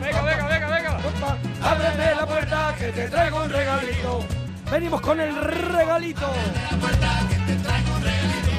Venga, 0.00 0.22
venga, 0.22 0.46
venga, 0.46 0.68
venga. 0.68 0.98
Ábreme 1.62 2.14
la 2.14 2.26
puerta 2.26 2.74
que 2.78 2.88
te 2.92 3.08
traigo 3.08 3.42
un 3.42 3.50
regalito. 3.50 4.24
Venimos 4.70 5.00
con 5.00 5.20
el 5.20 5.34
regalito. 5.36 6.26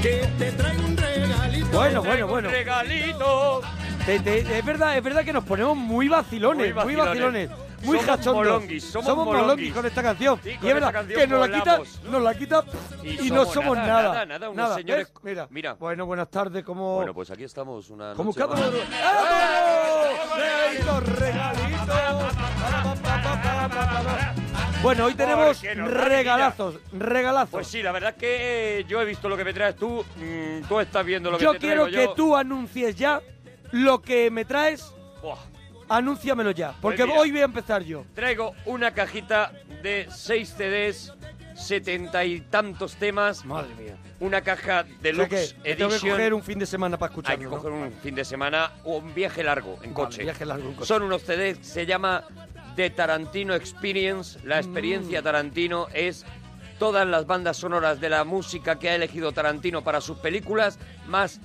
Que 0.02 0.28
te 0.39 0.52
traigo 0.52 0.86
un 0.86 0.97
regalito. 0.97 1.68
Bueno, 1.78 2.04
bueno, 2.04 2.28
bueno. 2.28 2.50
Regalito. 2.50 3.62
Te- 4.05 4.20
te- 4.20 4.58
es 4.59 4.66
verdad, 4.66 4.98
es 4.98 5.04
verdad 5.04 5.23
que 5.23 5.34
nos 5.34 5.44
ponemos 5.44 5.75
muy 5.77 6.07
vacilones, 6.07 6.73
Muy 6.73 6.84
muy 6.86 6.96
vacilones. 6.96 7.50
Muy 7.86 7.99
Somos 7.99 8.25
molonguis, 8.33 8.83
somos 8.83 9.05
molonguis 9.15 9.41
molonguis. 9.41 9.73
con 9.73 9.85
esta 9.85 10.04
canción. 10.04 10.39
Sí, 10.43 10.49
y 10.49 10.67
es 10.67 10.73
verdad 10.73 10.91
canción 10.93 11.20
que 11.20 11.27
nos 11.27 11.39
la 11.49 11.55
quita, 11.57 11.79
nos 12.09 12.21
la 12.21 12.34
quita 12.35 12.63
y, 13.04 13.27
Y 13.27 13.31
no 13.31 13.41
somos 13.41 13.54
somos 13.54 13.77
nada, 13.77 13.88
nada. 13.88 14.13
nada, 14.13 14.25
nada, 14.25 14.49
unos 14.49 14.75
señores- 14.75 15.07
¿ves? 15.13 15.23
Mira, 15.23 15.47
Mira. 15.49 15.73
Bueno, 15.75 16.05
buenas 16.05 16.29
tardes, 16.29 16.63
como 16.63 16.95
Bueno, 16.95 17.13
pues 17.13 17.29
aquí 17.31 17.43
estamos 17.43 17.89
una 17.89 18.13
como 18.13 18.31
noche 18.31 18.39
cada 18.39 18.55
uno. 18.55 18.77
¡Regalito, 20.35 20.99
regalito! 20.99 21.93
Bueno, 24.81 25.05
hoy 25.05 25.15
tenemos 25.15 25.62
regalazos, 25.62 26.76
regalazos. 26.93 27.49
Pues 27.49 27.67
sí, 27.67 27.81
la 27.81 27.91
verdad 27.91 28.12
es 28.12 28.17
que 28.17 28.79
eh, 28.79 28.85
yo 28.88 29.02
he 29.02 29.05
visto 29.05 29.27
lo 29.29 29.35
que 29.35 29.43
me 29.43 29.52
traes 29.54 29.76
tú, 29.76 30.05
mm, 30.17 30.67
tú 30.67 30.79
estás 30.79 31.04
viendo 31.05 31.31
lo 31.31 31.38
que 31.38 31.43
yo 31.43 31.54
te 31.54 31.59
quiero 31.59 31.84
traigo 31.85 31.99
que 32.02 32.05
yo. 32.09 32.13
tú 32.13 32.35
anuncies 32.35 32.95
ya 32.95 33.20
lo 33.71 34.02
que 34.02 34.29
me 34.29 34.45
traes. 34.45 34.93
Buah. 35.23 35.38
Anúnciamelo 35.89 36.52
ya, 36.52 36.73
porque 36.81 37.05
mira. 37.05 37.20
hoy 37.20 37.31
voy 37.31 37.41
a 37.41 37.45
empezar 37.45 37.84
yo. 37.84 38.05
Traigo 38.13 38.53
una 38.66 38.91
cajita 38.93 39.52
de 39.84 40.07
6 40.09 40.55
CDs, 40.57 41.13
setenta 41.55 42.26
y 42.26 42.41
tantos 42.41 42.95
temas. 42.95 43.45
Madre 43.45 43.73
mía. 43.76 43.95
Una 44.20 44.41
caja 44.41 44.81
O 44.81 44.85
sea 44.85 44.95
deluxe 45.02 45.53
que 45.53 45.70
me 45.70 45.76
tengo 45.76 45.90
que 45.90 45.95
edition. 45.95 46.12
coger 46.12 46.34
un 46.34 46.43
fin 46.43 46.59
de 46.59 46.66
semana 46.66 46.98
para 46.98 47.09
Hay 47.09 47.13
escucharlo. 47.13 47.40
que 47.49 47.55
¿no? 47.55 47.62
coger 47.62 47.71
un 47.71 47.93
fin 48.02 48.16
de 48.16 48.26
semana 48.26 48.71
o 48.84 48.98
un 48.98 49.13
viaje 49.13 49.43
largo 49.43 49.73
en 49.84 49.93
Vale, 49.93 49.93
coche. 49.93 50.23
viaje 50.23 50.45
largo 50.45 50.67
en 50.70 50.73
coche. 50.76 50.88
Son 50.88 51.03
unos 51.03 51.21
CDs, 51.23 51.59
se 51.62 51.85
llama 51.85 52.23
The 52.76 52.90
Tarantino 52.91 53.54
Experience. 53.54 54.40
La 54.43 54.57
experiencia 54.57 55.21
Mm. 55.21 55.23
Tarantino 55.23 55.88
es 55.93 56.26
todas 56.79 57.05
las 57.07 57.26
bandas 57.26 57.57
sonoras 57.57 57.99
de 58.01 58.10
la 58.10 58.23
música 58.23 58.79
que 58.79 58.90
ha 58.90 58.95
elegido 58.95 59.32
Tarantino 59.32 59.84
para 59.84 60.01
sus 60.01 60.17
películas, 60.17 60.79
más 61.07 61.40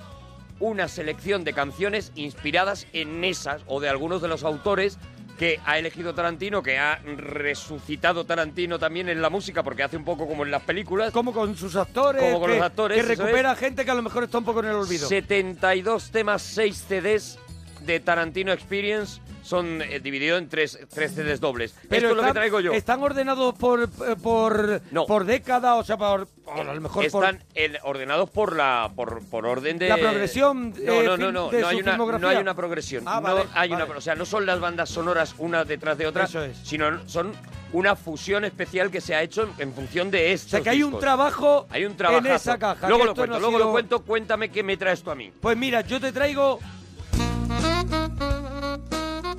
una 0.61 0.89
selección 0.89 1.43
de 1.43 1.53
canciones 1.53 2.13
inspiradas 2.15 2.87
en 2.93 3.25
esas 3.25 3.63
o 3.67 3.81
de 3.81 3.89
algunos 3.89 4.23
de 4.23 4.29
los 4.29 4.45
autores 4.45 4.99
que 5.41 5.59
ha 5.65 5.79
elegido 5.79 6.15
Tarantino, 6.15 6.63
que 6.63 6.79
ha 6.79 6.97
resucitado 7.17 8.27
Tarantino 8.27 8.79
también 8.79 9.09
en 9.09 9.23
la 9.23 9.31
música, 9.31 9.63
porque 9.63 9.83
hace 9.83 9.97
un 9.97 10.05
poco 10.05 10.29
como 10.29 10.45
en 10.45 10.51
las 10.51 10.63
películas. 10.63 11.13
Como 11.13 11.33
con 11.33 11.57
sus 11.57 11.77
actores. 11.77 12.23
Como 12.23 12.41
con 12.41 12.51
que, 12.51 12.57
los 12.57 12.67
actores, 12.67 12.99
Que 12.99 13.03
recupera 13.03 13.57
gente 13.57 13.87
que 13.87 13.91
a 13.91 13.95
lo 13.95 14.03
mejor 14.03 14.25
está 14.25 14.37
un 14.37 14.45
poco 14.45 14.61
en 14.61 14.67
el 14.67 14.75
olvido. 14.75 15.09
72 15.09 16.11
temas, 16.11 16.43
6 16.43 16.85
CDs 16.87 17.39
de 17.87 18.01
Tarantino 18.01 18.53
Experience. 18.53 19.19
Son 19.51 19.83
eh, 19.83 19.99
divididos 19.99 20.39
en 20.39 20.49
3 20.49 20.79
tres 20.95 21.13
CDs 21.13 21.41
dobles. 21.41 21.73
Esto 21.83 21.97
es 21.97 22.03
lo 22.05 22.09
que 22.11 22.21
están- 22.21 22.33
traigo 22.35 22.61
yo. 22.61 22.73
¿Están 22.73 23.03
ordenados 23.03 23.53
por, 23.57 23.83
eh, 23.83 23.89
por, 24.23 24.81
No. 24.93 25.07
por 25.07 25.25
década? 25.25 25.75
O 25.75 25.83
sea, 25.83 25.97
por, 25.97 26.29
por 26.29 26.61
a 26.61 26.73
lo 26.73 26.81
mejor 26.81 27.05
Están 27.05 27.39
por... 27.39 27.47
en- 27.55 27.77
ordenados 27.83 28.31
por 28.31 28.55
la 28.55 28.93
por, 28.95 29.25
por 29.29 29.47
orden 29.47 29.77
de 29.79 29.89
La 29.89 29.97
progresión, 29.97 30.71
no 30.71 30.77
eh, 31.01 31.05
no 31.05 31.17
no 31.17 31.27
film- 31.27 31.33
no 31.33 31.49
de 31.51 31.61
no 31.61 31.67
su 31.67 31.67
hay 31.71 31.81
una 31.81 31.91
filmografía. 31.93 32.23
no 32.23 32.29
hay 32.29 32.37
una 32.37 32.55
progresión 32.55 33.03
Ah, 33.07 33.21
no 33.21 33.29
hay 33.55 33.69
vale. 33.71 33.85
una 33.85 33.97
o 33.97 34.01
sea 34.01 34.15
no 34.15 34.25
son 34.25 34.47
las 34.47 34.61
bandas 34.61 34.89
sonoras 34.89 35.35
una 35.39 35.65
detrás 35.65 35.99
de 35.99 36.07
otra 36.07 36.25
Eso 36.25 36.45
es. 36.45 36.57
sino 36.63 37.07
son 37.09 37.33
una 37.73 37.97
fusión 37.97 38.45
especial 38.45 38.91
que 38.91 39.01
se 39.01 39.15
ha 39.17 39.23
hecho 39.23 39.43
en, 39.43 39.51
en 39.69 39.75
función 39.75 40.11
de 40.13 40.33
esto 40.33 40.47
O 40.47 40.51
sea, 40.51 40.61
que 40.61 40.71
hay 40.71 40.83
un 40.85 40.99
trabajo 41.01 41.67
hay 41.71 41.85
un 41.85 41.93
en 41.93 41.97
trabajazo. 41.97 42.35
esa 42.35 42.59
caja. 42.59 42.89
luego 42.89 43.05
lo 43.05 43.11
esto 43.13 43.21
cuento 43.23 43.37
ha 43.37 43.41
luego 43.41 43.57
sido- 43.57 43.67
lo 43.67 43.73
cuento 43.73 44.03
cuéntame 44.05 44.51
qué 44.51 44.63
me 44.63 44.77
traes 44.77 45.03
tú 45.03 45.11
a 45.11 45.15
mí 45.17 45.33
Pues 45.41 45.57
mira, 45.57 45.81
yo 45.83 46.01
te 46.01 46.13
traigo... 46.13 46.61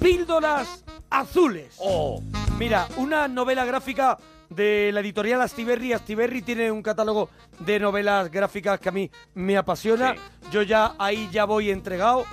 Píldoras 0.02 0.84
azules. 1.12 1.76
oh 1.78 2.20
Mira, 2.58 2.88
una 2.98 3.28
novela 3.28 3.66
gráfica 3.66 4.18
de 4.50 4.90
la 4.92 5.00
editorial 5.02 5.42
Astiberri. 5.42 5.94
Astiberri 5.94 6.42
tiene 6.42 6.72
un 6.72 6.82
catálogo 6.82 7.30
de 7.60 7.80
novelas 7.80 8.32
gráficas 8.32 8.80
que 8.80 8.90
a 8.90 8.92
mí 8.92 9.12
me 9.36 9.58
apasiona. 9.58 10.16
Yo 10.52 10.64
ya 10.64 10.96
ahí 10.98 11.30
ya 11.32 11.46
voy 11.46 11.70
entregado. 11.70 12.26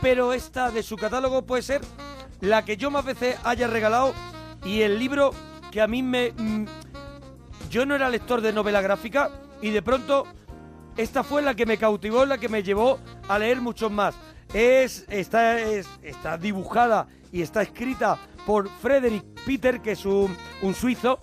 Pero 0.00 0.32
esta 0.32 0.70
de 0.70 0.82
su 0.82 0.96
catálogo 0.96 1.42
puede 1.42 1.62
ser 1.62 1.82
la 2.40 2.64
que 2.64 2.78
yo 2.78 2.90
más 2.90 3.04
veces 3.04 3.36
haya 3.44 3.66
regalado 3.66 4.14
y 4.64 4.80
el 4.80 4.98
libro 4.98 5.32
que 5.70 5.82
a 5.82 5.86
mí 5.86 6.02
me... 6.02 6.32
mm, 6.34 6.64
Yo 7.70 7.84
no 7.84 7.94
era 7.94 8.08
lector 8.08 8.40
de 8.40 8.54
novela 8.54 8.80
gráfica 8.80 9.30
y 9.60 9.68
de 9.68 9.82
pronto 9.82 10.26
esta 10.96 11.22
fue 11.22 11.42
la 11.42 11.54
que 11.54 11.66
me 11.66 11.76
cautivó, 11.76 12.24
la 12.24 12.38
que 12.38 12.48
me 12.48 12.62
llevó 12.62 12.98
a 13.28 13.38
leer 13.38 13.60
muchos 13.60 13.92
más. 13.92 14.14
Es, 14.52 15.06
está, 15.08 15.60
es, 15.60 15.86
está 16.02 16.36
dibujada 16.36 17.06
y 17.32 17.42
está 17.42 17.62
escrita 17.62 18.18
por 18.46 18.68
Frederick 18.68 19.24
Peter, 19.46 19.80
que 19.80 19.92
es 19.92 20.04
un, 20.04 20.36
un 20.62 20.74
suizo, 20.74 21.20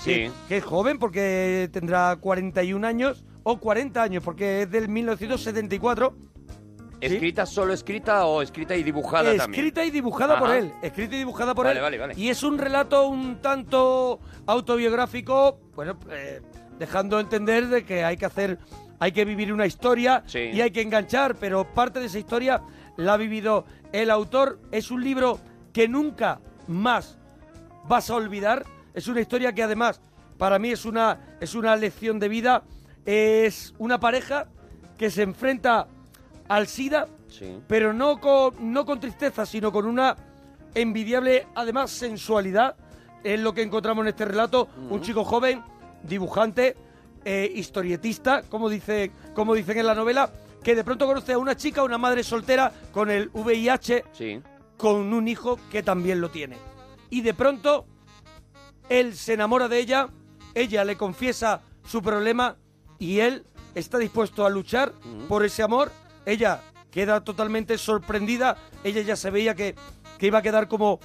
Sí. 0.00 0.10
que, 0.12 0.30
que 0.48 0.56
es 0.58 0.64
joven 0.64 0.98
porque 1.00 1.68
tendrá 1.72 2.14
41 2.20 2.86
años, 2.86 3.24
o 3.42 3.58
40 3.58 4.00
años, 4.00 4.22
porque 4.22 4.62
es 4.62 4.70
del 4.70 4.88
1974. 4.88 6.14
escrita 7.00 7.46
solo 7.46 7.72
escrita 7.72 8.26
o 8.26 8.40
escrita 8.42 8.76
y 8.76 8.82
dibujada 8.84 9.34
también 9.36 9.64
Escrita 9.64 9.84
y 9.84 9.90
dibujada 9.90 10.38
por 10.38 10.50
él. 10.50 10.72
Escrita 10.82 11.16
y 11.16 11.18
dibujada 11.18 11.54
por 11.54 11.64
Vale, 11.66 11.78
él. 11.78 11.82
vale, 11.82 11.98
vale. 11.98 12.14
Y 12.16 12.28
es 12.28 12.42
un 12.44 12.58
relato 12.58 13.08
un 13.08 13.40
tanto 13.42 14.20
autobiográfico, 14.46 15.58
bueno, 15.74 15.98
eh, 16.10 16.40
dejando 16.78 17.18
entender 17.18 17.66
de 17.66 17.84
que 17.84 18.04
hay 18.04 18.16
que 18.16 18.26
hacer, 18.26 18.58
hay 19.00 19.12
que 19.12 19.24
vivir 19.24 19.52
una 19.52 19.66
historia 19.66 20.22
Sí. 20.26 20.38
y 20.52 20.60
hay 20.60 20.70
que 20.70 20.82
enganchar, 20.82 21.36
pero 21.36 21.64
parte 21.72 22.00
de 22.00 22.06
esa 22.06 22.18
historia 22.18 22.62
la 22.96 23.14
ha 23.14 23.16
vivido 23.16 23.64
el 23.92 24.10
autor. 24.10 24.58
Es 24.72 24.90
un 24.90 25.02
libro 25.04 25.38
que 25.72 25.88
nunca 25.88 26.40
más 26.66 27.16
vas 27.88 28.10
a 28.10 28.14
olvidar. 28.16 28.64
Es 28.94 29.06
una 29.08 29.20
historia 29.20 29.52
que 29.52 29.62
además 29.62 30.00
para 30.36 30.58
mí 30.58 30.70
es 30.70 30.84
una, 30.84 31.18
es 31.40 31.54
una 31.54 31.74
lección 31.76 32.18
de 32.18 32.28
vida. 32.28 32.62
Es 33.06 33.74
una 33.78 33.98
pareja 34.00 34.46
que 34.98 35.10
se 35.10 35.22
enfrenta 35.22 35.86
al 36.48 36.66
SIDA, 36.66 37.06
sí 37.28 37.60
pero 37.68 37.92
no 37.92 38.20
con, 38.20 38.72
no 38.72 38.84
con 38.84 39.00
tristeza, 39.00 39.46
sino 39.46 39.70
con 39.70 39.86
una 39.86 40.16
envidiable, 40.74 41.46
además, 41.54 41.90
sensualidad. 41.90 42.76
Es 43.24 43.40
lo 43.40 43.52
que 43.54 43.62
encontramos 43.62 44.02
en 44.02 44.08
este 44.08 44.24
relato. 44.24 44.68
Un 44.90 45.00
chico 45.00 45.24
joven, 45.24 45.62
dibujante, 46.02 46.76
eh, 47.24 47.50
historietista, 47.54 48.42
como, 48.42 48.68
dice, 48.68 49.10
como 49.34 49.54
dicen 49.54 49.78
en 49.78 49.86
la 49.86 49.94
novela, 49.94 50.30
que 50.62 50.74
de 50.74 50.84
pronto 50.84 51.06
conoce 51.06 51.32
a 51.32 51.38
una 51.38 51.56
chica, 51.56 51.82
una 51.82 51.98
madre 51.98 52.22
soltera, 52.22 52.72
con 52.92 53.10
el 53.10 53.30
VIH, 53.32 54.04
sí. 54.12 54.40
con 54.76 55.12
un 55.12 55.28
hijo 55.28 55.58
que 55.70 55.82
también 55.82 56.20
lo 56.20 56.30
tiene. 56.30 56.56
Y 57.10 57.22
de 57.22 57.34
pronto, 57.34 57.86
él 58.88 59.14
se 59.14 59.34
enamora 59.34 59.68
de 59.68 59.78
ella, 59.78 60.08
ella 60.54 60.84
le 60.84 60.96
confiesa 60.96 61.62
su 61.84 62.02
problema 62.02 62.56
y 62.98 63.20
él 63.20 63.44
está 63.74 63.98
dispuesto 63.98 64.44
a 64.44 64.50
luchar 64.50 64.92
por 65.28 65.44
ese 65.44 65.62
amor. 65.62 65.90
Ella 66.26 66.62
queda 66.90 67.22
totalmente 67.22 67.78
sorprendida, 67.78 68.56
ella 68.84 69.02
ya 69.02 69.16
se 69.16 69.30
veía 69.30 69.54
que, 69.54 69.74
que 70.18 70.26
iba 70.26 70.38
a 70.38 70.42
quedar 70.42 70.68
como 70.68 71.00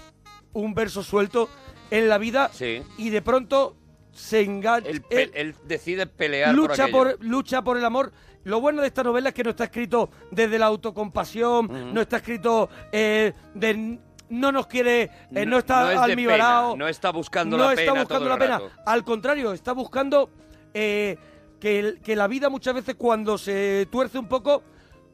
un 0.54 0.74
verso 0.74 1.04
suelto 1.04 1.50
en 1.92 2.10
la 2.10 2.18
vida. 2.18 2.50
Sí. 2.54 2.82
Y 2.98 3.10
de 3.10 3.22
pronto 3.22 3.76
se 4.14 4.42
engancha. 4.42 4.90
él, 5.10 5.56
decide 5.66 6.08
pelear 6.08 6.54
lucha 6.54 6.88
por, 6.88 7.18
lucha 7.24 7.62
por 7.64 7.78
el 7.78 7.86
amor. 7.86 8.12
Lo 8.44 8.60
bueno 8.60 8.82
de 8.82 8.88
esta 8.88 9.04
novela 9.04 9.30
es 9.30 9.36
que 9.36 9.44
no 9.44 9.52
está 9.52 9.66
escrito 9.66 10.10
desde 10.32 10.60
la 10.60 10.66
autocompasión, 10.68 11.94
no 11.94 12.02
está 12.02 12.18
escrito 12.18 12.70
eh, 12.92 13.34
de 13.54 14.00
no 14.30 14.52
nos 14.52 14.68
quiere, 14.68 15.10
eh, 15.34 15.46
no 15.46 15.60
está 15.60 15.84
no 15.84 15.92
es 15.92 15.98
de 15.98 16.04
almibarado, 16.12 16.72
pena, 16.74 16.84
no 16.86 16.90
está 16.90 17.12
buscando 17.12 17.58
no 17.58 17.66
la 17.66 17.74
está 17.74 17.92
pena 17.92 18.02
buscando 18.04 18.20
todo 18.20 18.30
la 18.30 18.34
el 18.36 18.40
pena. 18.40 18.60
rato. 18.60 18.72
Al 18.86 19.04
contrario, 19.04 19.54
está 19.54 19.74
buscando 19.74 20.30
eh, 20.74 21.18
que, 21.60 22.00
que 22.04 22.16
la 22.16 22.28
vida 22.28 22.50
muchas 22.50 22.74
veces 22.74 22.96
cuando 22.96 23.38
se 23.38 23.88
tuerce 23.92 24.20
un 24.20 24.28
poco, 24.28 24.64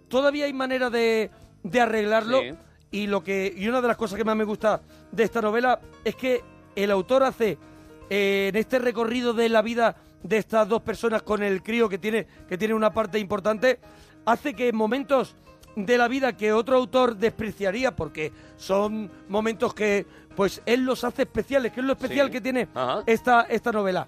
todavía 0.08 0.46
hay 0.46 0.54
manera 0.54 0.90
de, 0.90 1.30
de 1.64 1.82
arreglarlo. 1.82 2.40
Sí. 2.42 2.52
Y 2.92 3.06
lo 3.06 3.24
que 3.24 3.54
y 3.56 3.68
una 3.68 3.82
de 3.82 3.88
las 3.88 3.98
cosas 3.98 4.18
que 4.18 4.24
más 4.24 4.36
me 4.36 4.44
gusta 4.46 4.82
de 5.12 5.24
esta 5.24 5.42
novela 5.42 5.80
es 6.04 6.16
que 6.16 6.44
el 6.76 6.90
autor 6.90 7.22
hace 7.22 7.60
eh, 8.10 8.48
en 8.50 8.56
este 8.56 8.80
recorrido 8.80 9.34
de 9.34 9.50
la 9.50 9.62
vida 9.62 9.96
de 10.24 10.38
estas 10.38 10.68
dos 10.68 10.82
personas 10.82 11.22
con 11.22 11.44
el 11.44 11.64
crío 11.64 11.88
que 11.90 11.98
tiene 11.98 12.28
que 12.48 12.58
tiene 12.58 12.74
una 12.74 12.92
parte 12.92 13.20
importante 13.20 13.80
hace 14.26 14.54
que 14.54 14.70
en 14.70 14.76
momentos 14.76 15.36
de 15.76 15.98
la 15.98 16.08
vida 16.10 16.36
que 16.36 16.52
otro 16.52 16.76
autor 16.76 17.16
despreciaría 17.16 17.96
porque 17.96 18.34
son 18.58 19.10
momentos 19.30 19.74
que 19.74 20.06
pues 20.36 20.62
él 20.66 20.84
los 20.84 21.04
hace 21.06 21.22
especiales 21.22 21.72
que 21.72 21.80
es 21.80 21.86
lo 21.86 21.94
especial 21.94 22.28
Sí. 22.28 22.34
que 22.34 22.42
tiene 22.42 22.68
Ajá. 22.74 23.04
esta 23.06 23.42
esta 23.44 23.72
novela 23.72 24.08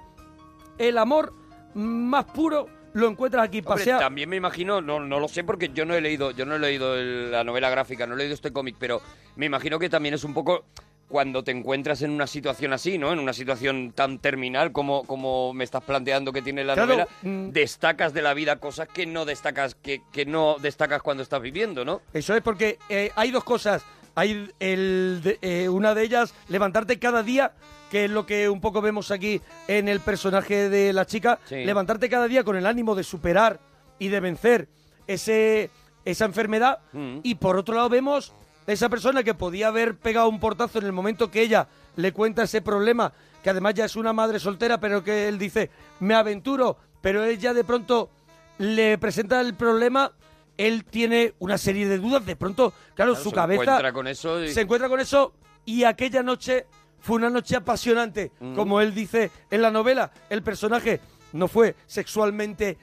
el 0.78 0.98
amor 0.98 1.34
más 1.76 2.26
puro 2.26 2.68
lo 2.94 3.08
encuentras 3.08 3.46
aquí 3.46 3.60
Hombre, 3.60 3.74
pasea 3.76 4.00
también 4.00 4.28
me 4.30 4.36
imagino, 4.36 4.82
no, 4.82 5.00
no 5.00 5.18
lo 5.22 5.30
sé 5.30 5.46
porque 5.46 5.70
yo 5.74 5.86
no 5.86 5.94
he 5.94 6.02
leído, 6.02 6.32
yo 6.32 6.46
no 6.46 6.56
he 6.56 6.60
leído 6.60 6.96
el- 6.98 7.32
la 7.32 7.46
novela 7.46 7.70
gráfica, 7.70 8.06
no 8.06 8.16
he 8.16 8.18
leído 8.18 8.34
este 8.34 8.52
cómic, 8.52 8.76
pero 8.78 9.02
me 9.38 9.46
imagino 9.46 9.80
que 9.80 9.88
también 9.88 10.14
es 10.16 10.26
un 10.26 10.34
poco 10.34 10.66
cuando 11.12 11.44
te 11.44 11.52
encuentras 11.52 12.02
en 12.02 12.10
una 12.12 12.26
situación 12.26 12.74
así, 12.74 12.98
¿no? 12.98 13.12
En 13.14 13.20
una 13.20 13.34
situación 13.34 13.92
tan 13.92 14.18
terminal 14.18 14.72
como, 14.72 15.04
como 15.04 15.54
me 15.54 15.64
estás 15.64 15.84
planteando 15.84 16.32
que 16.34 16.42
tiene 16.42 16.64
la 16.64 16.74
Claro, 16.74 16.88
novela, 16.94 17.08
mm. 17.22 17.50
destacas 17.52 18.14
de 18.14 18.22
la 18.24 18.34
vida 18.34 18.56
cosas 18.56 18.88
que 18.88 19.06
no 19.06 19.26
destacas, 19.26 19.76
que, 19.76 20.02
que 20.12 20.26
no 20.26 20.56
destacas 20.60 21.02
cuando 21.04 21.22
estás 21.22 21.42
viviendo, 21.42 21.86
¿no? 21.86 22.02
Eso 22.14 22.34
es 22.36 22.42
porque 22.42 22.80
eh, 22.90 23.12
hay 23.16 23.30
dos 23.32 23.44
cosas. 23.44 23.84
Hay 24.16 24.52
el 24.60 25.22
de- 25.24 25.38
eh, 25.42 25.70
una 25.70 25.94
de 25.94 26.04
ellas, 26.04 26.34
levantarte 26.50 26.98
cada 27.00 27.24
día, 27.24 27.54
que 27.92 28.06
es 28.06 28.12
lo 28.12 28.26
que 28.26 28.50
un 28.50 28.60
poco 28.62 28.82
vemos 28.82 29.12
aquí 29.12 29.42
en 29.68 29.88
el 29.88 30.00
personaje 30.00 30.70
de 30.70 30.92
la 30.94 31.06
chica. 31.06 31.40
Sí. 31.46 31.64
Levantarte 31.66 32.10
cada 32.10 32.28
día 32.28 32.44
con 32.44 32.56
el 32.58 32.66
ánimo 32.66 32.96
de 32.96 33.04
superar 33.04 33.60
y 34.00 34.08
de 34.10 34.20
vencer 34.20 34.68
ese, 35.08 35.70
esa 36.06 36.26
enfermedad. 36.26 36.80
Mm. 36.94 37.20
Y 37.24 37.36
por 37.36 37.58
otro 37.58 37.76
lado 37.76 37.90
vemos 37.90 38.34
esa 38.72 38.90
persona 38.90 39.24
que 39.24 39.34
podía 39.34 39.68
haber 39.68 39.96
pegado 39.98 40.30
un 40.30 40.40
portazo 40.40 40.80
en 40.80 40.86
el 40.86 40.92
momento 40.92 41.30
que 41.32 41.42
ella 41.42 41.68
le 41.96 42.12
cuenta 42.14 42.44
ese 42.44 42.62
problema, 42.62 43.12
que 43.44 43.50
además 43.50 43.74
ya 43.74 43.86
es 43.86 43.96
una 43.96 44.14
madre 44.14 44.40
soltera, 44.40 44.80
pero 44.80 45.04
que 45.04 45.28
él 45.28 45.38
dice, 45.38 45.70
me 46.00 46.14
aventuro, 46.16 46.78
pero 47.02 47.24
él 47.24 47.38
ya 47.40 47.54
de 47.54 47.64
pronto 47.64 48.10
le 48.58 48.98
presenta 48.98 49.42
el 49.42 49.56
problema, 49.56 50.12
él 50.58 50.86
tiene 50.86 51.34
una 51.40 51.58
serie 51.58 51.88
de 51.88 51.98
dudas, 51.98 52.26
de 52.26 52.36
pronto, 52.36 52.72
claro, 52.94 53.14
Claro, 53.14 53.16
su 53.16 53.30
se 53.30 53.36
cabeza 53.36 53.62
encuentra 53.64 53.94
con 53.94 54.08
eso 54.08 54.44
y- 54.44 54.54
se 54.54 54.62
encuentra 54.62 54.90
con 54.90 55.00
eso 55.00 55.34
y 55.66 55.84
aquella 55.84 56.22
noche 56.24 56.66
fue 57.00 57.16
una 57.16 57.30
noche 57.32 57.56
apasionante, 57.56 58.32
Mm. 58.40 58.54
como 58.56 58.80
él 58.80 58.94
dice 58.94 59.32
en 59.50 59.62
la 59.64 59.72
novela, 59.72 60.12
el 60.30 60.44
personaje 60.44 61.00
no 61.34 61.48
fue 61.48 61.76
sexualmente 61.88 62.78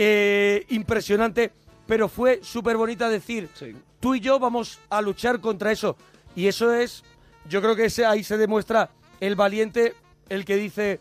eh, 0.00 0.64
impresionante, 0.68 1.52
pero 1.88 2.08
fue 2.08 2.38
súper 2.44 2.76
bonita 2.76 3.08
decir, 3.08 3.48
Sí. 3.54 3.74
tú 3.98 4.14
y 4.14 4.20
yo 4.20 4.38
vamos 4.38 4.78
a 4.90 5.02
luchar 5.02 5.40
contra 5.40 5.72
eso. 5.72 5.96
Y 6.36 6.46
eso 6.46 6.72
es, 6.72 7.02
yo 7.48 7.60
creo 7.60 7.74
que 7.74 7.86
ese, 7.86 8.04
ahí 8.06 8.22
se 8.22 8.36
demuestra 8.36 8.90
el 9.18 9.34
valiente, 9.34 9.94
el 10.28 10.44
que 10.44 10.54
dice, 10.56 11.00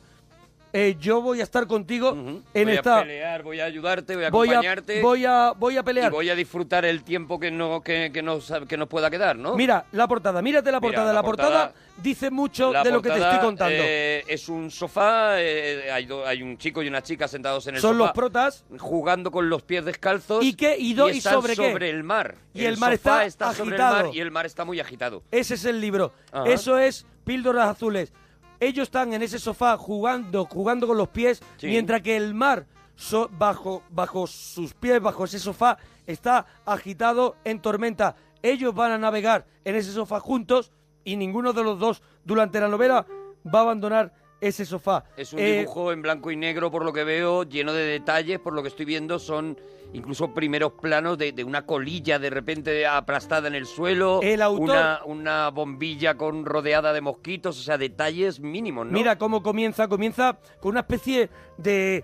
eh, 0.74 0.96
yo 1.00 1.22
voy 1.22 1.40
a 1.40 1.44
estar 1.44 1.66
contigo 1.68 2.10
en 2.12 2.44
voy 2.54 2.74
esta... 2.76 2.98
a 3.00 3.02
pelear, 3.02 3.44
voy 3.44 3.60
a 3.60 3.66
ayudarte, 3.66 4.16
voy 4.16 4.26
a 4.26 4.30
voy, 4.30 4.48
a, 4.50 4.52
acompañarte 4.52 5.02
voy, 5.02 5.26
a, 5.26 5.54
voy 5.58 5.78
a 5.78 5.80
y 5.80 5.84
pelear. 5.84 6.12
voy 6.12 6.30
a 6.30 6.36
disfrutar 6.36 6.86
el 6.86 7.04
tiempo 7.04 7.40
que 7.40 7.50
no 7.52 7.82
que, 7.82 8.12
que 8.14 8.22
nos, 8.22 8.52
que 8.68 8.78
nos 8.78 8.88
pueda 8.88 9.10
quedar, 9.10 9.38
¿no? 9.38 9.56
Mira, 9.56 9.86
la 9.94 10.08
portada, 10.08 10.42
mírate 10.42 10.72
la 10.72 10.80
Mira, 10.80 10.88
portada. 10.90 11.08
la 11.08 11.14
la 11.14 11.24
portada, 11.24 11.68
portada- 11.70 12.02
dice 12.04 12.30
mucho 12.30 12.72
de 12.72 12.92
lo 12.92 13.02
que 13.02 13.10
te 13.10 13.20
estoy 13.20 13.40
contando. 13.40 13.76
eh, 13.80 14.24
es 14.28 14.50
un 14.50 14.70
sofá, 14.70 15.42
eh, 15.42 15.90
hay, 15.92 16.06
do- 16.06 16.26
hay 16.26 16.44
un 16.44 16.58
chico 16.58 16.84
y 16.84 16.88
una 16.88 17.02
chica 17.02 17.28
sentados 17.28 17.66
en 17.68 17.76
el 17.76 17.82
Son 17.82 17.98
los 17.98 18.08
sofá 18.08 18.14
protas. 18.14 18.66
jugando 18.78 19.32
con 19.32 19.50
los 19.50 19.64
pies 19.64 19.86
descalzos. 19.86 20.44
¿Y 20.44 20.54
qué? 20.54 20.76
¿Y 20.78 20.94
do- 20.94 21.10
y 21.10 21.18
están 21.20 21.34
sobre 21.34 21.56
qué? 21.56 21.72
sobre 21.72 21.90
el 21.90 22.04
mar. 22.04 22.36
Y 22.54 22.66
el 22.66 22.78
mar 22.78 22.94
sofá 22.98 23.26
está 23.26 23.54
sobre 23.54 23.76
el 23.76 23.82
agitado. 23.82 24.06
mar 24.08 24.16
y 24.16 24.20
el 24.20 24.32
mar 24.32 24.46
está 24.46 24.66
muy 24.66 24.80
agitado. 24.80 25.24
Ese 25.32 25.56
es 25.56 25.66
el 25.66 25.80
libro. 25.82 26.12
Ajá. 26.32 26.50
Eso 26.50 26.78
es 26.78 27.06
Píldoras 27.24 27.68
Azules. 27.70 28.12
Ellos 28.60 28.84
están 28.84 29.14
en 29.14 29.22
ese 29.22 29.40
sofá 29.40 29.78
jugando, 29.78 30.46
jugando 30.46 30.88
con 30.88 30.98
los 30.98 31.10
pies, 31.10 31.42
Sí. 31.58 31.68
mientras 31.68 32.02
que 32.02 32.16
el 32.18 32.34
mar 32.34 32.66
so- 32.96 33.30
bajo, 33.32 33.84
bajo 33.90 34.26
sus 34.28 34.74
pies, 34.74 35.00
bajo 35.02 35.26
ese 35.26 35.40
sofá, 35.40 35.78
está 36.08 36.46
agitado 36.66 37.36
en 37.44 37.62
tormenta. 37.62 38.16
Ellos 38.42 38.74
van 38.74 38.92
a 38.92 38.98
navegar 38.98 39.46
en 39.66 39.76
ese 39.76 39.92
sofá 39.92 40.20
juntos 40.20 40.72
y 41.04 41.16
ninguno 41.16 41.54
de 41.54 41.64
los 41.64 41.80
dos 41.80 42.02
durante 42.24 42.60
la 42.60 42.68
novela 42.68 43.06
va 43.46 43.60
a 43.60 43.62
abandonar 43.64 44.14
ese 44.42 44.66
sofá. 44.66 45.04
Es 45.18 45.34
un 45.34 45.40
Eh, 45.40 45.60
dibujo 45.60 45.92
en 45.92 46.02
blanco 46.02 46.32
y 46.32 46.36
negro, 46.36 46.70
por 46.72 46.84
lo 46.86 46.94
que 46.94 47.04
veo, 47.04 47.44
lleno 47.44 47.74
de 47.74 47.84
detalles, 47.86 48.40
por 48.40 48.54
lo 48.54 48.62
que 48.62 48.70
estoy 48.70 48.86
viendo, 48.86 49.20
son 49.20 49.58
incluso 49.94 50.34
primeros 50.34 50.74
planos 50.74 51.18
de, 51.18 51.32
de 51.32 51.44
una 51.44 51.66
colilla 51.66 52.20
de 52.20 52.30
repente 52.30 52.86
aplastada 52.86 53.48
en 53.48 53.56
el 53.56 53.66
suelo, 53.66 54.20
El 54.22 54.42
autor- 54.42 54.60
una, 54.70 55.00
una 55.06 55.50
bombilla 55.50 56.16
con 56.18 56.46
rodeada 56.46 56.92
de 56.94 57.02
mosquitos, 57.02 57.58
o 57.60 57.64
sea, 57.64 57.78
detalles 57.78 58.40
mínimos, 58.40 58.86
¿no? 58.86 58.92
Mira 58.92 59.18
cómo 59.18 59.42
comienza, 59.42 59.88
comienza 59.88 60.38
con 60.60 60.72
una 60.72 60.82
especie 60.82 61.30
de 61.58 62.04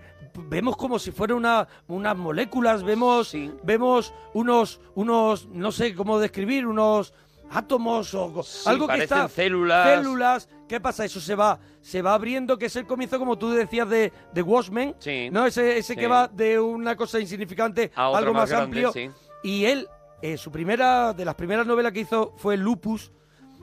vemos 0.50 0.76
como 0.78 0.98
si 0.98 1.12
fuera 1.12 1.36
una 1.36 1.68
unas 1.88 2.18
moléculas, 2.18 2.84
vemos 2.84 3.28
Sí. 3.28 3.52
vemos 3.62 4.14
unos 4.34 4.80
unos 4.96 5.48
no 5.50 5.72
sé 5.72 5.94
cómo 5.94 6.18
describir, 6.20 6.66
unos 6.66 7.14
átomos 7.54 8.14
o 8.14 8.44
Sí, 8.44 8.68
algo 8.70 8.88
que 8.88 9.04
está 9.04 9.28
células. 9.28 9.88
células. 9.90 10.50
¿Qué 10.68 10.80
pasa? 10.82 11.06
Eso 11.06 11.20
se 11.20 11.36
va 11.36 11.60
se 11.82 12.02
va 12.02 12.14
abriendo, 12.14 12.58
que 12.58 12.66
es 12.68 12.76
el 12.76 12.86
comienzo 12.88 13.20
como 13.20 13.38
tú 13.38 13.52
decías 13.52 13.88
de 13.90 14.12
de 14.34 14.42
Watchmen, 14.42 14.96
Sí. 15.00 15.30
¿no? 15.32 15.46
Ese 15.46 15.78
ese 15.78 15.94
Sí. 15.94 16.00
que 16.00 16.08
va 16.08 16.28
de 16.28 16.60
una 16.60 16.96
cosa 16.96 17.20
insignificante 17.20 17.92
A 17.96 18.08
algo 18.18 18.34
más 18.34 18.44
más, 18.44 18.50
grande, 18.50 18.86
amplio. 18.86 18.92
sí. 18.92 19.10
Y 19.44 19.66
él 19.66 19.88
eh, 20.22 20.38
su 20.38 20.52
primera 20.52 21.14
de 21.14 21.26
las 21.26 21.36
primeras 21.36 21.68
novelas 21.68 21.92
que 21.92 22.00
hizo 22.02 22.34
fue 22.38 22.56
Lupus 22.58 23.12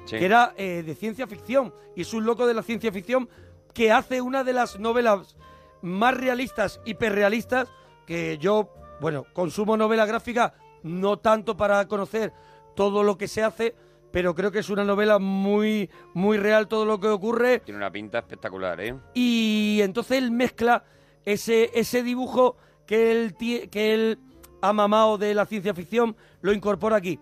que 0.08 0.24
era 0.24 0.54
eh, 0.56 0.82
de 0.84 0.94
ciencia 0.94 1.26
ficción 1.26 1.72
y 1.94 2.00
es 2.02 2.12
un 2.14 2.24
loco 2.24 2.46
de 2.46 2.54
la 2.54 2.62
ciencia 2.62 2.90
ficción 2.90 3.28
que 3.74 3.92
hace 3.92 4.20
una 4.20 4.42
de 4.44 4.52
las 4.52 4.78
novelas 4.80 5.36
más 5.82 6.14
realistas, 6.16 6.80
hiperrealistas, 6.84 7.68
que 8.06 8.36
yo, 8.38 8.74
bueno, 9.00 9.24
consumo 9.32 9.76
novela 9.76 10.06
gráfica 10.06 10.54
no 10.82 11.18
tanto 11.18 11.56
para 11.56 11.86
conocer 11.86 12.32
todo 12.74 13.02
lo 13.02 13.16
que 13.18 13.28
se 13.28 13.42
hace, 13.42 13.74
pero 14.10 14.34
creo 14.34 14.50
que 14.50 14.60
es 14.60 14.70
una 14.70 14.84
novela 14.84 15.18
muy, 15.18 15.90
muy 16.14 16.38
real 16.38 16.68
todo 16.68 16.84
lo 16.84 16.98
que 16.98 17.08
ocurre 17.08 17.60
Tiene 17.60 17.78
una 17.78 17.92
pinta 17.92 18.18
espectacular, 18.18 18.80
¿eh? 18.80 18.96
y 19.14 19.80
entonces 19.82 20.18
él 20.18 20.30
mezcla 20.30 20.84
ese, 21.24 21.70
ese 21.74 22.02
dibujo 22.02 22.56
que 22.86 23.12
él, 23.12 23.36
que 23.70 23.94
él 23.94 24.18
ha 24.62 24.72
mamado 24.72 25.18
de 25.18 25.34
la 25.34 25.46
ciencia 25.46 25.74
ficción, 25.74 26.16
lo 26.42 26.52
incorpora 26.52 26.96
aquí. 26.96 27.18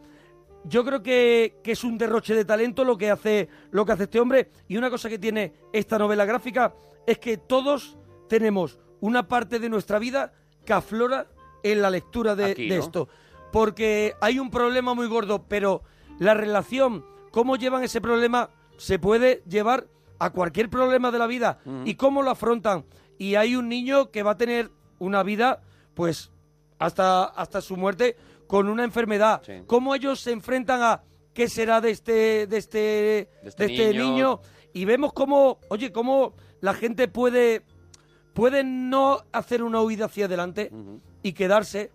Yo 0.65 0.85
creo 0.85 1.03
que, 1.03 1.61
que 1.63 1.73
es 1.73 1.85
un 1.85 1.99
derroche 1.99 2.35
de 2.35 2.45
talento 2.45 2.85
lo 2.85 2.99
que 2.99 3.11
hace 3.11 3.49
lo 3.71 3.87
que 3.87 3.93
hace 3.93 4.05
este 4.05 4.21
hombre 4.21 4.51
y 4.67 4.77
una 4.77 4.91
cosa 4.91 5.09
que 5.09 5.19
tiene 5.19 5.53
esta 5.73 5.99
novela 5.99 6.25
gráfica 6.25 6.75
es 7.07 7.19
que 7.19 7.39
todos 7.39 7.97
tenemos 8.29 8.79
una 9.01 9.29
parte 9.29 9.61
de 9.61 9.69
nuestra 9.69 9.99
vida 9.99 10.33
que 10.65 10.73
aflora 10.73 11.29
en 11.63 11.81
la 11.81 11.91
lectura 11.91 12.35
de, 12.35 12.45
Aquí, 12.47 12.69
de 12.69 12.77
¿no? 12.77 12.83
esto 12.83 13.09
porque 13.53 14.15
hay 14.21 14.39
un 14.39 14.51
problema 14.51 14.95
muy 14.95 15.07
gordo 15.07 15.45
pero 15.49 15.83
la 16.19 16.35
relación 16.35 17.05
cómo 17.31 17.57
llevan 17.57 17.83
ese 17.85 18.01
problema 18.01 18.51
se 18.77 18.99
puede 18.99 19.43
llevar 19.49 19.87
a 20.19 20.31
cualquier 20.31 20.69
problema 20.69 21.11
de 21.11 21.19
la 21.19 21.27
vida 21.27 21.59
y 21.85 21.95
cómo 21.95 22.23
lo 22.23 22.31
afrontan 22.31 22.85
y 23.19 23.35
hay 23.37 23.57
un 23.57 23.69
niño 23.69 24.11
que 24.11 24.23
va 24.23 24.33
a 24.33 24.37
tener 24.37 24.71
una 24.99 25.23
vida 25.23 25.63
pues 25.95 26.31
hasta 26.79 27.25
hasta 27.25 27.61
su 27.61 27.77
muerte 27.77 28.17
con 28.47 28.69
una 28.69 28.85
enfermedad 28.85 29.43
Sí. 29.45 29.63
cómo 29.67 29.95
ellos 29.95 30.21
se 30.21 30.33
enfrentan 30.33 30.83
a 30.83 31.03
qué 31.35 31.49
será 31.49 31.81
de 31.81 31.91
este 31.91 32.47
de 32.47 32.57
este 32.57 32.79
de 32.79 33.29
este 33.45 33.65
este, 33.67 33.93
niño. 33.93 34.05
niño. 34.13 34.41
y 34.73 34.85
vemos 34.85 35.13
cómo 35.13 35.59
oye 35.69 35.93
cómo 35.93 36.35
la 36.61 36.75
gente 36.75 37.07
puede 37.09 37.63
puede 38.35 38.63
no 38.65 39.23
hacer 39.33 39.63
una 39.63 39.81
huida 39.83 40.07
hacia 40.07 40.27
adelante 40.27 40.71
y 41.23 41.33
quedarse 41.33 41.91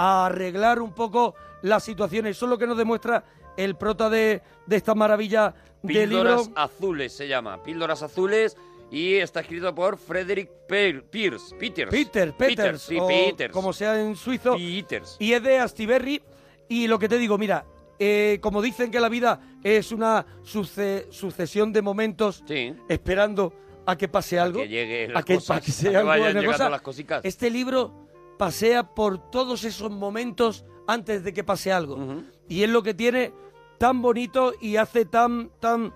a 0.00 0.26
arreglar 0.26 0.80
un 0.80 0.92
poco 0.92 1.34
las 1.62 1.82
situaciones 1.82 2.36
eso 2.36 2.46
es 2.46 2.50
lo 2.50 2.56
que 2.58 2.68
nos 2.68 2.78
demuestra 2.78 3.24
el 3.56 3.74
prota 3.74 4.08
de, 4.08 4.40
de 4.66 4.76
esta 4.76 4.94
maravilla 4.94 5.52
libro 5.82 6.04
Píldoras 6.06 6.50
azules 6.54 7.12
se 7.12 7.26
llama. 7.26 7.60
Píldoras 7.64 8.02
azules 8.04 8.56
y 8.92 9.14
está 9.16 9.40
escrito 9.40 9.74
por 9.74 9.98
Frederick 9.98 10.48
Pe- 10.68 11.02
Pierce. 11.10 11.54
Peters. 11.56 11.90
Peter 11.90 12.32
Peters, 12.32 12.82
sí, 12.82 12.96
o 13.00 13.08
Peters. 13.08 13.52
como 13.52 13.72
sea 13.72 14.00
en 14.00 14.14
suizo 14.14 14.54
Peters. 14.56 15.16
y 15.18 15.32
es 15.32 15.42
de 15.42 15.58
Astiberri. 15.58 16.22
Y 16.68 16.86
lo 16.86 16.98
que 17.00 17.08
te 17.08 17.18
digo, 17.18 17.36
mira, 17.38 17.64
eh, 17.98 18.38
como 18.40 18.62
dicen 18.62 18.90
que 18.92 19.00
la 19.00 19.08
vida 19.08 19.40
es 19.64 19.90
una 19.90 20.24
suce- 20.44 21.06
sucesión 21.10 21.72
de 21.72 21.82
momentos 21.82 22.44
Sí. 22.46 22.72
esperando 22.88 23.52
a 23.86 23.96
que 23.96 24.06
pase 24.06 24.38
algo, 24.38 24.60
que 24.60 24.68
llegue 24.68 25.10
a 25.14 25.22
que, 25.24 25.34
cosas, 25.34 25.56
a 25.56 25.60
que 25.60 25.70
a 25.70 25.74
sea 25.74 25.90
que 25.90 25.96
algo, 25.96 26.08
vayan 26.10 26.26
llegando 26.28 26.52
cosa. 26.52 26.70
las 26.70 26.82
cosicas. 26.82 27.20
Este 27.24 27.50
libro 27.50 28.07
pasea 28.38 28.94
por 28.94 29.30
todos 29.30 29.64
esos 29.64 29.90
momentos 29.90 30.64
antes 30.86 31.22
de 31.24 31.34
que 31.34 31.44
pase 31.44 31.72
algo. 31.72 32.22
Y 32.48 32.62
es 32.62 32.70
lo 32.70 32.82
que 32.82 32.94
tiene 32.94 33.32
tan 33.78 34.00
bonito 34.00 34.54
y 34.60 34.76
hace 34.76 35.04
tan, 35.04 35.50
tan, 35.60 35.92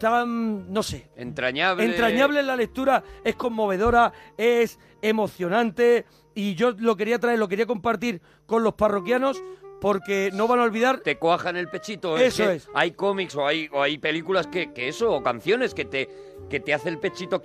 tan, 0.00 0.72
no 0.72 0.82
sé, 0.82 1.10
Entrañable. 1.16 1.84
entrañable 1.84 2.40
en 2.40 2.46
la 2.46 2.56
lectura, 2.56 3.04
es 3.22 3.36
conmovedora, 3.36 4.12
es 4.36 4.78
emocionante 5.02 6.06
y 6.34 6.54
yo 6.54 6.72
lo 6.72 6.96
quería 6.96 7.18
traer, 7.18 7.38
lo 7.38 7.48
quería 7.48 7.66
compartir 7.66 8.20
con 8.46 8.64
los 8.64 8.74
parroquianos 8.74 9.42
porque 9.84 10.30
no 10.32 10.48
van 10.48 10.60
a 10.60 10.62
olvidar 10.62 11.00
Te 11.00 11.18
cuajan 11.18 11.56
el 11.56 11.68
pechito. 11.68 12.16
Eso 12.16 12.42
que 12.44 12.54
es. 12.54 12.68
Hay 12.72 12.92
cómics 12.92 13.36
o 13.36 13.46
hay, 13.46 13.68
o 13.70 13.82
hay 13.82 13.98
películas 13.98 14.46
que, 14.46 14.72
que 14.72 14.88
eso, 14.88 15.12
o 15.12 15.22
canciones 15.22 15.74
que 15.74 15.84
te, 15.84 16.08
que 16.48 16.58
te 16.58 16.72
hace 16.72 16.88
el 16.88 16.98
pechito 16.98 17.42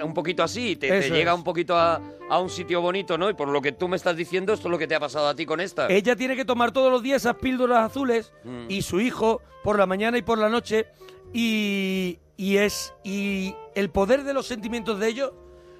un 0.00 0.14
poquito 0.14 0.44
así, 0.44 0.76
te, 0.76 0.86
te 0.88 1.10
llega 1.10 1.32
es. 1.32 1.36
un 1.36 1.42
poquito 1.42 1.76
a, 1.76 2.00
a 2.28 2.38
un 2.38 2.48
sitio 2.48 2.80
bonito, 2.80 3.18
¿no? 3.18 3.28
Y 3.28 3.34
por 3.34 3.48
lo 3.48 3.60
que 3.60 3.72
tú 3.72 3.88
me 3.88 3.96
estás 3.96 4.14
diciendo, 4.16 4.52
esto 4.52 4.68
es 4.68 4.70
lo 4.70 4.78
que 4.78 4.86
te 4.86 4.94
ha 4.94 5.00
pasado 5.00 5.26
a 5.26 5.34
ti 5.34 5.44
con 5.44 5.60
esta. 5.60 5.88
Ella 5.88 6.14
tiene 6.14 6.36
que 6.36 6.44
tomar 6.44 6.70
todos 6.70 6.92
los 6.92 7.02
días 7.02 7.22
esas 7.22 7.34
píldoras 7.36 7.90
azules 7.90 8.32
Mm. 8.44 8.66
y 8.68 8.82
su 8.82 9.00
hijo 9.00 9.42
por 9.64 9.76
la 9.76 9.86
mañana 9.86 10.16
y 10.16 10.22
por 10.22 10.38
la 10.38 10.48
noche 10.48 10.86
y, 11.32 12.18
y 12.36 12.56
es 12.58 12.94
y 13.02 13.54
el 13.74 13.90
poder 13.90 14.22
de 14.24 14.32
los 14.32 14.46
sentimientos 14.46 14.98
de 15.00 15.08
ellos 15.08 15.32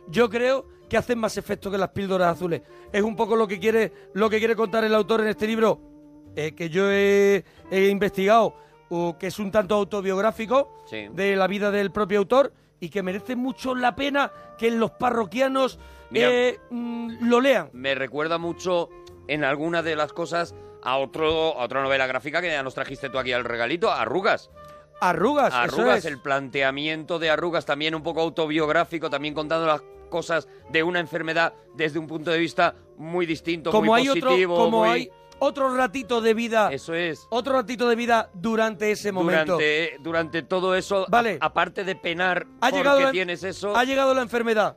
yo 0.08 0.28
creo 0.28 0.66
que 0.88 0.96
hacen 0.96 1.18
más 1.20 1.36
efecto 1.36 1.70
que 1.70 1.78
las 1.78 1.90
píldoras 1.90 2.32
azules. 2.36 2.62
Es 2.92 3.02
un 3.02 3.14
poco 3.14 3.36
lo 3.36 3.46
que 3.46 3.60
quiere 3.60 3.92
lo 4.12 4.28
que 4.28 4.38
quiere 4.40 4.56
contar 4.56 4.82
el 4.84 4.92
autor 4.94 5.20
en 5.20 5.28
este 5.28 5.46
libro 5.46 5.80
eh, 6.37 6.52
que 6.54 6.70
yo 6.70 6.90
he, 6.90 7.44
he 7.70 7.88
investigado 7.88 8.54
uh, 8.90 9.14
que 9.18 9.28
es 9.28 9.38
un 9.38 9.50
tanto 9.50 9.75
autobiográfico 9.75 10.82
Sí. 10.87 11.08
de 11.12 11.37
la 11.37 11.46
vida 11.46 11.70
del 11.70 11.90
propio 11.92 12.18
autor 12.18 12.52
y 12.80 12.88
que 12.88 13.02
merece 13.02 13.37
mucho 13.37 13.75
la 13.75 13.94
pena 13.94 14.32
que 14.58 14.70
los 14.70 14.90
parroquianos 14.92 15.78
Mira. 16.10 16.28
eh, 16.30 16.58
mm, 16.70 17.28
lo 17.28 17.40
lean. 17.40 17.70
Me 17.72 17.94
recuerda 17.94 18.38
mucho 18.38 18.88
en 19.28 19.44
algunas 19.44 19.84
de 19.84 19.96
las 19.96 20.12
cosas 20.12 20.54
a, 20.82 20.96
otro, 20.96 21.58
a 21.58 21.64
otra 21.64 21.82
novela 21.82 22.06
gráfica 22.06 22.40
que 22.40 22.49
ya 22.49 22.62
nos 22.62 22.75
trajiste 22.75 23.10
tú 23.10 23.18
aquí 23.18 23.32
al 23.32 23.44
regalito, 23.44 23.90
Arrugas. 23.92 24.50
Arrugas, 25.00 25.49
eso 25.49 25.56
Arrugas, 25.80 25.99
es. 25.99 26.04
el 26.06 26.20
planteamiento 26.20 27.18
de 27.18 27.30
Arrugas 27.30 27.64
también 27.64 27.94
un 27.94 28.02
poco 28.02 28.20
autobiográfico, 28.20 29.08
también 29.08 29.32
contando 29.34 29.66
las 29.66 29.82
cosas 30.10 30.49
de 30.70 30.82
una 30.82 31.00
enfermedad 31.00 31.54
desde 31.75 31.99
un 31.99 32.06
punto 32.06 32.30
de 32.30 32.38
vista 32.38 32.75
muy 32.99 33.25
distinto, 33.25 33.70
como 33.70 33.92
muy 33.92 34.00
hay 34.02 34.08
otro, 34.10 34.22
positivo, 34.28 34.56
como 34.56 34.78
muy- 34.80 34.88
hay 34.88 35.10
otro 35.40 35.75
ratito 35.76 36.20
de 36.20 36.35
vida, 36.35 36.70
Eso 36.73 36.94
es. 36.94 37.26
otro 37.30 37.54
ratito 37.54 37.88
de 37.88 37.97
vida 37.97 38.30
durante 38.35 38.90
ese 38.92 39.11
momento. 39.12 39.54
Durante, 39.54 39.97
durante 40.00 40.42
todo 40.42 40.75
eso, 40.76 41.06
Vale. 41.09 41.38
a- 41.40 41.47
aparte 41.47 41.82
de 41.85 41.97
penar 41.97 42.47
Ha 42.61 42.68
porque 42.70 42.76
llegado 42.76 43.00
la- 43.00 43.11
tienes 43.11 43.42
eso, 43.42 43.76
Ha 43.76 43.85
llegado 43.85 44.14
la 44.14 44.23
enfermedad. 44.23 44.76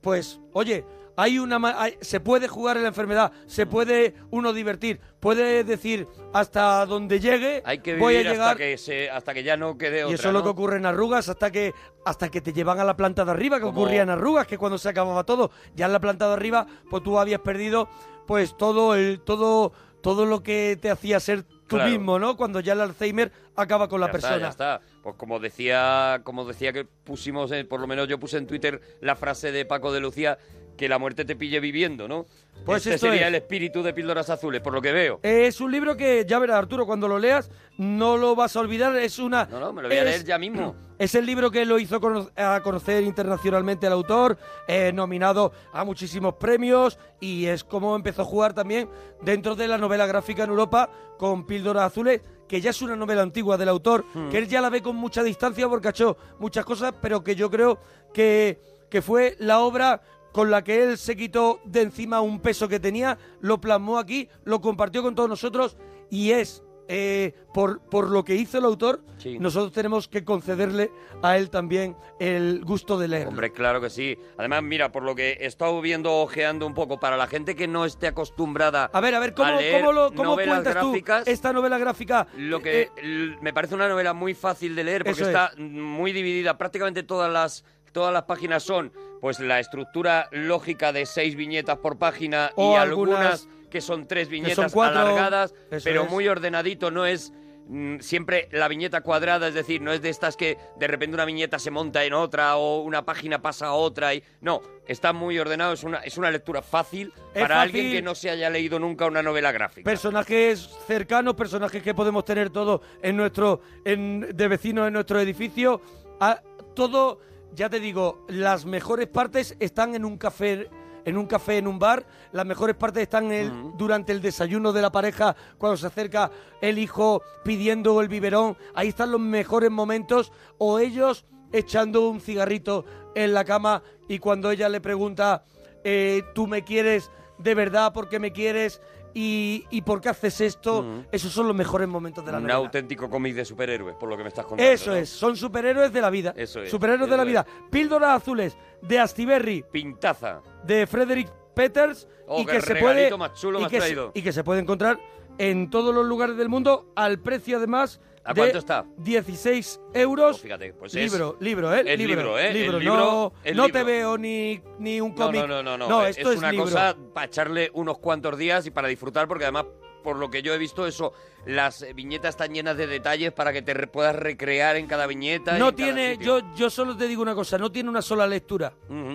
Pues, 0.00 0.40
oye, 0.52 0.84
hay 1.16 1.38
una 1.38 1.58
hay- 1.78 1.98
se 2.00 2.20
puede 2.20 2.48
jugar 2.48 2.78
en 2.78 2.84
la 2.84 2.88
enfermedad, 2.88 3.32
se 3.46 3.66
puede 3.66 4.14
uno 4.30 4.54
divertir, 4.54 4.98
puede 5.20 5.62
decir 5.64 6.06
hasta 6.32 6.86
donde 6.86 7.20
llegue, 7.20 7.60
hay 7.66 7.80
que 7.80 7.96
voy 7.98 8.14
a 8.14 8.18
vivir 8.20 8.32
llegar 8.32 8.48
hasta 8.52 8.58
que 8.58 8.78
se, 8.78 9.10
hasta 9.10 9.34
que 9.34 9.42
ya 9.42 9.58
no 9.58 9.76
quede 9.76 9.98
y 10.00 10.02
otra, 10.04 10.14
eso 10.14 10.28
es 10.28 10.32
lo 10.32 10.42
que 10.42 10.48
ocurre 10.48 10.78
en 10.78 10.86
arrugas 10.86 11.28
hasta 11.28 11.50
que 11.50 11.74
hasta 12.06 12.30
que 12.30 12.40
te 12.40 12.54
llevan 12.54 12.80
a 12.80 12.84
la 12.84 12.96
planta 12.96 13.26
de 13.26 13.32
arriba, 13.32 13.58
que 13.58 13.64
Como- 13.64 13.82
ocurría 13.82 14.02
en 14.02 14.08
arrugas, 14.10 14.46
que 14.46 14.56
cuando 14.56 14.78
se 14.78 14.88
acababa 14.88 15.24
todo, 15.24 15.50
ya 15.74 15.84
en 15.86 15.92
la 15.92 16.00
planta 16.00 16.26
de 16.28 16.32
arriba, 16.32 16.66
pues 16.88 17.02
tú 17.02 17.18
habías 17.18 17.40
perdido 17.40 17.88
pues 18.26 18.56
todo 18.56 18.94
el 18.94 19.20
todo 19.20 19.72
todo 20.02 20.26
lo 20.26 20.42
que 20.42 20.78
te 20.80 20.90
hacía 20.90 21.20
ser 21.20 21.42
tú 21.66 21.76
Claro. 21.76 21.90
mismo, 21.90 22.18
¿no? 22.18 22.36
Cuando 22.36 22.58
ya 22.60 22.72
el 22.72 22.80
Alzheimer 22.80 23.30
acaba 23.54 23.88
con 23.88 24.00
la 24.00 24.06
Ya 24.08 24.12
está, 24.12 24.28
persona. 24.28 24.42
ya 24.46 24.48
está. 24.50 24.80
Pues 25.02 25.14
como 25.16 25.38
decía, 25.38 26.20
como 26.24 26.44
decía 26.44 26.72
que 26.72 26.84
pusimos, 26.84 27.52
eh, 27.52 27.64
por 27.64 27.80
lo 27.80 27.86
menos 27.86 28.08
yo 28.08 28.18
puse 28.18 28.38
en 28.38 28.46
Twitter 28.46 28.80
la 29.00 29.14
frase 29.14 29.52
de 29.52 29.64
Paco 29.64 29.92
de 29.92 30.00
Lucía, 30.00 30.38
que 30.80 30.88
la 30.88 30.98
muerte 30.98 31.26
te 31.26 31.36
pille 31.36 31.60
viviendo, 31.60 32.08
¿no? 32.08 32.24
Pues 32.64 32.78
este 32.86 32.94
esto 32.94 33.06
sería 33.08 33.22
es. 33.22 33.28
el 33.28 33.34
espíritu 33.34 33.82
de 33.82 33.92
Píldoras 33.92 34.30
Azules, 34.30 34.62
por 34.62 34.72
lo 34.72 34.80
que 34.80 34.92
veo. 34.92 35.20
Es 35.22 35.60
un 35.60 35.70
libro 35.70 35.94
que, 35.94 36.24
ya 36.26 36.38
verás, 36.38 36.56
Arturo, 36.56 36.86
cuando 36.86 37.06
lo 37.06 37.18
leas, 37.18 37.50
no 37.76 38.16
lo 38.16 38.34
vas 38.34 38.56
a 38.56 38.60
olvidar. 38.60 38.96
Es 38.96 39.18
una. 39.18 39.44
No, 39.44 39.60
no, 39.60 39.74
me 39.74 39.82
lo 39.82 39.88
voy 39.88 39.98
a 39.98 40.00
es- 40.00 40.06
leer 40.06 40.24
ya 40.24 40.38
mismo. 40.38 40.74
Es 41.00 41.14
el 41.14 41.24
libro 41.24 41.50
que 41.50 41.64
lo 41.64 41.78
hizo 41.78 41.98
cono- 41.98 42.28
a 42.36 42.60
conocer 42.62 43.02
internacionalmente 43.04 43.86
al 43.86 43.94
autor, 43.94 44.36
eh, 44.68 44.90
nominado 44.92 45.50
a 45.72 45.82
muchísimos 45.84 46.34
premios 46.34 46.98
y 47.20 47.46
es 47.46 47.64
como 47.64 47.96
empezó 47.96 48.20
a 48.20 48.24
jugar 48.26 48.52
también 48.52 48.86
dentro 49.22 49.56
de 49.56 49.66
la 49.66 49.78
novela 49.78 50.04
gráfica 50.06 50.44
en 50.44 50.50
Europa 50.50 50.90
con 51.18 51.46
Píldoras 51.46 51.84
Azules, 51.84 52.20
que 52.46 52.60
ya 52.60 52.68
es 52.70 52.82
una 52.82 52.96
novela 52.96 53.22
antigua 53.22 53.56
del 53.56 53.70
autor, 53.70 54.04
Hmm. 54.12 54.28
que 54.28 54.36
él 54.38 54.46
ya 54.48 54.60
la 54.60 54.68
ve 54.68 54.82
con 54.82 54.94
mucha 54.96 55.22
distancia 55.22 55.66
porque 55.70 55.88
ha 55.88 55.92
hecho 55.92 56.18
muchas 56.38 56.66
cosas, 56.66 56.92
pero 57.00 57.24
que 57.24 57.34
yo 57.34 57.50
creo 57.50 57.78
que, 58.12 58.60
que 58.90 59.00
fue 59.00 59.36
la 59.38 59.60
obra 59.60 60.02
con 60.32 60.50
la 60.50 60.62
que 60.64 60.82
él 60.82 60.98
se 60.98 61.16
quitó 61.16 61.60
de 61.64 61.82
encima 61.82 62.20
un 62.20 62.40
peso 62.40 62.68
que 62.68 62.80
tenía, 62.80 63.18
lo 63.40 63.60
plasmó 63.60 63.98
aquí, 63.98 64.28
lo 64.44 64.60
compartió 64.60 65.02
con 65.02 65.14
todos 65.14 65.28
nosotros 65.28 65.76
y 66.10 66.30
es, 66.32 66.62
eh, 66.92 67.34
por, 67.54 67.80
por 67.82 68.10
lo 68.10 68.24
que 68.24 68.34
hizo 68.34 68.58
el 68.58 68.64
autor, 68.64 69.02
Sí. 69.18 69.38
nosotros 69.38 69.72
tenemos 69.72 70.08
que 70.08 70.24
concederle 70.24 70.90
a 71.22 71.36
él 71.36 71.50
también 71.50 71.94
el 72.18 72.64
gusto 72.64 72.98
de 72.98 73.06
leer. 73.06 73.28
Hombre, 73.28 73.52
claro 73.52 73.80
que 73.80 73.90
sí. 73.90 74.16
Además, 74.38 74.62
mira, 74.62 74.90
por 74.90 75.02
lo 75.02 75.14
que 75.14 75.32
he 75.32 75.46
estado 75.46 75.78
viendo, 75.82 76.10
ojeando 76.22 76.66
un 76.66 76.72
poco, 76.74 76.98
para 76.98 77.16
la 77.18 77.26
gente 77.26 77.54
que 77.54 77.68
no 77.68 77.84
esté 77.84 78.06
acostumbrada 78.06 78.88
A 78.92 79.00
ver, 79.00 79.14
a 79.14 79.20
ver, 79.20 79.34
¿cómo, 79.34 79.52
leer 79.52 79.80
cómo, 79.80 79.92
lo, 79.92 80.08
cómo 80.14 80.24
novelas 80.30 80.54
cuentas 80.62 80.74
gráficas, 80.74 81.24
tú 81.24 81.30
esta 81.30 81.52
novela 81.52 81.76
gráfica? 81.78 82.26
Lo 82.38 82.60
que 82.60 82.82
Eh, 82.82 82.90
l- 82.96 83.36
me 83.42 83.52
parece 83.52 83.74
una 83.74 83.88
novela 83.88 84.14
muy 84.14 84.32
fácil 84.34 84.74
de 84.74 84.84
leer 84.84 85.04
porque 85.04 85.22
está 85.22 85.52
muy 85.58 86.12
dividida. 86.12 86.56
Prácticamente 86.56 87.02
todas 87.02 87.30
las 87.30 87.62
todas 87.92 88.12
las 88.12 88.22
páginas 88.24 88.62
son 88.62 88.92
pues 89.20 89.38
la 89.40 89.60
estructura 89.60 90.28
lógica 90.32 90.92
de 90.92 91.04
seis 91.06 91.36
viñetas 91.36 91.78
por 91.78 91.98
página 91.98 92.50
O 92.56 92.72
y 92.72 92.76
algunas 92.76 93.42
algunas 93.42 93.48
que 93.70 93.80
son 93.80 94.06
tres 94.08 94.28
viñetas 94.28 94.72
cuatro, 94.72 95.00
alargadas, 95.00 95.54
eso 95.70 95.84
pero 95.84 96.04
es. 96.04 96.10
muy 96.10 96.26
ordenadito. 96.26 96.90
No 96.90 97.06
es 97.06 97.32
mm, 97.68 97.98
siempre 98.00 98.48
la 98.50 98.66
viñeta 98.66 99.02
cuadrada, 99.02 99.46
es 99.46 99.54
decir, 99.54 99.80
no 99.80 99.92
es 99.92 100.02
de 100.02 100.08
estas 100.08 100.36
que 100.36 100.58
de 100.76 100.86
repente 100.88 101.14
una 101.14 101.24
viñeta 101.24 101.58
se 101.60 101.70
monta 101.70 102.02
en 102.04 102.14
otra 102.14 102.56
o 102.56 102.80
una 102.80 103.04
página 103.04 103.40
pasa 103.42 103.66
a 103.66 103.72
otra 103.74 104.12
y 104.14 104.24
no, 104.40 104.60
está 104.88 105.12
muy 105.12 105.38
ordenado. 105.38 105.72
Es 105.74 105.84
una 105.84 105.98
es 105.98 106.16
una 106.18 106.30
lectura 106.32 106.62
fácil 106.62 107.12
Es 107.32 107.42
para 107.42 107.60
alguien 107.60 107.92
que 107.92 108.02
no 108.02 108.14
se 108.16 108.30
haya 108.30 108.50
leído 108.50 108.78
nunca 108.80 109.06
una 109.06 109.22
novela 109.22 109.52
gráfica. 109.52 109.84
personajes 109.88 110.68
cercanos, 110.88 111.34
personajes 111.34 111.80
que 111.82 111.94
podemos 111.94 112.24
tener 112.24 112.50
todos 112.50 112.80
en 113.02 113.16
nuestro, 113.16 113.60
en, 113.84 114.34
de 114.34 114.48
vecinos 114.48 114.86
en 114.88 114.94
nuestro 114.94 115.20
edificio. 115.20 115.80
A- 116.18 116.42
todo, 116.74 117.20
ya 117.54 117.68
te 117.68 117.80
digo, 117.80 118.24
las 118.28 118.64
mejores 118.64 119.06
partes 119.08 119.56
están 119.60 119.94
en 119.94 120.04
un 120.04 120.16
café. 120.16 120.68
En 121.06 121.16
un 121.16 121.26
café, 121.26 121.56
en 121.56 121.66
un 121.66 121.78
bar, 121.78 122.04
las 122.30 122.44
mejores 122.44 122.76
partes 122.76 123.02
están 123.04 123.32
en 123.32 123.32
el- 123.32 123.76
durante 123.78 124.12
el 124.12 124.20
desayuno 124.20 124.70
de 124.74 124.82
la 124.82 124.92
pareja, 124.92 125.34
cuando 125.56 125.78
se 125.78 125.86
acerca 125.86 126.30
el 126.60 126.78
hijo 126.78 127.22
pidiendo 127.42 128.02
el 128.02 128.08
biberón, 128.08 128.54
ahí 128.74 128.88
están 128.88 129.10
los 129.10 129.20
mejores 129.20 129.70
momentos, 129.70 130.30
o 130.58 130.78
ellos 130.78 131.24
echando 131.52 132.10
un 132.10 132.20
cigarrito 132.20 132.84
en 133.14 133.32
la 133.32 133.46
cama 133.46 133.82
y 134.08 134.18
cuando 134.18 134.50
ella 134.50 134.68
le 134.68 134.82
pregunta, 134.82 135.44
eh, 135.84 136.22
¿tú 136.34 136.46
me 136.46 136.64
quieres 136.64 137.10
de 137.38 137.54
verdad? 137.54 137.94
¿Por 137.94 138.10
qué 138.10 138.18
me 138.18 138.30
quieres? 138.32 138.82
¿Y, 139.14 139.64
y 139.70 139.82
por 139.82 140.00
qué 140.00 140.08
haces 140.10 140.40
esto? 140.40 140.80
Ujú. 140.80 141.04
Esos 141.10 141.32
son 141.32 141.46
los 141.48 141.56
mejores 141.56 141.88
momentos 141.88 142.24
de 142.24 142.32
la 142.32 142.38
Un 142.38 142.44
novela. 142.44 142.58
auténtico 142.58 143.08
cómic 143.10 143.34
de 143.34 143.44
superhéroes, 143.44 143.96
por 143.96 144.08
lo 144.08 144.16
que 144.16 144.22
me 144.22 144.28
estás 144.28 144.44
contando. 144.46 144.70
Eso 144.72 144.90
¿no? 144.90 144.96
es, 144.96 145.08
son 145.08 145.36
superhéroes 145.36 145.92
de 145.92 146.00
la 146.00 146.10
vida. 146.10 146.32
Eso 146.36 146.62
es, 146.62 146.70
Superhéroes 146.70 147.10
de 147.10 147.16
la 147.16 147.22
eso 147.22 147.28
vida. 147.28 147.46
Píldoras 147.70 148.22
azules 148.22 148.56
de 148.82 148.98
Astiberri, 148.98 149.64
Pintaza. 149.70 150.40
de 150.64 150.86
Frederick 150.86 151.30
Peters 151.54 152.06
Oh, 152.32 152.42
y 152.42 152.46
qué 152.46 152.52
que 152.52 152.60
se 152.60 152.74
regalito 152.74 153.16
puede 153.16 153.30
más 153.30 153.40
chulo 153.40 153.58
y 153.58 153.62
me 153.62 153.66
has 153.66 153.70
que 153.72 153.76
se- 153.80 153.86
traído. 153.86 154.12
y 154.14 154.22
que 154.22 154.32
se 154.32 154.44
puede 154.44 154.60
encontrar 154.60 155.00
en 155.38 155.68
todos 155.68 155.92
los 155.92 156.06
lugares 156.06 156.36
del 156.36 156.48
mundo 156.48 156.92
al 156.94 157.18
precio 157.18 157.56
además 157.56 158.00
¿A 158.24 158.34
cuánto 158.34 158.58
está? 158.58 158.84
16 158.98 159.80
euros. 159.94 160.36
Oh, 160.36 160.42
fíjate, 160.42 160.72
pues 160.74 160.94
es- 160.94 161.10
libro, 161.10 161.36
libro, 161.40 161.74
¿eh? 161.74 161.82
es 161.86 161.98
libro, 161.98 162.38
¿eh? 162.38 162.48
El 162.48 162.54
Libro, 162.54 162.78
libro, 162.78 162.96
no, 162.96 163.32
el 163.44 163.56
no 163.56 163.66
libro. 163.66 163.78
te 163.80 163.84
veo 163.84 164.18
ni, 164.18 164.60
ni 164.78 165.00
un 165.00 165.10
No, 165.10 165.14
cómic. 165.26 165.40
no, 165.42 165.46
no, 165.48 165.62
no, 165.62 165.78
no. 165.78 165.88
No, 165.88 166.04
es, 166.06 166.18
esto 166.18 166.32
es, 166.32 166.38
una 166.38 166.50
libro. 166.52 166.66
cosa 166.66 166.96
para 167.14 167.26
echarle 167.26 167.70
unos 167.74 167.98
cuantos 167.98 168.36
días 168.36 168.66
y 168.66 168.70
para 168.70 168.88
disfrutar, 168.88 169.26
porque 169.26 169.44
además, 169.44 169.64
por 170.04 170.16
lo 170.16 170.30
que 170.30 170.42
yo 170.42 170.52
he 170.54 170.58
visto, 170.58 170.86
eso, 170.86 171.12
las 171.46 171.80
eh, 171.82 171.92
viñetas 171.94 172.30
están 172.30 172.52
llenas 172.52 172.76
de 172.76 172.86
detalles 172.86 173.32
para 173.32 173.52
que 173.54 173.62
te 173.62 173.72
re- 173.74 173.86
puedas 173.86 174.14
recrear 174.14 174.76
en 174.76 174.86
cada 174.86 175.06
viñeta. 175.06 175.58
No 175.58 175.74
tiene, 175.74 176.18
yo, 176.20 176.40
yo 176.54 176.68
solo 176.70 176.96
te 176.96 177.08
digo 177.08 177.22
una 177.22 177.34
cosa, 177.34 177.56
no 177.58 177.72
tiene 177.72 177.88
una 177.88 178.02
sola 178.02 178.26
lectura. 178.26 178.74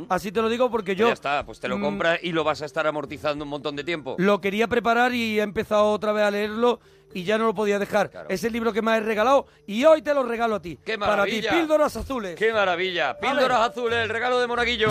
Así 0.10 0.32
te 0.32 0.42
lo 0.42 0.50
digo 0.50 0.70
porque 0.72 0.92
Pues 0.94 0.98
yo 1.00 1.08
ya 1.08 1.14
está, 1.14 1.46
pues 1.46 1.60
te 1.60 1.68
lo 1.68 1.78
mm, 1.78 1.82
compras 1.82 2.20
y 2.24 2.32
lo 2.32 2.44
vas 2.44 2.62
a 2.64 2.66
estar 2.66 2.86
amortizando 2.88 3.44
un 3.46 3.50
montón 3.50 3.76
de 3.76 3.84
tiempo. 3.84 4.16
lo 4.18 4.42
quería 4.42 4.68
preparar 4.68 5.14
y 5.14 5.40
he 5.40 5.44
empezado 5.44 5.92
otra 5.92 6.12
vez 6.12 6.24
a 6.24 6.32
leerlo 6.32 6.80
y 7.16 7.24
ya 7.24 7.38
no 7.38 7.46
lo 7.46 7.54
podía 7.56 7.80
dejar. 7.80 8.10
Claro. 8.10 8.30
Es 8.30 8.44
el 8.44 8.52
libro 8.52 8.74
que 8.74 8.82
me 8.82 8.92
has 8.92 9.02
regalado 9.04 9.48
y 9.66 9.86
hoy 9.86 10.02
te 10.02 10.14
lo 10.14 10.24
regalo 10.24 10.56
a 10.56 10.62
ti. 10.62 10.78
¡Qué 10.86 10.98
Para 11.00 11.12
ti, 11.24 11.32
maravilla! 11.32 11.52
Píldoras 11.52 11.96
Azules. 11.96 12.36
¡Qué 12.36 12.52
maravilla! 12.52 13.18
Píldoras 13.18 13.70
azules, 13.72 14.00
el 14.04 14.10
regalo 14.10 14.38
de 14.40 14.48
Monaguillo. 14.48 14.90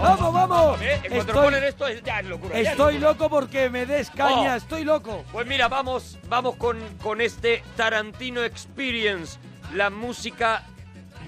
¡Vamos, 0.00 0.32
vamos! 0.32 0.80
¿Eh? 0.80 1.00
En 1.02 1.12
cuanto 1.12 1.32
Estoy- 1.32 1.44
ponen 1.44 1.64
esto, 1.64 1.86
es- 1.88 2.02
ya 2.02 2.20
es 2.20 2.26
locura. 2.26 2.54
ya 2.54 2.60
es 2.60 2.68
Estoy 2.68 2.94
locura. 2.94 3.10
loco 3.12 3.28
porque 3.30 3.70
me 3.70 3.86
des 3.86 4.10
caña, 4.10 4.54
Oh. 4.54 4.56
estoy 4.56 4.84
loco. 4.84 5.24
Pues 5.32 5.46
mira, 5.46 5.68
vamos, 5.68 6.18
vamos 6.28 6.56
con, 6.56 6.78
con 7.02 7.20
este 7.20 7.62
Tarantino 7.76 8.42
Experience, 8.44 9.38
la 9.74 9.90
música 9.90 10.62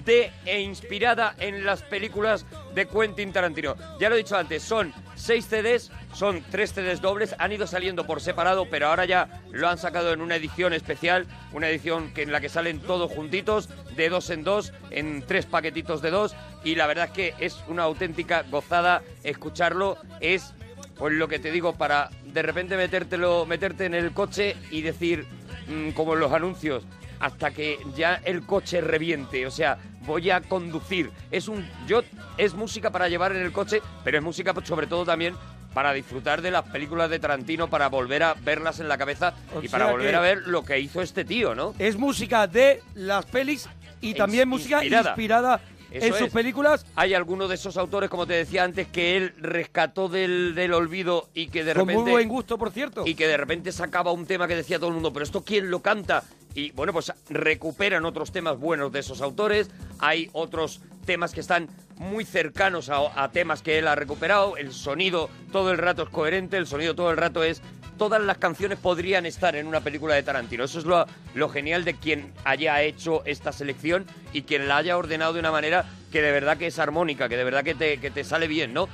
de 0.05 0.31
e 0.45 0.61
inspirada 0.61 1.35
en 1.39 1.65
las 1.65 1.81
películas 1.81 2.45
de 2.73 2.87
Quentin 2.87 3.33
Tarantino. 3.33 3.75
Ya 3.99 4.07
lo 4.09 4.15
he 4.15 4.19
dicho 4.19 4.37
antes, 4.37 4.63
son 4.63 4.93
seis 5.15 5.45
CDs, 5.45 5.91
son 6.13 6.43
tres 6.51 6.73
CDs 6.73 7.01
dobles, 7.01 7.35
han 7.39 7.51
ido 7.51 7.67
saliendo 7.67 8.05
por 8.05 8.21
separado, 8.21 8.67
pero 8.69 8.87
ahora 8.87 9.05
ya 9.05 9.41
lo 9.51 9.67
han 9.67 9.77
sacado 9.77 10.13
en 10.13 10.21
una 10.21 10.35
edición 10.35 10.73
especial, 10.73 11.25
una 11.51 11.69
edición 11.69 12.13
que 12.13 12.21
en 12.21 12.31
la 12.31 12.41
que 12.41 12.49
salen 12.49 12.79
todos 12.79 13.11
juntitos, 13.11 13.69
de 13.95 14.09
dos 14.09 14.29
en 14.29 14.43
dos, 14.43 14.73
en 14.91 15.23
tres 15.25 15.45
paquetitos 15.45 16.01
de 16.01 16.11
dos, 16.11 16.35
y 16.63 16.75
la 16.75 16.87
verdad 16.87 17.05
es 17.05 17.11
que 17.11 17.33
es 17.39 17.63
una 17.67 17.83
auténtica 17.83 18.43
gozada 18.49 19.01
escucharlo, 19.23 19.97
es 20.19 20.53
pues 20.97 21.13
lo 21.13 21.27
que 21.27 21.39
te 21.39 21.51
digo, 21.51 21.73
para 21.73 22.09
de 22.25 22.41
repente 22.41 22.77
metértelo, 22.77 23.45
meterte 23.45 23.85
en 23.85 23.93
el 23.93 24.13
coche 24.13 24.55
y 24.71 24.81
decir, 24.81 25.25
mm, 25.67 25.91
como 25.91 26.13
en 26.13 26.21
los 26.21 26.31
anuncios, 26.31 26.83
hasta 27.19 27.51
que 27.51 27.79
ya 27.95 28.21
el 28.23 28.45
coche 28.45 28.81
reviente. 28.81 29.45
O 29.47 29.51
sea, 29.51 29.77
voy 30.05 30.29
a 30.29 30.41
conducir. 30.41 31.11
Es 31.31 31.47
un. 31.47 31.67
Yo. 31.87 32.01
Es 32.37 32.53
música 32.53 32.91
para 32.91 33.09
llevar 33.09 33.35
en 33.35 33.41
el 33.41 33.51
coche, 33.51 33.81
pero 34.03 34.17
es 34.17 34.23
música 34.23 34.53
pues, 34.53 34.67
sobre 34.67 34.87
todo 34.87 35.05
también 35.05 35.35
para 35.75 35.91
disfrutar 35.91 36.41
de 36.41 36.51
las 36.51 36.63
películas 36.63 37.09
de 37.09 37.19
Tarantino, 37.19 37.69
para 37.69 37.89
volver 37.89 38.23
a 38.23 38.33
verlas 38.33 38.79
en 38.79 38.87
la 38.87 38.97
cabeza 38.97 39.33
O 39.53 39.61
y 39.61 39.67
para 39.67 39.91
volver 39.91 40.15
a 40.15 40.21
ver 40.21 40.47
lo 40.47 40.63
que 40.63 40.79
hizo 40.79 41.01
este 41.01 41.25
tío, 41.25 41.53
¿no? 41.53 41.75
Es 41.77 41.97
música 41.97 42.47
de 42.47 42.81
las 42.95 43.25
pelis 43.25 43.67
y 43.99 44.13
también 44.13 44.47
música 44.47 44.83
inspirada. 44.83 45.59
en 45.91 46.13
sus 46.13 46.27
es. 46.27 46.33
películas 46.33 46.85
Hay 46.95 47.13
alguno 47.13 47.49
de 47.49 47.55
esos 47.55 47.75
autores, 47.75 48.09
como 48.09 48.25
te 48.25 48.33
decía 48.33 48.63
antes, 48.63 48.87
que 48.87 49.17
él 49.17 49.33
rescató 49.37 50.07
del, 50.07 50.55
del 50.55 50.73
olvido 50.73 51.29
y 51.33 51.47
que 51.47 51.65
de 51.65 51.73
con 51.73 51.81
repente 51.81 52.03
muy 52.03 52.11
buen 52.11 52.29
gusto, 52.29 52.57
por 52.57 52.71
cierto. 52.71 53.03
y 53.05 53.13
que 53.13 53.27
de 53.27 53.35
repente 53.35 53.73
sacaba 53.73 54.13
un 54.13 54.25
tema 54.25 54.47
que 54.47 54.55
decía 54.55 54.79
todo 54.79 54.87
el 54.87 54.93
mundo, 54.93 55.11
pero 55.11 55.25
esto 55.25 55.43
quién 55.43 55.69
lo 55.69 55.81
canta? 55.81 56.23
Y 56.55 56.71
bueno, 56.71 56.93
pues 56.93 57.13
recuperan 57.29 58.05
otros 58.05 58.31
temas 58.31 58.57
buenos 58.57 58.91
de 58.91 58.99
esos 58.99 59.21
autores, 59.21 59.69
hay 59.99 60.29
otros 60.33 60.81
temas 61.05 61.33
que 61.33 61.41
están 61.41 61.67
muy 61.97 62.25
cercanos 62.25 62.89
a, 62.89 63.23
a 63.23 63.31
temas 63.31 63.61
que 63.61 63.77
él 63.77 63.87
ha 63.87 63.95
recuperado, 63.95 64.57
el 64.57 64.73
sonido 64.73 65.29
todo 65.51 65.71
el 65.71 65.77
rato 65.77 66.03
es 66.03 66.09
coherente, 66.09 66.57
el 66.57 66.65
sonido 66.65 66.95
todo 66.95 67.11
el 67.11 67.17
rato 67.17 67.43
es... 67.43 67.61
Todas 67.97 68.21
las 68.21 68.37
canciones 68.39 68.77
podrían 68.77 69.25
estar 69.25 69.55
en 69.55 69.67
una 69.67 69.79
película 69.79 70.15
de 70.15 70.23
Tarantino. 70.23 70.65
Eso 70.65 70.79
es 70.79 70.83
lo, 70.83 71.05
lo 71.33 71.47
genial 71.47 71.85
de 71.85 71.93
quien 71.93 72.33
haya 72.43 72.81
hecho 72.81 73.23
esta 73.23 73.53
selección 73.53 74.05
y 74.33 74.41
quien 74.41 74.67
la 74.67 74.75
haya 74.75 74.97
ordenado 74.97 75.31
de 75.31 75.39
una 75.39 75.49
manera 75.49 75.85
que 76.11 76.21
de 76.21 76.29
verdad 76.33 76.57
que 76.57 76.67
es 76.67 76.77
armónica, 76.77 77.29
que 77.29 77.37
de 77.37 77.45
verdad 77.45 77.63
que 77.63 77.73
te, 77.73 77.97
que 78.01 78.11
te 78.11 78.25
sale 78.25 78.49
bien, 78.49 78.73
¿no? 78.73 78.89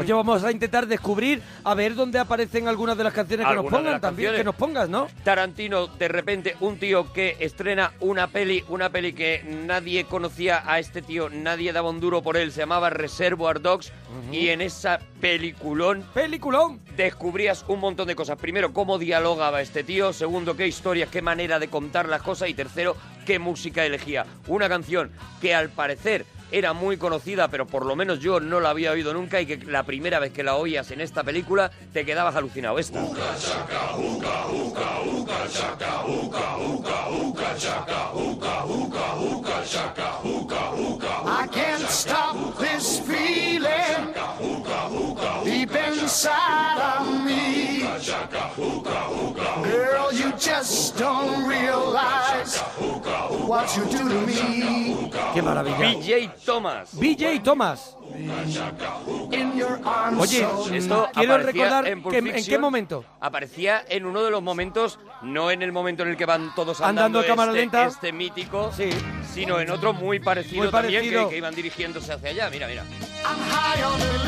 Oye, 0.00 0.12
vamos 0.12 0.42
a 0.44 0.50
intentar 0.50 0.86
descubrir 0.86 1.42
a 1.64 1.74
ver 1.74 1.94
dónde 1.94 2.18
aparecen 2.18 2.66
algunas 2.68 2.96
de 2.96 3.04
las 3.04 3.12
canciones 3.12 3.46
que 3.46 3.54
nos 3.54 3.58
Algunas 3.64 3.72
de 3.72 3.76
pongan 3.78 3.92
las 3.92 4.00
también, 4.00 4.28
canciones. 4.28 4.40
que 4.40 4.44
nos 4.44 4.54
pongas, 4.54 4.88
¿no? 4.88 5.06
Tarantino, 5.24 5.86
de 5.86 6.08
repente, 6.08 6.56
un 6.60 6.78
tío 6.78 7.12
que 7.12 7.36
estrena 7.40 7.92
una 8.00 8.28
peli, 8.28 8.64
una 8.68 8.90
peli 8.90 9.12
que 9.12 9.42
nadie 9.66 10.04
conocía 10.04 10.62
a 10.64 10.78
este 10.78 11.02
tío, 11.02 11.28
nadie 11.28 11.72
daba 11.72 11.90
un 11.90 12.00
duro 12.00 12.22
por 12.22 12.36
él, 12.36 12.52
se 12.52 12.60
llamaba 12.60 12.90
Reservoir 12.90 13.60
Dogs, 13.60 13.92
y 14.32 14.48
en 14.48 14.60
esa 14.60 14.98
peliculón 15.20 16.04
Peliculón. 16.14 16.80
descubrías 16.96 17.64
un 17.68 17.80
montón 17.80 18.06
de 18.08 18.14
cosas. 18.16 18.38
Primero, 18.38 18.72
cómo 18.72 18.98
dialogaba 18.98 19.60
este 19.60 19.84
tío, 19.84 20.12
segundo, 20.12 20.56
qué 20.56 20.66
historias, 20.66 21.10
qué 21.10 21.20
manera 21.22 21.58
de 21.58 21.68
contar 21.68 22.08
las 22.08 22.22
cosas, 22.22 22.48
y 22.48 22.54
tercero, 22.54 22.96
qué 23.26 23.38
música 23.38 23.84
elegía. 23.84 24.24
Una 24.46 24.68
canción 24.68 25.10
que 25.40 25.54
al 25.54 25.68
parecer 25.68 26.24
era 26.50 26.72
muy 26.72 26.96
conocida, 26.96 27.48
pero 27.48 27.66
por 27.66 27.84
lo 27.84 27.96
menos 27.96 28.20
yo 28.20 28.40
no 28.40 28.60
la 28.60 28.70
había 28.70 28.92
oído 28.92 29.12
nunca, 29.12 29.40
y 29.40 29.46
que 29.46 29.58
la 29.58 29.82
primera 29.82 30.18
vez 30.18 30.32
que 30.32 30.42
la 30.42 30.56
oías 30.56 30.90
en 30.90 31.00
esta 31.00 31.24
película 31.24 31.70
te 31.92 32.04
quedabas 32.04 32.36
alucinado. 32.36 32.78
Esta. 32.78 33.00
I 41.28 41.48
can't 41.48 41.82
stop 41.88 42.58
this 42.58 43.00
feeling. 43.00 43.26
Girl, 49.96 50.12
you 50.12 50.30
just 50.32 50.98
don't 50.98 51.48
realize 51.48 52.60
what 53.46 53.66
you 53.76 53.84
do 53.84 53.98
to 54.08 54.26
me. 54.26 55.10
Qué 55.32 55.40
maravilla. 55.42 55.76
BJ 55.78 56.30
Thomas. 56.44 56.90
BJ 56.92 57.40
Thomas. 57.42 57.96
Oye, 60.18 60.46
Esto 60.76 61.08
Quiero 61.12 61.34
aparecía 61.34 61.64
recordar 61.64 61.88
en, 61.88 62.02
que- 62.02 62.18
en 62.18 62.44
qué 62.44 62.58
momento. 62.58 63.04
Aparecía 63.20 63.84
en 63.88 64.06
uno 64.06 64.22
de 64.22 64.30
los 64.30 64.42
momentos, 64.42 64.98
no 65.22 65.50
en 65.50 65.62
el 65.62 65.72
momento 65.72 66.02
en 66.02 66.10
el 66.10 66.16
que 66.16 66.26
van 66.26 66.54
todos 66.54 66.80
Andando 66.80 67.20
andando, 67.20 67.20
a 67.20 67.26
cámara 67.26 67.50
este, 67.52 67.60
lenta. 67.60 67.84
este 67.86 68.12
mítico, 68.12 68.70
Sí. 68.76 68.90
sino 69.34 69.58
en 69.60 69.70
otro 69.70 69.92
muy 69.92 70.20
parecido, 70.20 70.62
Muy 70.64 70.70
también, 70.70 71.00
parecido. 71.00 71.24
que, 71.24 71.30
que 71.30 71.38
iban 71.38 71.54
dirigiéndose 71.54 72.12
hacia 72.12 72.30
allá. 72.30 72.50
Mira, 72.50 72.68
mira. 72.68 72.84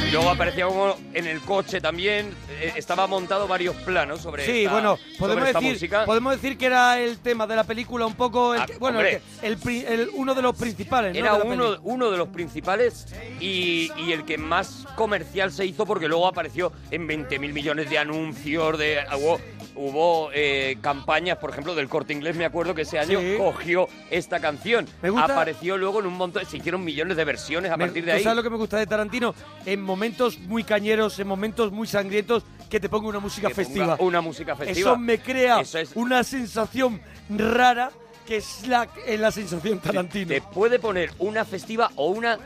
Y 0.06 0.10
luego 0.10 0.30
aparecía 0.30 0.66
como 0.66 0.96
en 1.14 1.26
el 1.26 1.40
coche 1.42 1.80
también, 1.80 2.34
eh, 2.60 2.72
estaba 2.76 3.06
montado 3.06 3.46
varios 3.46 3.76
planos 3.76 4.20
sobre 4.20 4.44
Sí, 4.44 4.62
esta, 4.64 4.72
bueno, 4.72 4.98
podemos 5.18 5.44
decir, 5.60 5.72
música. 5.74 6.04
podemos 6.04 6.32
decir 6.40 6.56
que 6.58 6.66
era 6.66 6.98
el 7.00 7.18
tema 7.18 7.46
de 7.46 7.56
la 7.56 7.64
película 7.64 8.06
un 8.06 8.14
poco, 8.14 8.54
el 8.54 8.60
Ah, 8.60 8.66
bueno, 8.78 9.00
el, 9.00 10.10
uno 10.14 10.34
de 10.34 10.42
los 10.42 10.56
principales, 10.56 11.12
¿no? 11.14 11.18
Era 11.18 11.36
de 11.38 11.42
uno, 11.42 11.76
uno 11.82 12.10
de 12.10 12.16
los 12.16 12.28
principales 12.28 13.06
y, 13.40 13.90
y 13.96 14.12
el 14.12 14.24
que 14.24 14.38
más 14.38 14.86
comercial 14.96 15.52
se 15.52 15.64
hizo 15.66 15.86
porque 15.86 16.08
luego 16.08 16.26
apareció 16.26 16.72
en 16.90 17.06
20.000 17.08 17.52
millones 17.52 17.90
de 17.90 17.98
anuncios, 17.98 18.78
de 18.78 18.98
hubo, 19.16 19.40
hubo, 19.76 20.30
eh, 20.34 20.76
campañas, 20.80 21.38
por 21.38 21.50
ejemplo, 21.50 21.74
del 21.74 21.88
Corte 21.88 22.12
Inglés, 22.12 22.36
me 22.36 22.44
acuerdo 22.44 22.74
que 22.74 22.82
ese 22.82 22.98
año 22.98 23.20
Sí. 23.20 23.34
cogió 23.38 23.88
esta 24.10 24.40
canción. 24.40 24.86
Me 25.02 25.10
gusta- 25.10 25.32
Apareció 25.32 25.76
luego 25.76 26.00
en 26.00 26.06
un 26.06 26.14
montón, 26.14 26.44
se 26.46 26.56
hicieron 26.56 26.82
millones 26.84 27.16
de 27.16 27.24
versiones 27.24 27.70
a 27.70 27.76
Me- 27.76 27.84
partir 27.84 28.04
de 28.04 28.10
¿tú 28.12 28.16
ahí. 28.16 28.22
¿Sabes 28.24 28.36
lo 28.36 28.42
que 28.42 28.50
me 28.50 28.56
gusta 28.56 28.76
de 28.78 28.86
Tarantino? 28.86 29.34
En 29.66 29.80
momentos 29.82 30.38
muy 30.38 30.64
cañeros, 30.64 31.18
en 31.18 31.28
momentos 31.28 31.70
muy 31.70 31.86
sangrientos, 31.86 32.44
que 32.68 32.80
te 32.80 32.88
ponga 32.88 33.08
una 33.08 33.18
música 33.20 33.48
Que 33.48 33.54
ponga 33.54 33.66
festiva. 33.66 33.96
Una 34.00 34.20
música 34.20 34.54
festiva. 34.56 34.78
Eso 34.90 34.96
me 34.98 35.20
crea 35.20 35.60
Eso 35.60 35.78
es- 35.78 35.90
una 35.94 36.22
sensación 36.24 37.00
rara 37.30 37.90
que 38.26 38.36
es 38.38 38.66
la, 38.66 38.88
es 39.06 39.18
la 39.18 39.30
sensación 39.32 39.78
Tarantino. 39.80 40.28
Te 40.28 40.42
puede 40.42 40.78
poner 40.78 41.12
una 41.18 41.44
festiva 41.46 41.90
o 41.96 42.08
una 42.08 42.38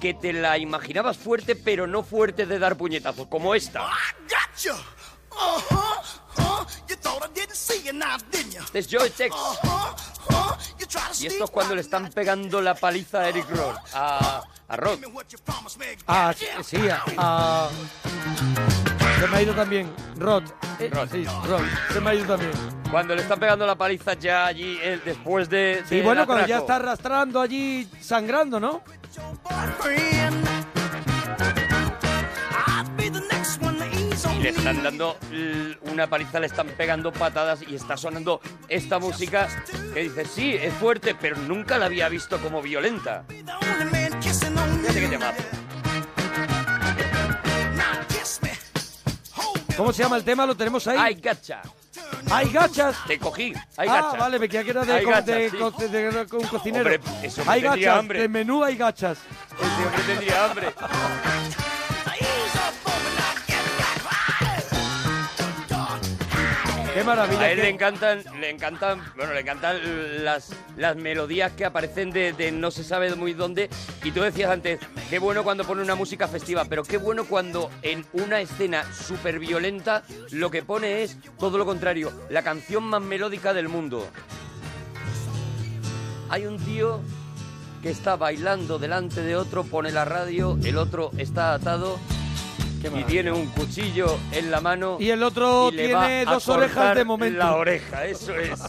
que 0.00 0.14
te 0.14 0.32
la 0.32 0.56
imaginabas 0.58 1.16
fuerte, 1.18 1.56
pero 1.56 1.86
no 1.86 2.02
fuerte 2.02 2.46
de 2.46 2.58
dar 2.58 2.76
puñetazos, 2.76 3.26
como 3.28 3.54
esta. 3.54 3.80
Gotcha. 4.22 4.74
Uh-huh. 5.30 6.66
You 6.88 6.96
thought 6.96 7.22
I 7.24 7.28
didn't 7.34 7.54
see 7.54 7.82
you 7.84 7.92
now, 7.92 8.16
didn't 8.30 8.54
you? 8.54 8.60
Este 8.62 8.78
es 8.78 8.88
Joe 8.90 9.10
Tex. 9.10 9.34
You 10.78 10.86
try 10.86 11.00
to 11.00 11.22
Y 11.22 11.26
esto 11.26 11.44
es 11.44 11.50
cuando 11.50 11.74
le 11.74 11.80
están 11.82 12.08
pegando 12.10 12.60
la 12.62 12.74
paliza 12.74 13.20
a 13.20 13.28
Eric 13.28 13.48
Roth, 13.50 13.76
a, 13.94 14.42
a 14.68 14.76
me. 14.76 15.96
Ah, 16.06 16.34
sí, 16.36 16.46
sí, 16.64 16.88
a- 16.88 17.02
a- 17.18 17.70
Se 19.20 19.26
me 19.28 19.36
ha 19.36 19.42
ido 19.42 19.54
también. 19.54 19.90
Rod. 20.18 20.44
Eh, 20.78 20.90
Rod. 20.92 21.08
Sí, 21.10 21.24
Rod. 21.24 21.62
Se 21.92 22.00
me 22.00 22.10
ha 22.10 22.14
ido 22.14 22.26
también. 22.26 22.52
Cuando 22.90 23.14
le 23.14 23.22
están 23.22 23.40
pegando 23.40 23.66
la 23.66 23.74
paliza 23.74 24.14
ya 24.14 24.46
allí, 24.46 24.78
eh, 24.82 25.00
después 25.04 25.48
de. 25.48 25.82
Sí, 25.88 25.96
del 25.96 26.04
bueno, 26.04 26.26
cuando 26.26 26.46
ya 26.46 26.58
está 26.58 26.76
arrastrando 26.76 27.40
allí, 27.40 27.88
sangrando, 28.00 28.60
¿no? 28.60 28.82
Y 34.38 34.42
le 34.42 34.48
están 34.50 34.82
dando 34.82 35.16
una 35.90 36.06
paliza, 36.08 36.40
le 36.40 36.46
están 36.46 36.68
pegando 36.68 37.12
patadas 37.12 37.62
y 37.66 37.74
está 37.74 37.96
sonando 37.96 38.40
esta 38.68 38.98
música 38.98 39.48
que 39.94 40.02
dice, 40.04 40.24
sí, 40.24 40.54
es 40.54 40.72
fuerte, 40.74 41.14
pero 41.18 41.36
nunca 41.36 41.78
la 41.78 41.86
había 41.86 42.08
visto 42.08 42.38
como 42.38 42.62
violenta. 42.62 43.24
Fíjate 43.28 45.00
que 45.00 45.10
you. 45.10 45.55
¿Cómo 49.76 49.92
se 49.92 50.02
llama 50.02 50.16
el 50.16 50.24
tema? 50.24 50.46
Lo 50.46 50.54
tenemos 50.56 50.86
ahí. 50.86 50.96
¡Ay, 50.98 51.14
gacha! 51.14 51.62
¡Hay 52.30 52.50
gachas! 52.50 52.96
Te 53.06 53.18
cogí. 53.18 53.52
¡Ay, 53.76 53.88
ah, 53.90 53.94
gacha! 54.02 54.16
vale, 54.18 54.38
me 54.38 54.48
creía 54.48 54.64
que 54.64 54.70
era 54.70 54.84
de, 54.84 54.92
Hay 54.92 55.04
co- 55.04 55.10
gachas, 55.10 55.26
de, 55.26 55.50
sí. 55.50 55.56
co- 55.56 55.70
de- 55.70 55.88
de- 55.88 56.36
un 56.36 56.46
cocinero. 56.48 56.90
Hombre, 56.90 57.00
eso 57.22 57.44
me 57.44 57.52
hay 57.52 57.60
gachas, 57.62 57.98
hambre. 57.98 58.20
de 58.20 58.28
menú 58.28 58.64
hay 58.64 58.76
gachas. 58.76 59.18
Este 59.52 59.86
hombre 59.86 60.02
tendría 60.06 60.44
hambre. 60.44 60.74
Qué 66.96 67.04
maravilla. 67.04 67.42
A 67.42 67.50
él 67.50 67.58
le 67.58 67.68
encantan, 67.68 68.24
le 68.40 68.48
encantan, 68.48 69.02
bueno, 69.16 69.34
le 69.34 69.40
encantan 69.40 70.24
las, 70.24 70.50
las 70.78 70.96
melodías 70.96 71.52
que 71.52 71.66
aparecen 71.66 72.10
de, 72.10 72.32
de 72.32 72.50
no 72.50 72.70
se 72.70 72.84
sabe 72.84 73.14
muy 73.14 73.34
dónde. 73.34 73.68
Y 74.02 74.12
tú 74.12 74.22
decías 74.22 74.50
antes, 74.50 74.80
qué 75.10 75.18
bueno 75.18 75.44
cuando 75.44 75.64
pone 75.64 75.82
una 75.82 75.94
música 75.94 76.26
festiva, 76.26 76.64
pero 76.64 76.84
qué 76.84 76.96
bueno 76.96 77.26
cuando 77.26 77.70
en 77.82 78.06
una 78.14 78.40
escena 78.40 78.90
súper 78.94 79.38
violenta 79.38 80.04
lo 80.30 80.50
que 80.50 80.62
pone 80.62 81.02
es 81.02 81.18
todo 81.38 81.58
lo 81.58 81.66
contrario, 81.66 82.10
la 82.30 82.40
canción 82.40 82.84
más 82.84 83.02
melódica 83.02 83.52
del 83.52 83.68
mundo. 83.68 84.08
Hay 86.30 86.46
un 86.46 86.56
tío 86.56 87.02
que 87.82 87.90
está 87.90 88.16
bailando 88.16 88.78
delante 88.78 89.20
de 89.20 89.36
otro, 89.36 89.64
pone 89.64 89.92
la 89.92 90.06
radio, 90.06 90.56
el 90.64 90.78
otro 90.78 91.10
está 91.18 91.52
atado 91.52 91.98
y 92.82 93.04
tiene 93.04 93.32
un 93.32 93.46
cuchillo 93.46 94.18
en 94.32 94.50
la 94.50 94.60
mano. 94.60 94.96
Y 95.00 95.10
el 95.10 95.22
otro 95.22 95.70
y 95.72 95.76
le 95.76 95.94
va 95.94 96.06
tiene 96.06 96.20
a 96.22 96.32
dos 96.32 96.48
orejas 96.48 96.94
de 96.94 97.04
momento. 97.04 97.38
La 97.38 97.56
oreja, 97.56 98.04
eso 98.04 98.34
es. 98.34 98.60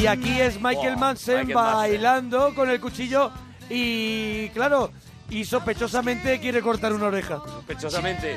Y 0.00 0.06
aquí 0.06 0.40
es 0.40 0.60
Michael 0.60 0.94
Wow, 0.94 0.98
Manson 0.98 1.34
Michael 1.34 1.54
Manson. 1.54 1.74
bailando 1.74 2.54
con 2.54 2.70
el 2.70 2.80
cuchillo 2.80 3.30
y, 3.70 4.48
claro, 4.48 4.90
y 5.30 5.44
sospechosamente 5.44 6.40
quiere 6.40 6.60
cortar 6.60 6.92
una 6.92 7.06
oreja. 7.06 7.40
Sospechosamente. 7.44 8.36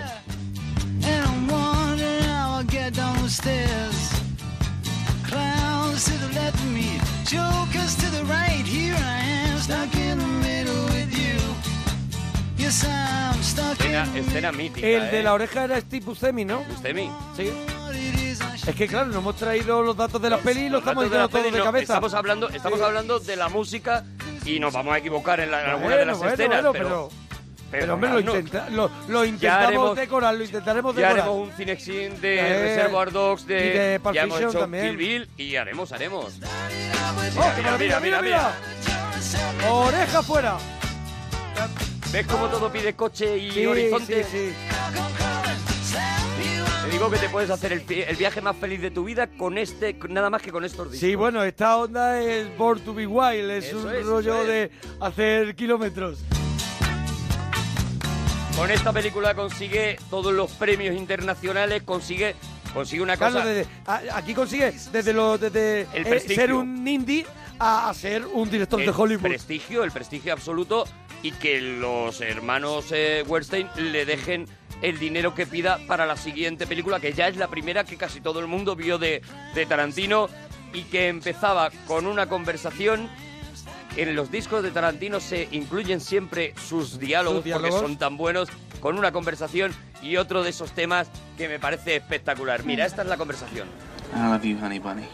Clowns 5.28 6.06
to 6.06 6.12
the 6.12 6.34
left 6.36 6.56
of 6.56 6.72
me, 6.72 7.00
jokers 7.26 7.96
to 7.96 8.10
the 8.12 8.24
right. 8.26 8.64
Here 8.66 8.94
I 8.96 9.50
am, 9.50 9.58
stuck 9.60 9.96
in 9.96 10.20
the 10.20 10.28
middle 10.48 10.95
Escena, 12.68 14.08
escena 14.16 14.52
mítica. 14.52 14.88
El 14.88 15.12
de 15.12 15.20
¿eh? 15.20 15.24
la 15.24 15.34
oreja 15.34 15.66
era 15.66 15.80
Steve 15.80 16.04
Buscemi, 16.06 16.46
¿no? 16.46 16.60
Buscemi. 16.64 17.12
Sí. 17.36 17.52
Es 18.68 18.76
que 18.76 18.88
claro, 18.88 19.06
nos 19.08 19.18
hemos 19.18 19.36
traído 19.36 19.84
los 19.84 19.96
datos 19.96 20.20
de 20.22 20.30
la 20.32 20.38
peli 20.40 20.62
y 20.66 20.70
los 20.70 20.80
estamos 20.80 21.04
de 21.04 21.10
la 21.16 21.28
diciendo 21.28 21.30
todos 21.40 21.52
de 21.54 21.60
no, 21.60 21.64
cabeza. 21.66 21.94
Estamos 21.94 22.14
hablando, 22.16 22.50
estamos 22.50 22.80
Sí. 22.80 22.86
hablando 22.86 23.20
de 23.20 23.36
la 23.36 23.50
música 23.50 24.04
y 24.46 24.60
nos 24.60 24.74
vamos 24.74 24.96
a 24.96 24.98
equivocar 24.98 25.40
en, 25.40 25.52
la- 25.52 25.62
en 25.64 25.70
alguna 25.70 25.86
Bueno, 25.86 26.00
de 26.00 26.06
las 26.08 26.18
bueno, 26.18 26.34
escenas, 26.34 26.62
bueno, 26.64 26.72
pero, 26.74 27.10
pero, 27.70 27.82
pero, 27.82 27.94
hombre, 27.94 28.10
lo, 28.10 28.20
intenta- 28.20 28.70
lo, 28.70 28.90
lo 29.10 29.26
intentamos 29.26 29.68
haremos- 29.68 29.96
decorar, 29.96 30.34
lo 30.36 30.44
intentaremos 30.44 30.96
Ya 30.96 31.02
decorar. 31.02 31.20
haremos 31.28 31.48
un 31.48 31.54
cinexin 31.56 32.20
de 32.22 32.40
Eh, 32.40 32.64
Reservoir 32.76 33.12
Dogs, 33.12 33.46
de, 33.46 33.56
y 33.58 33.70
de 33.70 34.02
ya 34.14 34.24
hemos 34.24 34.40
hecho 34.42 34.60
también. 34.60 34.88
Kill 34.88 34.98
Bill 34.98 35.30
y 35.38 35.56
haremos, 35.56 35.92
haremos. 35.92 36.40
¡Oh, 37.38 37.52
qué 37.56 37.62
maravilla, 37.62 38.00
mira, 38.00 38.22
mira! 38.24 38.52
Oreja 39.70 40.24
fuera. 40.24 40.58
¿Ves 42.16 42.28
cómo 42.28 42.48
todo 42.48 42.72
pide 42.72 42.94
coche 42.94 43.38
y 43.38 43.52
Sí, 43.52 43.66
horizonte? 43.66 44.24
sí, 44.24 44.30
sí. 44.32 44.54
Te 46.86 46.90
digo 46.90 47.12
que 47.12 47.18
te 47.18 47.28
puedes 47.28 47.50
hacer 47.50 47.74
el, 47.74 47.82
viaje 48.16 48.40
más 48.40 48.56
feliz 48.56 48.82
de 48.82 48.90
tu 48.90 49.04
vida 49.04 49.28
con 49.28 49.58
este, 49.58 49.98
nada 50.08 50.30
más 50.30 50.42
que 50.42 50.50
con 50.50 50.64
estos 50.64 50.94
discos. 50.94 51.10
Sí, 51.10 51.16
bueno, 51.16 51.44
esta 51.44 51.76
onda 51.76 52.22
es 52.22 52.58
Born 52.58 52.80
to 52.86 52.94
be 52.94 53.06
Wild, 53.06 53.52
es 53.52 53.66
Eso 53.66 53.80
un 53.80 53.94
es, 53.94 54.06
rollo 54.06 54.44
es. 54.44 54.48
de 54.48 54.72
hacer 55.02 55.56
kilómetros. 55.58 56.20
Con 58.56 58.72
esta 58.72 58.94
película 58.94 59.36
consigue 59.36 59.98
todos 60.10 60.34
los 60.34 60.52
premios 60.52 60.96
internacionales, 60.96 61.84
consigue, 61.84 62.34
consigue 62.76 63.02
una 63.02 63.18
Claro, 63.18 63.34
cosa... 63.36 63.46
desde- 63.48 63.68
a- 63.88 64.02
aquí 64.18 64.36
consigue 64.36 64.72
desde, 64.92 65.14
lo, 65.14 65.40
desde 65.40 65.88
El 65.94 66.06
eh, 66.06 66.10
prestigio. 66.10 66.36
ser 66.44 66.54
un 66.54 66.88
indie 66.88 67.26
a, 67.58 67.90
a 67.90 67.94
ser 67.96 68.28
un 68.28 68.48
director 68.52 68.80
el 68.80 68.86
de 68.86 68.92
Hollywood. 68.96 69.24
prestigio, 69.30 69.84
el 69.84 69.92
prestigio 69.92 70.34
absoluto 70.34 70.86
y 71.24 71.32
que 71.32 71.60
los 71.62 72.22
hermanos 72.22 72.86
eh, 72.92 73.24
Weinstein 73.28 73.68
le 73.78 74.06
dejen 74.06 74.46
el 74.82 75.00
dinero 75.00 75.34
que 75.34 75.48
pida 75.48 75.80
para 75.88 76.06
la 76.06 76.18
siguiente 76.18 76.68
película, 76.68 77.00
que 77.00 77.14
ya 77.14 77.28
es 77.30 77.38
la 77.38 77.48
primera 77.48 77.86
que 77.86 77.96
casi 77.98 78.20
todo 78.22 78.40
el 78.42 78.48
mundo 78.48 78.76
vio 78.76 78.98
de, 79.00 79.22
de 79.56 79.66
Tarantino 79.66 80.28
y 80.74 80.84
que 80.84 81.08
empezaba 81.08 81.72
con 81.88 82.06
una 82.06 82.28
conversación. 82.28 83.10
En 83.96 84.14
los 84.14 84.30
discos 84.30 84.62
de 84.62 84.72
Tarantino 84.72 85.22
se 85.22 85.48
incluyen 85.52 86.02
siempre 86.02 86.54
sus 86.68 87.00
diálogos, 87.00 87.38
Sus 87.38 87.46
diálogos. 87.46 87.70
porque 87.72 87.88
son 87.88 87.98
tan 87.98 88.18
buenos, 88.18 88.50
con 88.86 89.00
una 89.00 89.12
conversación 89.12 89.74
y 90.04 90.18
otro 90.18 90.44
de 90.44 90.52
esos 90.52 90.72
temas 90.72 91.10
que 91.40 91.50
me 91.50 91.58
parece 91.58 91.96
espectacular. 91.96 92.64
Mira, 92.66 92.86
esta 92.86 93.02
es 93.02 93.08
la 93.08 93.18
conversación. 93.18 93.68
I 94.14 94.30
love 94.30 94.44
you, 94.44 94.60
honey 94.64 94.78
bunny. 94.78 95.08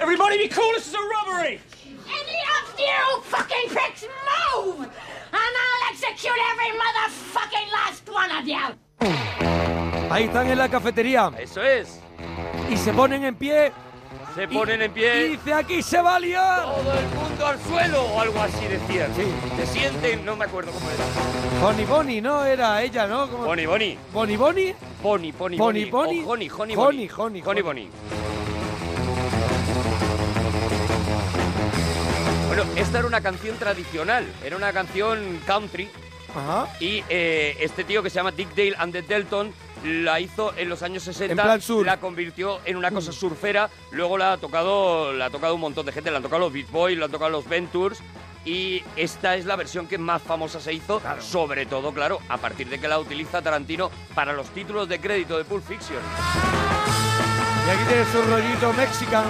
Everybody 0.00 0.38
be 0.38 0.48
cool, 0.48 0.74
this 0.74 0.88
is 0.88 0.94
a 0.94 0.98
robbery! 0.98 1.60
Any 1.86 2.38
of 2.58 2.80
you 2.80 3.22
fucking 3.22 3.68
pricks 3.70 4.04
move! 4.26 4.88
And 4.88 5.52
I'll 5.62 5.92
execute 5.92 6.34
every 6.50 6.76
motherfucking 6.76 7.70
last 7.70 8.08
one 8.08 8.32
of 8.32 8.44
you! 8.44 10.10
Ahí 10.10 10.24
están 10.24 10.48
en 10.48 10.58
la 10.58 10.68
cafetería 10.68 11.30
Eso 11.38 11.62
es. 11.62 12.00
y 12.68 12.76
se 12.76 12.92
ponen 12.92 13.22
en 13.22 13.36
pie. 13.36 13.70
Se 14.38 14.44
y- 14.44 14.46
ponen 14.56 14.82
en 14.82 14.90
Y 14.92 14.94
pie. 14.94 15.24
dice, 15.30 15.52
aquí 15.52 15.82
se 15.82 16.00
va 16.00 16.14
a 16.14 16.20
liar. 16.20 16.62
todo 16.62 16.92
el 16.92 17.06
mundo 17.08 17.44
al 17.46 17.60
suelo 17.60 18.02
o 18.04 18.20
algo 18.20 18.40
así 18.40 18.64
decían. 18.66 19.10
Se 19.56 19.66
sienten, 19.66 20.24
no 20.24 20.36
me 20.36 20.44
acuerdo 20.44 20.70
cómo 20.70 20.86
era. 20.90 21.04
Bonnie 21.60 21.84
Bonnie, 21.86 22.20
¿no? 22.20 22.44
Era 22.44 22.80
ella, 22.82 23.08
¿no? 23.08 23.28
¿Cómo- 23.28 23.44
Bonnie, 23.46 23.66
Bonnie. 23.66 23.98
Bonnie 24.12 24.36
Bonnie. 24.36 24.74
Pony, 25.02 25.32
Pony, 25.32 25.56
Pony, 25.56 25.56
Bonnie. 25.90 25.90
O 25.92 26.28
Honey, 26.30 26.48
Honey, 26.48 26.50
Honey, 26.50 26.76
Bonnie. 26.76 26.76
Honey, 26.76 27.10
Honey, 27.16 27.42
Honey. 27.44 27.62
Bonnie. 27.62 27.88
Bueno, 32.46 32.64
esta 32.76 32.98
era 32.98 33.06
una 33.06 33.20
canción 33.20 33.56
tradicional, 33.58 34.26
era 34.44 34.56
una 34.56 34.72
canción 34.72 35.40
country 35.46 35.88
Ajá. 36.34 36.68
y 36.80 37.04
eh, 37.08 37.56
este 37.60 37.84
tío 37.84 38.02
que 38.02 38.10
se 38.10 38.16
llama 38.16 38.30
Dick 38.32 38.48
Dale 38.54 38.74
and 38.78 38.92
the 38.92 39.02
Delton 39.02 39.52
la 39.84 40.20
hizo 40.20 40.52
en 40.56 40.68
los 40.68 40.82
años 40.82 41.02
60, 41.04 41.32
En 41.32 41.36
plan 41.36 41.60
surf. 41.60 41.86
la 41.86 41.98
convirtió 41.98 42.60
en 42.64 42.76
una 42.76 42.90
cosa 42.90 43.12
surfera, 43.12 43.70
luego 43.92 44.18
la 44.18 44.32
ha 44.32 44.36
tocado 44.38 45.12
la 45.12 45.26
ha 45.26 45.30
tocado 45.30 45.54
un 45.54 45.60
montón 45.60 45.86
de 45.86 45.92
gente, 45.92 46.10
la 46.10 46.16
han 46.18 46.22
tocado 46.22 46.40
los 46.40 46.52
Beach 46.52 46.70
Boys, 46.70 46.98
la 46.98 47.06
han 47.06 47.10
tocado 47.10 47.30
los 47.30 47.48
Ventures 47.48 48.00
y 48.44 48.82
esta 48.96 49.36
es 49.36 49.44
la 49.44 49.56
versión 49.56 49.86
que 49.86 49.98
más 49.98 50.22
famosa 50.22 50.60
se 50.60 50.72
hizo, 50.72 51.02
sobre 51.20 51.66
todo, 51.66 51.92
claro, 51.92 52.18
a 52.28 52.38
partir 52.38 52.68
de 52.68 52.78
que 52.80 52.88
la 52.88 52.98
utiliza 52.98 53.42
Tarantino 53.42 53.90
para 54.14 54.32
los 54.32 54.46
títulos 54.50 54.88
de 54.88 55.00
crédito 55.00 55.36
de 55.36 55.44
Pulp 55.44 55.64
Fiction. 55.66 55.98
Y 57.66 57.70
aquí 57.70 57.82
tiene 57.88 58.04
su 58.06 58.22
rollito 58.22 58.72
mexican. 58.72 59.24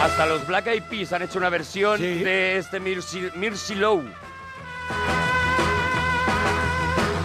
Hasta 0.00 0.26
los 0.26 0.46
Black 0.46 0.66
Eyed 0.68 0.82
Peas 0.84 1.12
han 1.12 1.22
hecho 1.22 1.38
una 1.38 1.48
versión 1.50 1.98
Sí. 1.98 2.22
de 2.22 2.58
este 2.58 2.78
Mirsi, 2.80 3.28
Mirsi 3.34 3.74
Low. 3.74 4.02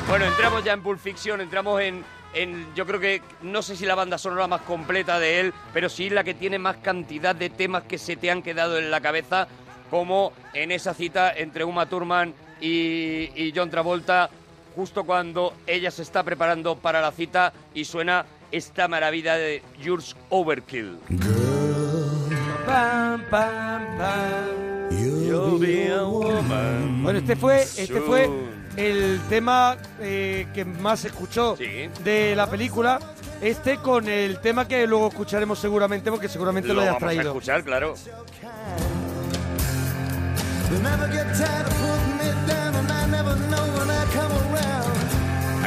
Bueno, 0.09 0.25
entramos 0.25 0.63
ya 0.63 0.73
en 0.73 0.81
Pulp 0.81 0.99
Fiction, 0.99 1.41
entramos 1.41 1.81
en, 1.81 2.03
en, 2.33 2.67
yo 2.75 2.85
creo 2.85 2.99
que, 2.99 3.21
no 3.41 3.61
sé 3.61 3.75
si 3.75 3.85
la 3.85 3.95
banda 3.95 4.17
sonora 4.17 4.47
más 4.47 4.61
completa 4.61 5.19
de 5.19 5.39
él, 5.39 5.53
pero 5.73 5.89
sí 5.89 6.09
la 6.09 6.23
que 6.23 6.33
tiene 6.33 6.59
más 6.59 6.77
cantidad 6.77 7.35
de 7.35 7.49
temas 7.49 7.83
que 7.83 7.97
se 7.97 8.15
te 8.15 8.29
han 8.29 8.41
quedado 8.43 8.77
en 8.77 8.91
la 8.91 9.01
cabeza, 9.01 9.47
como 9.89 10.33
en 10.53 10.71
esa 10.71 10.93
cita 10.93 11.31
entre 11.35 11.63
Uma 11.63 11.87
Thurman 11.87 12.33
y, 12.61 13.29
y 13.35 13.53
John 13.55 13.69
Travolta, 13.71 14.29
justo 14.75 15.03
cuando 15.03 15.53
ella 15.67 15.89
se 15.91 16.01
está 16.03 16.23
preparando 16.23 16.75
para 16.75 17.01
la 17.01 17.11
cita 17.11 17.53
y 17.73 17.85
suena 17.85 18.25
esta 18.51 18.87
maravilla 18.87 19.35
de 19.35 19.63
Yours 19.81 20.15
Overkill. 20.29 20.97
Pam, 22.73 23.21
pam, 23.29 23.97
pam. 23.99 24.89
You'll 24.89 25.59
be 25.59 25.91
a 25.93 26.03
woman. 26.03 27.03
Bueno, 27.03 27.19
este 27.19 27.35
fue, 27.35 27.61
este 27.61 28.01
fue 28.01 28.27
el 28.75 29.21
tema 29.29 29.77
eh, 29.99 30.47
que 30.55 30.65
más 30.65 31.01
se 31.01 31.09
escuchó 31.09 31.55
Sí. 31.55 31.87
de 32.03 32.35
la 32.35 32.49
película. 32.49 32.99
Este 33.41 33.77
con 33.77 34.07
el 34.09 34.39
tema 34.39 34.67
que 34.67 34.87
luego 34.87 35.09
escucharemos 35.09 35.59
seguramente, 35.59 36.09
porque 36.09 36.27
seguramente 36.27 36.69
lo, 36.69 36.75
Lo 36.75 36.81
hayas 36.81 36.93
vamos 36.95 37.03
a 37.03 37.05
traído. 37.13 37.27
escuchar, 37.31 37.63
claro. 37.63 37.93
You 40.71 40.79
never 40.81 41.07
get 41.11 41.27
tired 41.37 41.67
of 41.67 41.73
putting 41.77 42.17
me 42.17 42.31
down, 42.47 42.62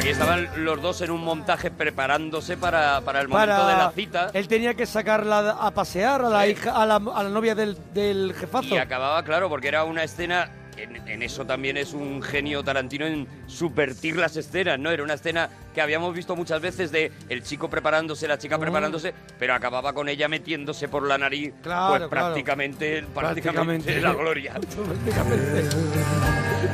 Aquí 0.07 0.13
estaban 0.13 0.49
los 0.65 0.81
dos 0.81 1.01
en 1.01 1.11
un 1.11 1.25
montaje 1.25 1.69
preparándose 1.73 2.57
para, 2.57 3.01
para 3.01 3.21
el 3.23 3.27
momento 3.27 3.51
Para 3.57 3.67
de 3.67 3.75
la 3.77 3.91
cita. 3.91 4.31
Él 4.35 4.47
tenía 4.47 4.75
que 4.75 4.87
sacarla 4.87 5.57
a 5.61 5.73
pasear 5.73 6.23
a 6.23 6.29
la 6.29 6.45
Sí. 6.45 6.51
hija, 6.53 6.81
a 6.81 6.87
la, 6.87 6.95
a 6.95 7.23
la 7.25 7.29
novia 7.29 7.57
del, 7.57 7.77
del 7.93 8.33
jefazo. 8.33 8.73
Y 8.73 8.79
acababa, 8.79 9.21
claro, 9.25 9.49
porque 9.49 9.67
era 9.67 9.83
una 9.83 10.05
escena. 10.05 10.49
En, 10.77 11.09
en 11.09 11.23
eso 11.23 11.47
también 11.47 11.77
es 11.79 11.93
un 11.95 12.21
genio 12.23 12.63
Tarantino 12.63 13.07
en 13.07 13.27
subvertir 13.47 14.17
las 14.17 14.37
escenas, 14.37 14.79
¿no? 14.79 14.91
Era 14.91 15.03
una 15.03 15.15
escena 15.15 15.49
que 15.75 15.81
habíamos 15.81 16.15
visto 16.15 16.37
muchas 16.37 16.61
veces 16.61 16.93
de 16.93 17.11
el 17.29 17.43
chico 17.43 17.71
preparándose, 17.71 18.29
la 18.29 18.37
chica 18.39 18.59
preparándose, 18.59 19.15
pero 19.39 19.55
acababa 19.55 19.93
con 19.95 20.09
ella 20.09 20.29
metiéndose 20.29 20.89
por 20.89 21.07
la 21.07 21.17
nariz, 21.19 21.53
Claro, 21.63 21.89
pues 21.89 21.99
claro. 21.99 22.11
prácticamente, 22.11 23.03
prácticamente, 23.15 23.93
Prácticamente. 23.95 24.01
la 24.01 24.13
gloria. 24.15 24.53
Prácticamente. 24.77 25.69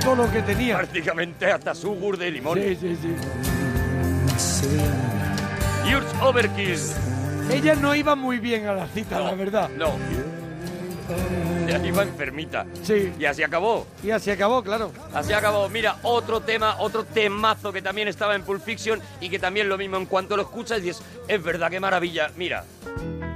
Todo 0.04 0.16
lo 0.16 0.32
que 0.32 0.42
tenía. 0.42 0.76
prácticamente 0.78 1.46
hasta 1.52 1.74
su 1.74 1.94
gur 1.94 2.16
de 2.18 2.30
limón. 2.30 2.58
Sí, 2.60 2.76
sí, 2.80 2.96
sí. 3.00 3.14
Yours 5.88 6.06
Overkill. 6.20 6.78
Ella 7.52 7.74
no 7.74 7.94
iba 7.94 8.14
muy 8.14 8.38
bien 8.38 8.66
a 8.66 8.72
la 8.74 8.86
cita, 8.88 9.20
la 9.20 9.34
verdad. 9.34 9.68
No. 9.76 9.92
Ya 11.68 11.78
iba 11.86 12.02
enfermita. 12.02 12.66
Sí. 12.82 13.12
Y 13.18 13.24
así 13.24 13.42
acabó. 13.42 13.86
Y 14.02 14.10
así 14.10 14.30
acabó, 14.30 14.62
claro. 14.62 14.92
Así 15.14 15.32
acabó. 15.32 15.68
Mira, 15.68 15.96
otro 16.02 16.40
tema, 16.40 16.76
otro 16.80 17.04
temazo 17.04 17.72
que 17.72 17.80
también 17.80 18.08
estaba 18.08 18.34
en 18.34 18.42
Pulp 18.42 18.62
Fiction 18.62 19.00
y 19.20 19.30
que 19.30 19.38
también 19.38 19.68
lo 19.68 19.78
mismo 19.78 19.96
en 19.96 20.06
cuanto 20.06 20.36
lo 20.36 20.42
escuchas 20.42 20.82
y 20.82 20.90
es, 20.90 21.02
es 21.28 21.42
verdad, 21.42 21.70
qué 21.70 21.80
maravilla. 21.80 22.30
Mira, 22.36 22.64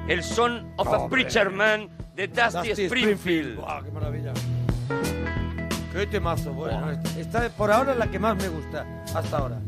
el 0.09 0.23
Son 0.23 0.73
of 0.77 0.89
a. 0.89 1.09
Preacher 1.09 1.51
Man 1.51 1.89
de 2.15 2.29
Dusty, 2.29 2.69
Dusty 2.69 2.85
Springfield. 2.85 3.57
Guau, 3.57 3.85
qué 3.85 3.91
maravilla. 3.91 4.33
Qué 5.93 6.07
temazo. 6.07 6.53
Bueno, 6.53 6.91
esta, 6.91 7.21
esta 7.47 7.49
por 7.57 7.71
ahora 7.71 7.93
es 7.93 7.99
la 7.99 8.11
que 8.11 8.19
más 8.19 8.37
me 8.37 8.49
gusta 8.49 8.85
hasta 9.15 9.39
ahora. 9.39 9.59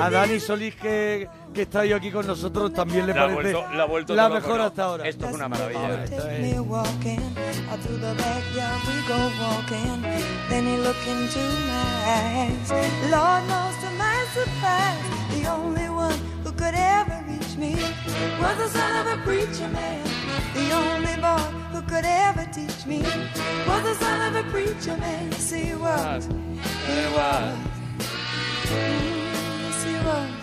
A 0.00 0.10
Dani 0.10 0.40
Solís, 0.40 0.74
que, 0.76 1.28
que 1.58 1.62
está 1.62 1.80
hoy 1.80 1.92
aquí 1.92 2.12
con 2.12 2.24
nosotros, 2.24 2.72
también 2.72 3.04
le 3.04 3.12
La 3.12 3.22
parece 3.26 3.52
vuelto- 3.52 3.74
la 3.74 3.82
ha 3.82 3.86
vuelto 3.86 4.14
la 4.14 4.26
todo 4.28 4.34
mejor 4.36 4.50
loco, 4.50 4.58
¿no? 4.60 4.64
hasta 4.68 4.84
ahora. 4.84 5.08
Esto 5.08 5.26
es 5.28 5.34
una 5.34 5.48
maravilla. 5.48 6.04
The 6.06 6.06
we 6.06 6.12
go 9.08 9.16
walking 9.40 10.02
then 10.48 10.66
he 10.68 10.76
looked 10.78 11.04
into 11.08 11.40
my 11.66 12.04
eyes. 12.06 12.70
Lord 13.10 13.42
knows 13.48 13.74
to 13.82 13.90
my 13.98 14.24
surprise 14.32 15.02
the 15.34 15.48
only 15.50 15.88
one 15.90 16.14
who 16.44 16.52
could 16.52 16.76
ever 16.76 17.24
reach 17.26 17.56
me 17.58 17.74
was 18.40 18.56
the 18.58 18.68
son 18.68 18.94
of 19.00 19.08
a 19.18 19.22
preacher 19.24 19.66
man. 19.68 20.04
The 20.54 20.72
only 20.72 21.16
boy 21.20 21.42
who 21.72 21.82
could 21.82 22.04
ever 22.06 22.46
teach 22.52 22.86
me 22.86 23.02
was 23.66 23.82
the 23.82 23.94
son 23.96 24.20
of 24.28 24.36
a 24.46 24.48
preacher 24.52 24.96
man. 24.96 25.28
Yes 25.32 25.50
he 25.50 25.74
was. 25.74 26.28
Yes 28.70 29.84
he 29.84 29.96
was 30.06 30.37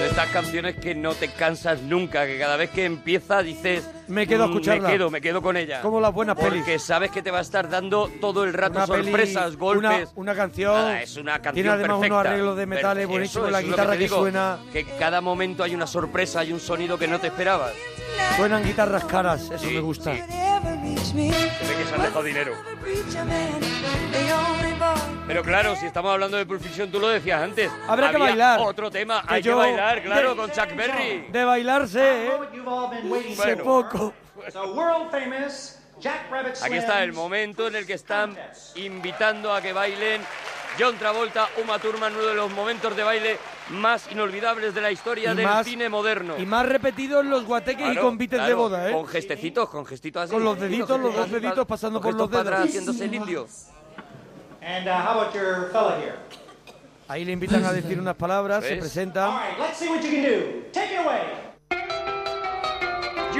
De 0.00 0.06
estas 0.06 0.30
canciones 0.30 0.76
que 0.76 0.94
no 0.94 1.14
te 1.14 1.28
cansas 1.28 1.82
nunca, 1.82 2.26
que 2.26 2.38
cada 2.38 2.56
vez 2.56 2.70
que 2.70 2.86
empieza 2.86 3.42
dices... 3.42 3.84
Me 4.10 4.26
quedo 4.26 4.44
a 4.44 4.46
"Mm, 4.46 4.50
escucharla". 4.50 4.88
Me 4.88 4.94
quedo, 4.94 5.10
me 5.10 5.20
quedo 5.20 5.42
con 5.42 5.56
ella. 5.56 5.80
Como 5.82 6.00
las 6.00 6.12
buenas 6.12 6.36
Porque 6.36 6.60
pelis. 6.62 6.82
sabes 6.82 7.10
que 7.10 7.22
te 7.22 7.30
va 7.30 7.38
a 7.38 7.42
estar 7.42 7.68
dando 7.68 8.10
todo 8.20 8.44
el 8.44 8.52
rato 8.52 8.78
Una 8.78 8.86
peli, 8.86 9.04
sorpresas, 9.04 9.56
golpes. 9.56 9.90
Una, 9.90 10.08
una 10.16 10.34
canción. 10.34 10.74
Nada, 10.74 11.02
es 11.02 11.16
una 11.16 11.32
canción 11.34 11.54
Tiene 11.54 11.68
además 11.70 11.88
perfecta. 11.98 12.14
unos 12.16 12.26
arreglos 12.26 12.56
de 12.56 12.66
metales 12.66 13.08
buenísimos, 13.08 13.48
eso 13.48 13.50
la 13.52 13.62
guitarra 13.62 13.92
que, 13.92 13.98
digo, 13.98 14.18
suena. 14.18 14.58
Que 14.72 14.84
cada 14.98 15.20
momento 15.20 15.62
hay 15.62 15.74
una 15.74 15.86
sorpresa, 15.86 16.40
hay 16.40 16.52
un 16.52 16.60
sonido 16.60 16.98
que 16.98 17.08
no 17.08 17.18
te 17.20 17.28
esperabas. 17.28 17.72
Suenan 18.36 18.62
guitarras 18.64 19.04
caras, 19.04 19.42
eso 19.42 19.58
Sí, 19.58 19.74
me 19.74 19.80
gusta. 19.80 20.12
sí. 20.14 20.20
Se 20.20 21.14
ve 21.16 21.76
que 21.78 21.84
se 21.84 21.94
han 21.94 22.02
dejado 22.02 22.22
dinero. 22.22 22.52
Pero 25.26 25.42
claro, 25.42 25.76
si 25.76 25.86
estamos 25.86 26.10
hablando 26.12 26.36
de 26.36 26.44
Pulp 26.44 26.60
Fiction, 26.60 26.90
tú 26.90 26.98
lo 26.98 27.08
decías 27.08 27.40
antes. 27.42 27.70
Habrá 27.86 28.10
que 28.10 28.16
bailar. 28.18 28.58
Otro 28.60 28.90
tema, 28.90 29.22
Que 29.26 29.34
hay 29.34 29.42
yo- 29.42 29.52
que 29.52 29.58
bailar, 29.58 30.02
claro, 30.02 30.30
de- 30.30 30.36
con 30.36 30.50
Chuck 30.50 30.74
Berry. 30.76 31.26
De 31.30 31.44
bailarse, 31.44 32.26
¿eh? 32.26 32.30
Bueno. 33.04 33.62
poco. 33.64 33.99
The 34.52 34.58
world 34.74 35.10
famous 35.10 35.78
Jack 36.00 36.30
Rabbit 36.30 36.54
Aquí 36.62 36.76
está 36.76 37.02
el 37.04 37.12
momento 37.12 37.66
en 37.68 37.76
el 37.76 37.86
que 37.86 37.94
están 37.94 38.36
invitando 38.76 39.52
a 39.52 39.60
que 39.60 39.72
bailen 39.72 40.22
John 40.78 40.96
Travolta, 40.96 41.48
Uma 41.62 41.78
Thurman, 41.78 42.14
uno 42.14 42.26
de 42.26 42.34
los 42.34 42.50
momentos 42.52 42.96
de 42.96 43.02
baile 43.02 43.38
más 43.70 44.10
inolvidables 44.10 44.72
de 44.72 44.80
la 44.80 44.90
historia 44.90 45.32
Y 45.32 45.36
del 45.36 45.44
más- 45.44 45.66
cine 45.66 45.88
moderno. 45.88 46.38
Y 46.38 46.46
más 46.46 46.64
repetidos 46.64 47.24
los 47.24 47.44
guateques 47.44 47.88
y 47.88 47.92
Claro, 47.92 48.02
convites 48.02 48.38
de 48.38 48.44
claro, 48.46 48.56
boda, 48.56 48.88
¿eh? 48.88 48.92
Con 48.92 49.06
gestecitos, 49.06 49.68
con 49.68 49.84
gestitos 49.84 50.22
así. 50.22 50.32
Con 50.32 50.44
los 50.44 50.58
deditos, 50.58 50.98
los 51.00 51.14
dos 51.14 51.30
deditos 51.30 51.66
pasando 51.66 52.00
con 52.00 52.12
por 52.12 52.20
los 52.20 52.30
para 52.30 52.42
dedos. 52.44 52.54
atrás, 52.54 52.68
haciéndose 52.68 53.04
el 53.04 53.14
indio. 53.14 53.46
And 54.62 54.86
uh, 54.86 54.90
how 54.92 55.20
about 55.20 55.34
your 55.34 55.70
fella 55.72 55.98
here? 55.98 56.14
Ahí 57.08 57.24
le 57.24 57.32
invitan 57.32 57.64
a 57.64 57.72
decir 57.72 57.98
unas 58.00 58.14
palabras, 58.16 58.62
se 58.62 58.70
¿Ves? 58.70 58.76
All 58.76 58.80
presentan. 58.80 59.30
right, 59.36 59.58
let's 59.58 59.76
see 59.76 59.88
what 59.88 60.00
you 60.00 60.10
can 60.10 60.22
do. 60.22 60.70
Take 60.72 60.94
it 60.94 61.00
away. 61.04 61.49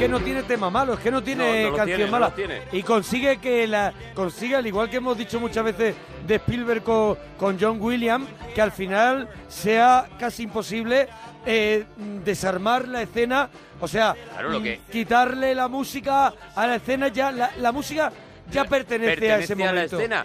Que 0.00 0.08
no 0.08 0.18
tiene 0.20 0.42
tema 0.44 0.70
malo, 0.70 0.94
es 0.94 1.00
que 1.00 1.10
no 1.10 1.22
tiene 1.22 1.64
No, 1.64 1.70
no 1.72 1.76
canción 1.76 1.96
tiene, 1.98 2.10
mala. 2.10 2.34
tiene. 2.34 2.62
Y 2.72 2.82
consigue 2.82 3.36
que 3.36 3.66
la 3.66 3.92
consiga, 4.14 4.56
al 4.58 4.66
igual 4.66 4.88
que 4.88 4.96
hemos 4.96 5.16
dicho 5.18 5.38
muchas 5.38 5.62
veces 5.62 5.94
de 6.26 6.34
Spielberg 6.36 6.82
co- 6.82 7.18
con, 7.36 7.58
John 7.60 7.76
Williams, 7.78 8.26
que 8.54 8.62
al 8.62 8.72
final 8.72 9.28
sea 9.48 10.08
casi 10.18 10.44
imposible 10.44 11.06
eh, 11.44 11.84
desarmar 12.24 12.88
la 12.88 13.02
escena, 13.02 13.50
o 13.78 13.86
sea, 13.86 14.14
Claro, 14.32 14.48
lo 14.48 14.62
que- 14.62 14.80
quitarle 14.90 15.54
la 15.54 15.68
música 15.68 16.32
a 16.54 16.66
la 16.66 16.76
escena 16.76 17.08
ya, 17.08 17.30
la, 17.30 17.50
la 17.58 17.70
música 17.70 18.10
ya 18.50 18.64
pertenece, 18.64 19.30
a 19.32 19.38
ese 19.38 19.54
la 19.54 19.66
momento. 19.66 19.96
escena. 19.98 20.24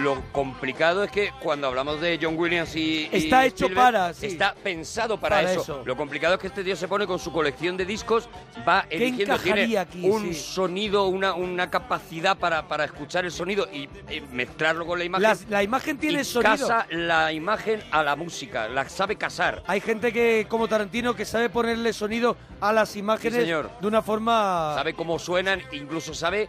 Lo 0.00 0.22
complicado 0.32 1.04
es 1.04 1.10
que 1.10 1.32
cuando 1.42 1.66
hablamos 1.66 2.00
de 2.00 2.18
John 2.20 2.36
Williams 2.38 2.74
y. 2.76 3.08
y 3.12 3.16
Está 3.24 3.44
hecho 3.44 3.66
Spielberg, 3.66 3.92
para, 3.92 4.14
sí. 4.14 4.26
Está 4.26 4.54
pensado 4.54 5.20
para, 5.20 5.36
Para 5.36 5.50
eso. 5.52 5.60
eso. 5.60 5.82
Lo 5.84 5.96
complicado 5.96 6.34
es 6.34 6.40
que 6.40 6.46
este 6.46 6.64
tío 6.64 6.76
se 6.76 6.88
pone 6.88 7.06
con 7.06 7.18
su 7.18 7.30
colección 7.30 7.76
de 7.76 7.84
discos, 7.84 8.26
va 8.66 8.86
¿Qué 8.88 8.96
eligiendo, 8.96 9.38
tiene 9.38 9.76
aquí? 9.76 10.08
un 10.08 10.32
Sí. 10.32 10.40
sonido, 10.40 11.06
una, 11.08 11.34
una 11.34 11.68
capacidad 11.70 12.38
para, 12.38 12.66
para 12.68 12.84
escuchar 12.84 13.26
el 13.26 13.30
sonido 13.32 13.68
y, 13.70 13.86
mezclarlo 14.32 14.86
con 14.86 14.98
la 14.98 15.04
imagen. 15.04 15.22
Las- 15.28 15.48
la 15.50 15.62
imagen 15.62 15.98
tiene 15.98 16.22
y 16.22 16.24
sonido. 16.24 16.52
casa 16.68 16.86
la 16.90 17.30
imagen 17.32 17.82
a 17.90 18.02
la 18.02 18.16
música, 18.16 18.68
la 18.68 18.88
sabe 18.88 19.16
casar. 19.16 19.62
Hay 19.66 19.80
gente 19.80 20.10
que, 20.12 20.46
como 20.48 20.68
Tarantino, 20.68 21.14
que 21.14 21.24
sabe 21.26 21.50
ponerle 21.50 21.92
sonido 21.92 22.36
a 22.60 22.72
las 22.72 22.96
imágenes 22.96 23.40
señor. 23.42 23.70
de 23.80 23.86
una 23.86 24.00
forma... 24.00 24.72
Sabe 24.76 24.94
cómo 24.94 25.18
suenan, 25.18 25.60
incluso 25.72 26.14
sabe 26.14 26.48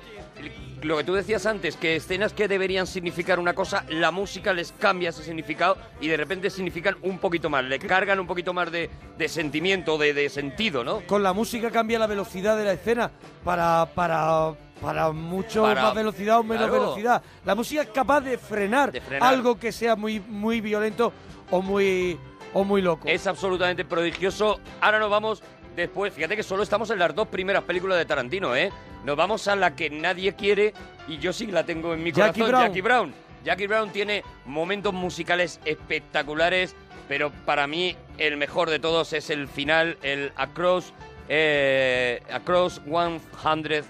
lo 0.82 0.97
que 0.97 1.03
tú 1.03 1.13
decías 1.13 1.45
antes, 1.45 1.75
que 1.77 1.95
escenas 1.95 2.34
que 2.34 2.47
deberían 2.47 2.86
significar 2.88 3.33
una 3.39 3.54
cosa, 3.54 3.86
la 3.89 4.12
música 4.12 4.54
les 4.54 4.72
cambia 4.74 5.10
ese 5.10 5.24
significado 5.24 5.78
y 6.02 6.08
de 6.08 6.17
repente 6.17 6.50
significan 6.50 6.96
un 7.02 7.17
poquito 7.19 7.50
más, 7.50 7.63
le 7.63 7.80
cargan 7.80 8.19
un 8.19 8.28
poquito 8.28 8.54
más 8.54 8.72
de, 8.72 8.89
de 9.17 9.28
sentimiento, 9.30 9.98
de, 9.98 10.13
de 10.13 10.30
sentido, 10.30 10.84
¿no? 10.84 11.02
Con 11.08 11.24
la 11.24 11.34
música 11.34 11.72
cambia 11.72 12.00
la 12.00 12.08
velocidad 12.08 12.58
de 12.58 12.65
la 12.65 12.74
escena 12.74 13.12
para, 13.43 13.88
para, 13.93 14.54
para 14.82 15.12
mucho 15.12 15.63
Para- 15.63 15.82
más 15.84 15.96
velocidad 15.96 16.39
o 16.39 16.43
menos 16.43 16.67
claro. 16.67 16.82
velocidad. 16.82 17.22
La 17.46 17.56
música 17.56 17.82
es 17.84 17.89
capaz 17.89 18.22
de 18.22 18.38
frenar, 18.38 18.91
De 18.91 19.02
frenar. 19.02 19.34
algo 19.34 19.60
que 19.60 19.72
sea 19.72 19.96
muy, 19.96 20.19
muy 20.19 20.62
violento 20.62 21.13
o 21.52 21.62
muy, 21.62 22.17
o 22.54 22.63
muy 22.63 22.82
loco. 22.82 23.08
Es 23.08 23.28
absolutamente 23.28 23.86
prodigioso. 23.86 24.60
Ahora 24.82 25.00
nos 25.00 25.10
vamos 25.10 25.43
después, 25.76 26.13
fíjate 26.13 26.36
que 26.36 26.43
solo 26.43 26.63
estamos 26.63 26.89
en 26.91 27.00
las 27.00 27.15
dos 27.15 27.28
primeras 27.28 27.63
películas 27.63 27.98
de 27.98 28.06
Tarantino, 28.06 28.56
¿eh? 28.56 28.72
Nos 29.06 29.17
vamos 29.17 29.48
a 29.50 29.56
la 29.56 29.76
que 29.76 29.89
nadie 29.89 30.34
quiere 30.34 30.74
y 31.10 31.17
yo 31.17 31.34
sí 31.34 31.48
la 31.48 31.65
tengo 31.65 31.93
en 31.93 32.02
mi 32.04 32.12
Jackie 32.13 32.39
corazón, 32.39 32.48
Brown. 32.52 32.63
Jackie 32.67 32.82
Brown. 32.82 33.13
Jackie 33.43 33.67
Brown 33.67 33.91
tiene 33.91 34.23
momentos 34.45 34.93
musicales 34.93 35.60
espectaculares, 35.65 36.75
pero 37.08 37.32
para 37.45 37.67
mí 37.67 37.95
el 38.17 38.38
mejor 38.38 38.69
de 38.69 38.79
todos 38.79 39.13
es 39.13 39.29
el 39.29 39.47
final, 39.47 39.97
el 40.01 40.32
Across, 40.36 40.93
eh, 41.29 42.21
Across 42.32 42.82
110 42.86 43.86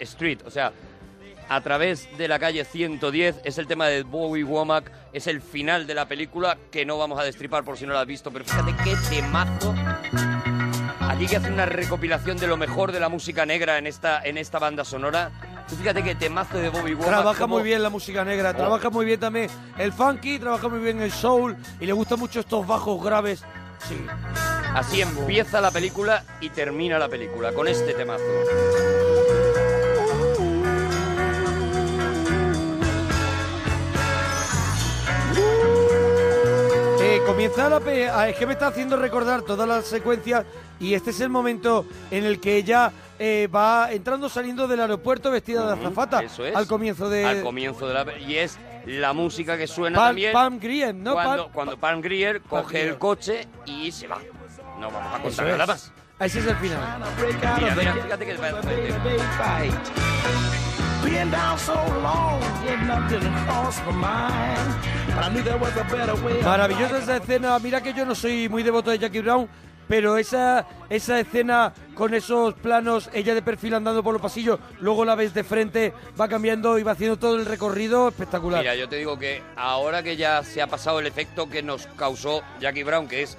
Street. 0.00 0.38
O 0.46 0.50
sea, 0.50 0.72
a 1.48 1.60
través 1.60 2.08
de 2.16 2.28
la 2.28 2.38
calle 2.38 2.64
110 2.64 3.40
es 3.44 3.58
el 3.58 3.66
tema 3.66 3.88
de 3.88 4.02
Bowie 4.02 4.44
Womack, 4.44 4.90
es 5.12 5.26
el 5.26 5.42
final 5.42 5.86
de 5.86 5.94
la 5.94 6.06
película 6.08 6.56
que 6.70 6.86
no 6.86 6.96
vamos 6.96 7.20
a 7.20 7.24
destripar 7.24 7.64
por 7.64 7.76
si 7.76 7.86
no 7.86 7.92
lo 7.92 7.98
has 7.98 8.06
visto, 8.06 8.30
pero 8.30 8.44
fíjate 8.44 8.74
qué 8.84 8.96
temazo. 9.10 9.74
Aquí 11.12 11.26
que 11.26 11.36
hace 11.36 11.52
una 11.52 11.66
recopilación 11.66 12.38
de 12.38 12.46
lo 12.46 12.56
mejor 12.56 12.90
de 12.90 12.98
la 12.98 13.10
música 13.10 13.44
negra 13.44 13.76
en 13.76 13.86
esta, 13.86 14.22
en 14.24 14.38
esta 14.38 14.58
banda 14.58 14.82
sonora. 14.82 15.30
Tú 15.68 15.76
fíjate 15.76 16.02
qué 16.02 16.14
temazo 16.14 16.56
de 16.56 16.70
Bobby 16.70 16.94
Womack. 16.94 17.06
Trabaja 17.06 17.46
muy 17.46 17.62
bien 17.62 17.82
la 17.82 17.90
música 17.90 18.24
negra, 18.24 18.54
trabaja 18.54 18.88
muy 18.88 19.04
bien 19.04 19.20
también 19.20 19.50
el 19.76 19.92
funky, 19.92 20.38
trabaja 20.38 20.68
muy 20.68 20.78
bien 20.78 21.02
el 21.02 21.12
soul 21.12 21.54
y 21.78 21.84
le 21.84 21.92
gustan 21.92 22.18
mucho 22.18 22.40
estos 22.40 22.66
bajos 22.66 23.04
graves. 23.04 23.44
Sí. 23.86 24.06
Así 24.74 25.02
empieza 25.02 25.60
la 25.60 25.70
película 25.70 26.24
y 26.40 26.48
termina 26.48 26.98
la 26.98 27.10
película, 27.10 27.52
con 27.52 27.68
este 27.68 27.92
temazo. 27.92 28.24
Comienza 37.26 37.68
la 37.68 37.80
pe- 37.80 38.08
ah, 38.08 38.28
es 38.28 38.36
que 38.36 38.46
me 38.46 38.52
está 38.54 38.68
haciendo 38.68 38.96
recordar 38.96 39.42
todas 39.42 39.68
las 39.68 39.86
secuencias 39.86 40.44
y 40.80 40.94
este 40.94 41.10
es 41.10 41.20
el 41.20 41.28
momento 41.28 41.86
en 42.10 42.24
el 42.24 42.40
que 42.40 42.56
ella 42.56 42.92
eh, 43.18 43.48
va 43.54 43.92
entrando 43.92 44.28
saliendo 44.28 44.66
del 44.66 44.80
aeropuerto 44.80 45.30
vestida 45.30 45.66
de 45.66 45.72
azafata 45.80 46.22
Eso 46.22 46.44
es. 46.44 46.54
al 46.56 46.66
comienzo 46.66 47.08
de 47.08 47.24
Al 47.24 47.42
comienzo 47.42 47.86
de 47.86 47.94
la 47.94 48.18
Y 48.18 48.36
es 48.36 48.58
la 48.86 49.12
música 49.12 49.56
que 49.56 49.66
suena 49.66 49.96
Pam, 49.96 50.06
también. 50.08 50.32
Pam 50.32 50.58
Grier, 50.58 50.94
¿no? 50.94 51.12
cuando, 51.14 51.44
Pam- 51.46 51.52
cuando 51.52 51.76
Pam 51.78 52.00
Grier 52.00 52.40
coge 52.42 52.78
Grier. 52.78 52.88
el 52.88 52.98
coche 52.98 53.46
y 53.66 53.92
se 53.92 54.08
va. 54.08 54.18
No 54.80 54.90
vamos 54.90 55.14
a 55.14 55.22
contar 55.22 55.46
nada 55.46 55.66
más. 55.66 55.92
Ese 56.18 56.38
es 56.40 56.46
el 56.46 56.56
final. 56.56 56.78
Mira, 57.60 57.74
mira, 57.76 57.94
fíjate 57.94 58.26
que 58.26 58.32
Been 61.02 61.30
down 61.30 61.58
so 61.58 61.74
long, 62.02 62.40
nothing 62.86 63.20
crossed 63.44 63.84
my 63.86 63.92
mind. 63.92 64.74
But 65.08 65.24
I 65.24 65.28
knew 65.30 65.42
there 65.42 65.58
was 65.58 65.76
a 65.76 65.84
better 65.84 66.14
way. 66.24 66.38
of 66.38 66.44
Maravillosa 66.44 66.98
esa 66.98 67.16
escena. 67.16 67.58
Mira 67.58 67.82
que 67.82 67.92
yo 67.92 68.04
no 68.04 68.14
soy 68.14 68.48
muy 68.48 68.62
devoto 68.62 68.90
de 68.90 68.98
Jackie 68.98 69.20
Brown, 69.20 69.48
pero 69.88 70.16
esa, 70.16 70.66
esa 70.88 71.20
escena 71.20 71.74
con 71.94 72.14
esos 72.14 72.54
planos, 72.54 73.10
ella 73.12 73.34
de 73.34 73.42
perfil 73.42 73.74
andando 73.74 74.02
por 74.02 74.12
los 74.14 74.22
pasillos, 74.22 74.58
luego 74.80 75.04
la 75.04 75.14
ves 75.14 75.34
de 75.34 75.44
frente, 75.44 75.92
va 76.18 76.28
cambiando 76.28 76.78
y 76.78 76.82
va 76.82 76.92
haciendo 76.92 77.18
todo 77.18 77.36
el 77.36 77.46
recorrido 77.46 78.08
espectacular. 78.08 78.60
Mira, 78.60 78.74
yo 78.74 78.88
te 78.88 78.96
digo 78.96 79.18
que 79.18 79.42
ahora 79.56 80.02
que 80.02 80.16
ya 80.16 80.42
se 80.44 80.62
ha 80.62 80.66
pasado 80.66 81.00
el 81.00 81.06
efecto 81.06 81.48
que 81.50 81.62
nos 81.62 81.86
causó 81.88 82.42
Jackie 82.60 82.84
Brown, 82.84 83.08
que 83.08 83.22
es 83.22 83.36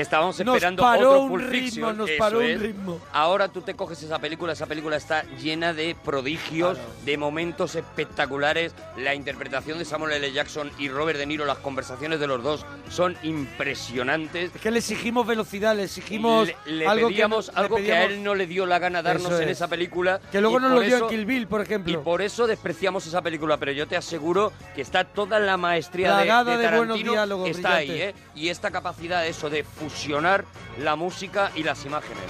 que 0.00 0.04
estábamos 0.04 0.38
Nos 0.40 0.54
esperando 0.56 0.82
paró 0.82 1.10
otro 1.10 1.22
un 1.24 1.28
Pulp 1.28 1.42
ritmo, 1.50 1.66
Fiction, 1.68 1.96
nos 1.98 2.08
eso 2.10 2.18
paró 2.18 2.38
un 2.38 2.44
es. 2.44 2.60
ritmo. 2.60 3.00
Ahora 3.12 3.48
tú 3.48 3.60
te 3.60 3.74
coges 3.74 4.02
esa 4.02 4.18
película, 4.18 4.54
esa 4.54 4.64
película 4.64 4.96
está 4.96 5.24
llena 5.42 5.74
de 5.74 5.94
prodigios, 5.94 6.78
de 7.04 7.18
momentos 7.18 7.74
espectaculares. 7.74 8.74
La 8.96 9.14
interpretación 9.14 9.78
de 9.78 9.84
Samuel 9.84 10.12
L. 10.14 10.32
Jackson 10.32 10.70
y 10.78 10.88
Robert 10.88 11.18
De 11.18 11.26
Niro, 11.26 11.44
las 11.44 11.58
conversaciones 11.58 12.18
de 12.18 12.26
los 12.26 12.42
dos 12.42 12.64
son 12.88 13.14
impresionantes. 13.22 14.54
Es 14.54 14.60
que 14.60 14.70
le 14.70 14.78
exigimos 14.78 15.26
velocidad, 15.26 15.76
le 15.76 15.84
exigimos 15.84 16.48
le, 16.64 16.72
le 16.72 16.86
algo, 16.86 17.08
pedíamos 17.08 17.46
que, 17.50 17.52
le 17.54 17.60
algo 17.60 17.76
que 17.76 17.92
a 17.92 18.04
él 18.04 18.22
no 18.22 18.34
le 18.34 18.46
dio 18.46 18.64
la 18.66 18.78
gana 18.78 19.02
darnos 19.02 19.26
Eso 19.32 19.42
en 19.42 19.48
es. 19.48 19.56
esa 19.58 19.68
película. 19.68 20.20
Que 20.32 20.40
luego 20.40 20.58
nos 20.60 20.72
lo 20.72 20.80
dio 20.80 20.90
en 20.90 20.96
eso- 20.96 21.08
Kill 21.08 21.26
Bill, 21.26 21.46
por 21.46 21.60
ejemplo. 21.60 21.92
Y 21.92 21.96
por 21.98 22.22
eso 22.22 22.46
despreciamos 22.46 23.06
esa 23.06 23.20
película, 23.22 23.58
pero 23.58 23.72
yo 23.72 23.86
te 23.86 23.96
aseguro 23.96 24.52
que 24.74 24.80
está 24.80 25.04
toda 25.04 25.38
la 25.38 25.56
maestría 25.58 26.16
de, 26.16 26.24
Plagada 26.24 26.56
de 26.56 26.62
de 26.62 26.68
buenos 26.68 26.86
Tarantino 26.86 27.12
diálogos 27.12 27.50
está 27.50 27.74
ahí. 27.76 27.90
¿eh? 27.90 28.14
Y 28.34 28.48
esta 28.48 28.70
capacidad 28.70 29.22
de 29.22 29.28
eso, 29.28 29.50
de 29.50 29.64
fusionar 29.90 30.44
la 30.78 30.96
música 30.96 31.50
y 31.54 31.62
las 31.62 31.84
imágenes. 31.84 32.24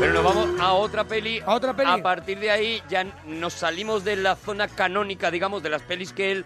Pero 0.00 0.12
nos 0.12 0.24
vamos 0.24 0.60
a 0.60 0.72
otra 0.74 1.04
peli. 1.04 1.40
A 1.44 1.54
otra 1.54 1.74
peli. 1.74 1.90
A 1.90 1.98
partir 2.02 2.38
de 2.38 2.50
ahí 2.50 2.82
ya 2.88 3.04
nos 3.26 3.54
salimos 3.54 4.04
de 4.04 4.16
la 4.16 4.36
zona 4.36 4.68
canónica, 4.68 5.30
digamos, 5.30 5.62
de 5.62 5.70
las 5.70 5.82
pelis 5.82 6.12
que 6.12 6.32
él 6.32 6.44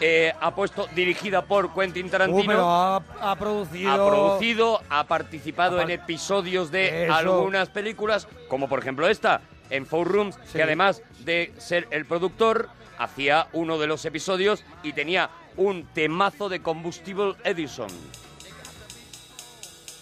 eh, 0.00 0.32
ha 0.40 0.54
puesto 0.54 0.88
dirigida 0.94 1.42
por 1.42 1.72
Quentin 1.74 2.06
Uh, 2.06 2.10
Tarantino. 2.10 2.44
pero 2.46 2.68
ha, 2.68 2.96
ha 3.20 3.36
producido... 3.36 3.90
ha 3.92 4.08
producido, 4.08 4.80
ha 4.88 5.04
participado 5.04 5.78
Ha 5.78 5.82
en 5.82 5.90
episodios 5.90 6.70
de 6.70 7.04
Eso. 7.04 7.14
algunas 7.14 7.68
películas, 7.68 8.28
como 8.48 8.68
por 8.68 8.78
ejemplo 8.80 9.08
esta, 9.08 9.40
en 9.70 9.86
Four 9.86 10.08
Rooms, 10.08 10.36
Sí. 10.46 10.52
que 10.58 10.62
además 10.62 11.02
de 11.20 11.52
ser 11.58 11.86
el 11.90 12.04
productor, 12.06 12.68
hacía 12.98 13.48
uno 13.52 13.78
de 13.78 13.86
los 13.86 14.04
episodios 14.04 14.64
y 14.82 14.92
tenía 14.92 15.30
un 15.56 15.86
temazo 15.94 16.48
de 16.48 16.60
Combustible 16.60 17.34
Edison. 17.44 17.88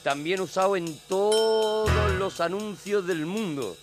También 0.03 0.41
usado 0.41 0.77
en 0.77 0.99
todos 1.09 1.91
los 2.19 2.41
anuncios 2.41 3.07
del 3.07 3.27
mundo. 3.27 3.77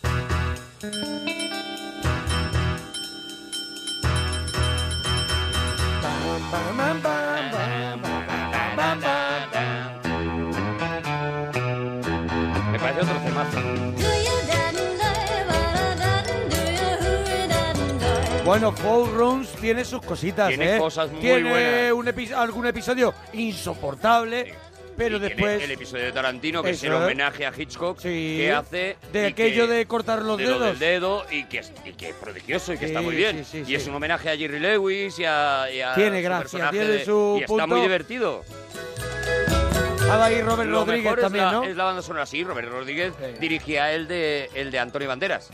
Bueno, 18.45 18.73
Four 18.73 19.13
Rooms 19.13 19.49
tiene 19.61 19.85
sus 19.85 20.01
cositas, 20.01 20.49
Tiene 20.49 20.75
¿eh? 20.75 20.79
cosas 20.79 21.09
muy 21.09 21.21
tiene 21.21 21.49
buenas. 21.49 21.93
un 21.93 22.05
epi- 22.07 22.33
algún 22.33 22.67
episodio 22.67 23.13
insoportable, 23.31 24.53
pero 24.97 25.15
Y 25.15 25.19
después... 25.21 25.63
el 25.63 25.71
episodio 25.71 26.03
de 26.05 26.11
Tarantino, 26.11 26.61
que 26.61 26.71
es 26.71 26.83
el 26.83 26.91
homenaje 26.93 27.45
a 27.45 27.53
Hitchcock, 27.57 27.99
Sí. 28.01 28.35
que 28.39 28.51
hace... 28.51 28.97
De 29.13 29.27
aquello 29.27 29.65
que- 29.67 29.73
de 29.73 29.85
cortar 29.85 30.21
los 30.23 30.37
de 30.37 30.43
lo 30.43 30.59
dedos. 30.59 30.67
del 30.67 30.79
dedo 30.79 31.25
y 31.31 31.45
que, 31.45 31.59
es, 31.59 31.71
y 31.85 31.93
que 31.93 32.09
es 32.09 32.15
prodigioso 32.15 32.73
y 32.73 32.77
que 32.77 32.85
Sí, 32.87 32.91
está 32.91 33.01
muy 33.01 33.15
bien. 33.15 33.45
sí, 33.45 33.63
y 33.65 33.75
es 33.75 33.87
un 33.87 33.95
homenaje 33.95 34.29
a 34.29 34.35
Jerry 34.35 34.59
Lewis 34.59 35.17
y 35.19 35.23
a, 35.25 35.71
y 35.73 35.79
a 35.79 35.95
Tiene 35.95 36.17
su 36.17 36.23
gracia, 36.25 36.69
tiene 36.69 36.85
de- 36.87 37.05
su 37.05 37.35
y 37.37 37.43
está 37.43 37.47
punto. 37.47 37.67
muy 37.67 37.81
divertido. 37.81 38.43
Estaba 40.01 40.25
ahí 40.25 40.41
Robert 40.41 40.69
Lo 40.69 40.79
Rodríguez 40.79 41.03
mejor 41.05 41.19
es 41.19 41.23
también, 41.23 41.45
la, 41.45 41.51
¿no? 41.53 41.63
es 41.63 41.75
la 41.77 41.83
banda 41.85 42.01
sonora, 42.01 42.25
sí, 42.25 42.43
Robert 42.43 42.69
Rodríguez 42.69 43.13
dirigía 43.39 43.93
el 43.93 44.09
de, 44.09 44.49
el 44.53 44.69
de 44.69 44.79
Antonio 44.79 45.07
Banderas. 45.07 45.49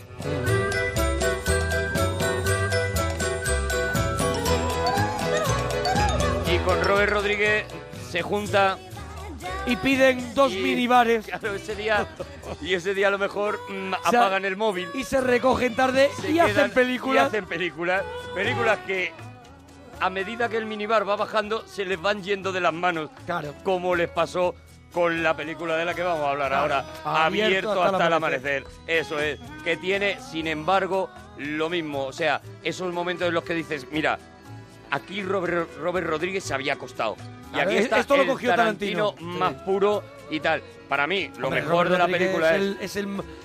Con 6.66 6.84
Robert 6.84 7.12
Rodríguez 7.12 7.66
se 8.10 8.22
junta 8.22 8.78
Y 9.66 9.76
piden 9.78 10.34
dos 10.36 10.52
y- 10.54 10.58
minibares 10.62 11.26
Claro, 11.28 11.56
ese 11.56 11.76
día, 11.76 12.08
y 12.62 12.74
ese 12.74 12.94
día 12.94 13.08
a 13.08 13.12
lo 13.12 13.18
mejor 13.18 13.60
mm, 13.70 13.94
O 13.94 14.10
sea, 14.10 14.20
apagan 14.22 14.46
el 14.46 14.58
móvil. 14.58 14.90
y 14.94 15.04
se 15.04 15.22
recogen 15.22 15.76
tarde 15.76 16.10
se 16.20 16.32
y 16.32 16.40
hacen 16.40 16.72
películas. 16.72 17.26
Y 17.26 17.28
hacen 17.28 17.46
películas. 17.46 18.04
Películas 18.36 18.80
que 18.86 19.12
a 20.00 20.10
medida 20.10 20.48
que 20.50 20.58
el 20.58 20.66
minibar 20.66 21.08
va 21.08 21.16
bajando 21.16 21.66
se 21.68 21.86
les 21.86 22.02
van 22.02 22.24
yendo 22.24 22.52
de 22.52 22.62
las 22.62 22.74
manos. 22.74 23.10
Claro. 23.26 23.54
Como 23.64 23.96
les 23.96 24.10
pasó 24.10 24.56
con 24.94 25.22
la 25.22 25.36
película 25.36 25.76
de 25.78 25.86
la 25.86 25.94
que 25.94 26.02
vamos 26.02 26.26
a 26.26 26.32
hablar 26.32 26.50
Claro. 26.50 26.62
ahora. 26.76 26.86
Abierto 27.26 27.46
Abierto, 27.46 27.72
hasta 27.84 27.90
el 27.90 27.94
hasta, 27.96 28.08
el 28.08 28.14
amanecer. 28.14 28.64
amanecer. 28.66 28.84
Eso 28.88 29.20
es. 29.20 29.40
Que 29.64 29.78
tiene, 29.78 30.18
sin 30.32 30.48
embargo, 30.48 31.10
lo 31.38 31.70
mismo. 31.70 32.06
O 32.06 32.14
sea, 32.14 32.42
esos 32.64 32.92
momentos 32.94 33.28
en 33.28 33.34
los 33.34 33.44
que 33.44 33.54
dices, 33.54 33.88
mira, 33.92 34.18
aquí 34.92 35.22
Robert, 35.24 35.70
Robert 35.80 36.08
Rodríguez 36.08 36.44
se 36.44 36.54
había 36.54 36.74
acostado. 36.74 37.16
Y 37.56 37.60
aquí 37.60 37.76
es- 37.78 37.86
está 37.86 38.00
esto 38.00 38.16
lo 38.16 38.24
el 38.24 38.30
cogió 38.30 38.50
Tarantino. 38.52 39.16
más 39.20 39.54
Sí. 39.54 39.60
puro 39.66 40.04
y 40.30 40.40
tal. 40.40 40.62
Para 40.88 41.06
mí, 41.06 41.30
lo 41.38 41.48
Hombre, 41.48 41.62
mejor 41.62 41.88
Robert 41.88 41.92
de 41.92 41.98
la 42.00 42.06
Rodríguez 42.06 42.28
película 42.30 42.50
es... 42.50 42.62
el, 42.62 42.78
es 42.82 42.96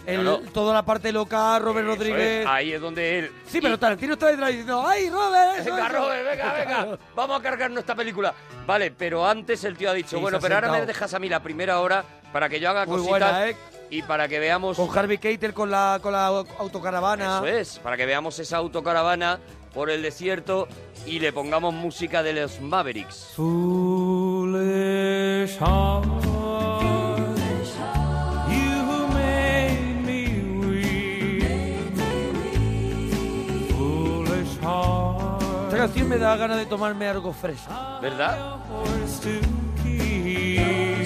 el, 0.07 0.51
toda 0.53 0.73
la 0.73 0.83
parte 0.83 1.13
loca, 1.13 1.59
Robert 1.59 1.85
Eso 1.87 1.93
es, 1.93 1.99
Rodríguez. 1.99 2.47
ahí 2.47 2.73
es 2.73 2.81
donde 2.81 3.19
él... 3.19 3.33
Sí, 3.47 3.61
pero 3.61 3.79
Tarantino 3.79 4.15
está 4.15 4.29
detrás 4.29 4.49
diciendo, 4.49 4.83
¡ay, 4.87 5.11
Robert! 5.11 5.59
eso, 5.61 5.75
Venga, 5.75 5.87
eso". 5.89 5.97
Robert, 5.99 6.25
venga, 6.31 6.53
venga, 6.55 6.99
vamos 7.15 7.39
a 7.39 7.43
cargarnos 7.43 7.81
esta 7.81 7.95
película. 7.95 8.33
Vale, 8.67 8.91
pero 8.93 9.27
antes 9.27 9.63
el 9.65 9.77
tío 9.77 9.91
ha 9.91 9.93
dicho, 9.95 10.17
Sí, 10.17 10.23
bueno, 10.23 10.39
se 10.41 10.47
ha 10.47 10.49
pero 10.49 10.55
ahora 10.55 10.69
me 10.69 10.73
sentado. 10.79 10.87
dejas 10.87 11.13
a 11.15 11.19
mí 11.19 11.29
la 11.29 11.43
primera 11.43 11.81
hora 11.81 12.03
para 12.33 12.49
que 12.49 12.59
yo 12.61 12.71
haga 12.71 12.87
Muy 12.87 12.97
cositas 12.97 13.11
buena, 13.33 13.49
¿eh? 13.49 13.57
y 13.91 14.03
para 14.03 14.27
que 14.27 14.39
veamos... 14.39 14.79
Con 14.79 14.99
Harvey 14.99 15.19
Keitel 15.19 15.53
con 15.53 15.71
la, 15.71 15.99
con 16.03 16.13
la 16.13 16.27
autocaravana. 16.29 17.37
Eso 17.37 17.47
es, 17.47 17.79
para 17.79 17.99
que 17.99 18.07
veamos 18.07 18.39
esa 18.39 18.57
autocaravana 18.57 19.39
por 19.75 19.91
el 19.91 20.03
desierto 20.03 20.69
y 21.07 21.19
le 21.19 21.33
pongamos 21.33 21.75
música 21.75 22.23
de 22.23 22.33
los 22.35 22.61
Mavericks. 22.61 23.33
Foolish 23.35 24.79
heart, 25.59 26.05
you 28.49 29.09
made 29.13 30.01
me 30.05 30.29
weak. 30.67 31.93
Foolish 33.71 34.59
heart, 34.61 35.43
Esta 35.65 35.77
canción 35.79 36.09
me 36.09 36.19
da 36.19 36.37
ganas 36.37 36.59
de 36.59 36.67
tomarme 36.67 37.09
algo 37.09 37.33
fresco. 37.33 37.73
¿Verdad? 38.01 38.57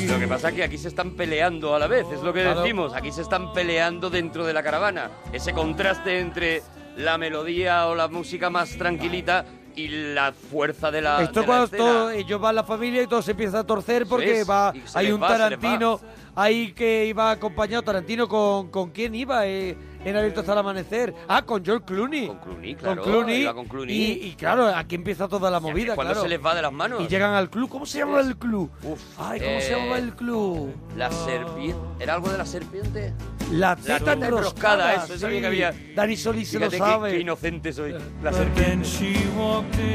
Lo 0.08 0.18
que 0.18 0.26
pasa 0.28 0.48
es 0.48 0.54
que 0.54 0.64
aquí 0.64 0.78
se 0.78 0.88
están 0.88 1.12
peleando 1.12 1.74
a 1.74 1.78
la 1.78 1.86
vez, 1.86 2.04
es 2.12 2.20
lo 2.22 2.32
que 2.32 2.42
Claro. 2.42 2.62
decimos. 2.62 2.92
Aquí 2.94 3.12
se 3.12 3.22
están 3.22 3.52
peleando 3.52 4.10
dentro 4.10 4.44
de 4.44 4.52
la 4.52 4.62
caravana. 4.62 5.10
Ese 5.32 5.52
contraste 5.52 6.18
entre 6.18 6.62
la 6.98 7.16
melodía 7.16 7.86
o 7.86 7.94
la 7.94 8.08
música 8.08 8.50
más 8.50 8.76
tranquilita 8.76 9.46
y 9.76 9.88
la 9.88 10.32
fuerza 10.32 10.90
de 10.90 11.00
la. 11.00 11.22
Esto 11.22 11.40
de 11.40 11.40
la 11.40 11.46
cuando 11.46 11.64
escena. 11.66 11.84
todo, 11.84 12.10
ellos 12.10 12.40
van 12.40 12.54
la 12.56 12.64
familia 12.64 13.02
y 13.02 13.06
todo 13.06 13.22
se 13.22 13.30
empieza 13.30 13.60
a 13.60 13.64
torcer 13.64 14.06
porque 14.06 14.40
es, 14.40 14.50
va, 14.50 14.72
y 14.74 14.80
se 14.80 14.98
hay 14.98 15.06
les 15.06 15.14
un 15.14 15.22
va, 15.22 15.28
se 15.28 15.34
les 15.34 15.58
Tarantino 15.58 16.00
ahí 16.34 16.72
que 16.72 17.06
iba 17.06 17.30
acompañado 17.30 17.82
Tarantino 17.82 18.28
con 18.28 18.68
con 18.70 18.90
quién 18.90 19.14
iba 19.14 19.46
eh, 19.46 19.76
en 20.04 20.16
abierto 20.16 20.40
hasta 20.40 20.52
el 20.52 20.58
amanecer. 20.58 21.14
Ah, 21.28 21.42
con 21.42 21.64
George 21.64 21.84
Clooney. 21.86 22.26
Con 22.28 22.38
Clooney, 22.38 22.74
claro. 22.74 23.02
Con 23.02 23.12
Clooney. 23.12 23.40
iba 23.42 23.54
con 23.54 23.66
Clooney. 23.66 23.94
Y, 23.96 24.26
y 24.28 24.32
claro, 24.34 24.66
aquí 24.68 24.94
empieza 24.94 25.28
toda 25.28 25.50
la 25.50 25.60
movida, 25.60 25.94
Cuando 25.94 26.12
claro. 26.14 26.22
se 26.22 26.28
les 26.28 26.44
va 26.44 26.54
de 26.54 26.62
las 26.62 26.72
manos. 26.72 27.00
Y 27.02 27.08
llegan 27.08 27.34
al 27.34 27.50
club. 27.50 27.68
¿Cómo 27.68 27.86
se 27.86 27.98
llama 27.98 28.20
el 28.20 28.36
club? 28.36 28.70
Uf, 28.82 29.00
Ay, 29.18 29.40
¿cómo 29.40 29.60
se 29.60 29.72
eh, 29.72 29.76
llamaba 29.76 29.98
el 29.98 30.14
club? 30.14 30.74
La 30.96 31.10
serpiente. 31.10 31.76
¿Era 32.00 32.14
algo 32.14 32.30
de 32.30 32.38
la 32.38 32.46
serpiente? 32.46 33.12
La 33.52 33.76
teta 33.76 34.12
enroscada. 34.12 34.26
enroscada, 34.26 34.94
eso, 34.94 35.14
eso 35.14 35.26
sí. 35.26 35.30
bien 35.30 35.40
que 35.42 35.46
había. 35.46 35.74
Dani 35.94 36.16
Solís 36.16 36.48
se 36.50 36.58
lo 36.58 36.70
Fíjate 36.70 36.84
qué- 36.84 36.90
sabe. 36.90 37.10
Qué, 37.12 37.20
inocente 37.20 37.72
soy. 37.72 37.94
La 38.22 38.32
serpiente. 38.32 38.88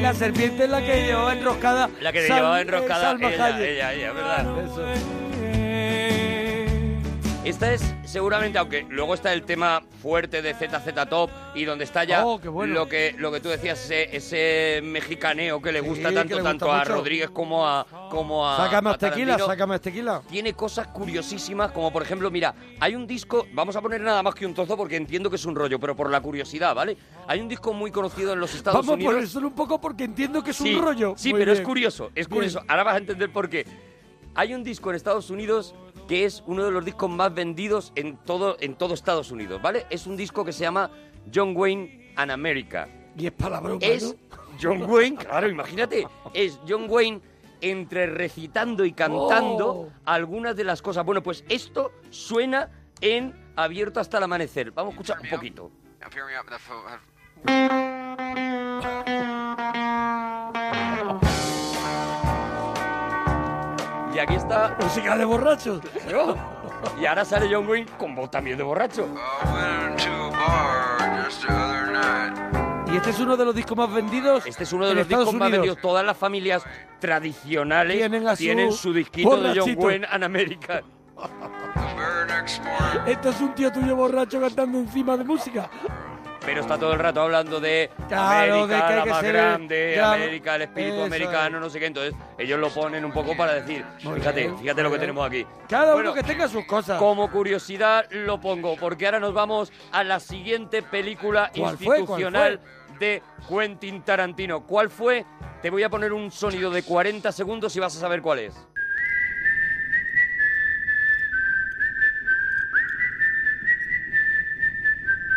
La 0.02 0.14
serpiente 0.14 0.64
es 0.64 0.70
la 0.70 0.82
que 0.82 1.06
llevaba 1.06 1.34
enroscada. 1.34 1.90
La 2.02 2.12
que 2.12 2.22
llevaba 2.22 2.62
enroscada 2.62 3.02
Salma 3.12 3.30
ella, 3.32 3.60
ella, 3.60 3.94
ella, 3.94 4.14
¿verdad? 4.14 4.64
Eso. 4.66 5.43
Esta 7.46 7.74
es 7.74 7.94
seguramente, 8.06 8.58
aunque 8.58 8.86
luego 8.90 9.14
está 9.14 9.34
el 9.34 9.44
tema 9.44 9.82
fuerte 10.02 10.42
de 10.42 10.54
ZZ 10.54 10.94
Top 11.10 11.30
y 11.54 11.66
donde 11.66 11.84
está 11.84 12.06
ya 12.06 12.26
Oh, 12.26 12.40
bueno. 12.40 12.74
lo 12.74 12.88
que 12.88 13.14
lo 13.18 13.34
que 13.34 13.42
tú 13.42 13.50
decías, 13.50 13.84
ese, 13.84 14.16
ese 14.16 14.82
mexicaneo 14.82 15.62
que 15.62 15.74
le 15.74 15.82
gusta 15.82 16.04
tanto 16.14 16.36
le 16.36 16.42
gusta 16.42 16.44
tanto 16.50 16.72
a. 16.72 16.86
Rodríguez 16.86 17.30
como 17.32 17.68
a 17.68 17.86
como 18.10 18.48
a 18.50 18.56
Saca 18.56 18.82
más 18.82 18.94
a 18.96 18.98
tequila, 18.98 19.38
saca 19.38 19.68
más 19.68 19.82
tequila. 19.82 20.22
Tiene 20.30 20.54
cosas 20.54 20.88
curiosísimas, 20.88 21.72
como 21.74 21.92
por 21.92 22.02
ejemplo, 22.04 22.32
mira, 22.32 22.56
hay 22.80 22.96
un 22.96 23.06
disco, 23.06 23.46
vamos 23.54 23.76
a 23.76 23.82
poner 23.82 24.00
nada 24.00 24.24
más 24.24 24.34
que 24.36 24.46
un 24.46 24.54
trozo 24.54 24.78
porque 24.78 24.96
entiendo 24.96 25.30
que 25.30 25.36
es 25.36 25.44
un 25.46 25.54
rollo, 25.56 25.78
pero 25.82 25.98
por 25.98 26.10
la 26.10 26.22
curiosidad, 26.22 26.74
¿vale? 26.74 26.96
Hay 27.28 27.42
un 27.42 27.50
disco 27.50 27.74
muy 27.74 27.92
conocido 27.92 28.32
en 28.32 28.40
los 28.40 28.56
Estados 28.56 28.78
Vamos 28.80 28.92
a 28.92 28.94
Unidos. 28.94 29.14
poner 29.16 29.28
solo 29.28 29.48
un 29.50 29.54
poco 29.56 29.82
porque 29.82 30.06
entiendo 30.06 30.42
que 30.42 30.52
es 30.52 30.58
Sí, 30.58 30.76
un 30.76 30.82
rollo. 30.82 31.14
Sí, 31.18 31.32
Muy 31.32 31.42
pero 31.42 31.52
es 31.52 31.60
curioso, 31.60 32.06
es 32.16 32.30
Bien. 32.30 32.38
curioso. 32.38 32.62
Ahora 32.70 32.84
vas 32.84 32.96
a 32.96 33.00
entender 33.00 33.30
por 33.34 33.50
qué. 33.50 33.66
Hay 34.36 34.54
un 34.54 34.64
disco 34.64 34.90
en 34.90 34.96
Estados 34.96 35.30
Unidos 35.30 35.76
que 36.08 36.26
es 36.26 36.44
uno 36.48 36.64
de 36.66 36.72
los 36.72 36.84
discos 36.86 37.10
más 37.10 37.34
vendidos 37.34 37.92
en 37.96 38.18
todo, 38.18 38.58
en 38.60 38.76
todo 38.76 38.94
Estados 38.94 39.32
Unidos, 39.32 39.62
¿vale? 39.62 39.86
Es 39.90 40.06
un 40.08 40.16
disco 40.18 40.44
que 40.46 40.52
se 40.54 40.62
llama 40.62 40.90
John 41.34 41.54
Wayne 41.56 42.14
and 42.16 42.32
America. 42.32 42.88
Y 43.18 43.28
es 43.28 43.32
para 43.32 43.60
broma, 43.60 43.80
Es 43.82 44.04
¿no? 44.04 44.38
John 44.62 44.84
Wayne, 44.90 45.18
claro, 45.18 45.50
imagínate, 45.50 46.08
es 46.34 46.60
John 46.68 46.86
Wayne 46.90 47.22
entre 47.62 48.08
recitando 48.08 48.84
y 48.86 48.92
cantando 48.94 49.68
Oh. 49.74 49.90
algunas 50.06 50.56
de 50.56 50.64
las 50.64 50.82
cosas. 50.82 51.06
Bueno, 51.06 51.24
pues 51.24 51.44
esto 51.50 51.92
suena 52.10 52.70
en 53.02 53.34
Abierto 53.56 54.00
hasta 54.00 54.18
el 54.18 54.24
amanecer. 54.24 54.72
Vamos 54.72 54.92
a 54.92 54.94
escuchar 54.96 55.20
un 55.22 55.30
poquito. 55.30 55.72
Y 64.14 64.20
aquí 64.20 64.36
está 64.36 64.78
Música 64.80 65.18
de 65.18 65.26
borrachos. 65.26 65.82
yo. 66.10 66.36
Y 67.02 67.06
ahora 67.06 67.26
sale 67.26 67.48
John 67.54 67.68
Wayne 67.68 67.88
con 67.98 68.14
voz 68.16 68.30
también 68.30 68.58
de 68.58 68.64
borracho. 68.64 69.08
Y 72.92 72.96
este 72.98 73.10
es 73.10 73.20
uno 73.20 73.36
de 73.38 73.46
los 73.46 73.56
discos 73.56 73.76
más 73.78 73.92
vendidos. 73.92 74.46
Este 74.46 74.64
es 74.64 74.74
uno 74.74 74.86
de 74.88 74.94
los 74.94 75.04
Estados 75.04 75.26
discos 75.26 75.40
más 75.40 75.48
Unidos. 75.48 75.62
vendidos. 75.66 75.82
Todas 75.82 76.06
las 76.06 76.16
familias 76.18 76.64
tradicionales 77.00 78.38
Tienen 78.38 78.72
su 78.72 78.78
su 78.78 78.94
disquito 78.94 79.30
de 79.38 79.50
John 79.50 79.54
borrachito. 79.56 79.82
Wayne 79.82 80.08
and 80.10 80.24
America. 80.24 80.84
Esto 83.08 83.30
es 83.30 83.42
un 83.42 83.56
tío 83.56 83.72
tuyo 83.72 83.96
borracho 83.96 84.40
cantando 84.40 84.78
encima 84.78 85.18
de 85.18 85.24
música. 85.24 85.70
Pero 86.46 86.62
está 86.62 86.78
todo 86.78 86.94
el 86.94 87.00
rato 87.00 87.22
hablando 87.22 87.60
de 87.62 87.90
Claro, 88.10 88.68
de 88.68 88.76
América, 88.76 88.88
que 88.88 88.94
hay 88.94 88.98
la 88.98 89.04
que 89.04 89.10
más 89.10 89.22
ser- 89.22 89.34
grande, 89.34 90.02
América, 90.02 90.56
el 90.56 90.62
espíritu 90.64 90.96
eso 90.96 91.04
americano, 91.06 91.60
no 91.60 91.70
sé 91.70 91.80
qué. 91.80 91.86
Entonces, 91.86 92.14
ellos 92.38 92.60
lo 92.60 92.70
ponen 92.70 93.06
un 93.06 93.12
poco 93.14 93.36
para 93.38 93.54
decir, 93.54 93.86
fíjate, 94.00 94.42
bien, 94.42 94.58
fíjate 94.60 94.84
lo 94.84 94.92
que 94.92 95.00
tenemos 95.00 95.26
aquí. 95.26 95.46
Cada 95.70 95.94
Bueno, 95.94 96.12
uno 96.12 96.14
que 96.22 96.24
tenga 96.28 96.48
sus 96.50 96.66
cosas. 96.66 97.00
Como 97.00 97.32
curiosidad 97.32 98.06
lo 98.12 98.42
pongo, 98.42 98.76
porque 98.76 99.06
ahora 99.06 99.20
nos 99.22 99.34
vamos 99.34 99.72
a 99.92 100.04
la 100.04 100.20
siguiente 100.20 100.82
película 100.84 101.50
¿Cuál 101.56 101.78
fue? 101.78 101.86
¿Cuál 101.86 102.00
institucional 102.00 102.60
de 103.00 103.22
Quentin 103.48 104.02
Tarantino. 104.04 104.66
¿Cuál 104.66 104.90
fue? 104.90 105.26
Te 105.62 105.70
voy 105.70 105.84
a 105.84 105.90
poner 105.90 106.12
un 106.14 106.30
sonido 106.32 106.70
de 106.72 106.84
40 106.84 107.32
segundos 107.32 107.76
y 107.76 107.80
vas 107.80 107.96
a 107.96 108.00
saber 108.00 108.22
cuál 108.22 108.40
es. 108.40 108.54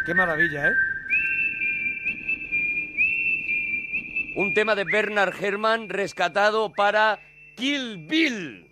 Qué 0.05 0.15
maravilla, 0.15 0.69
¿eh? 0.69 0.77
Un 4.37 4.53
tema 4.55 4.75
de 4.75 4.85
Bernard 4.85 5.35
Herrmann 5.43 5.89
rescatado 5.89 6.73
para 6.73 7.19
Kill 7.57 8.07
Bill. 8.07 8.67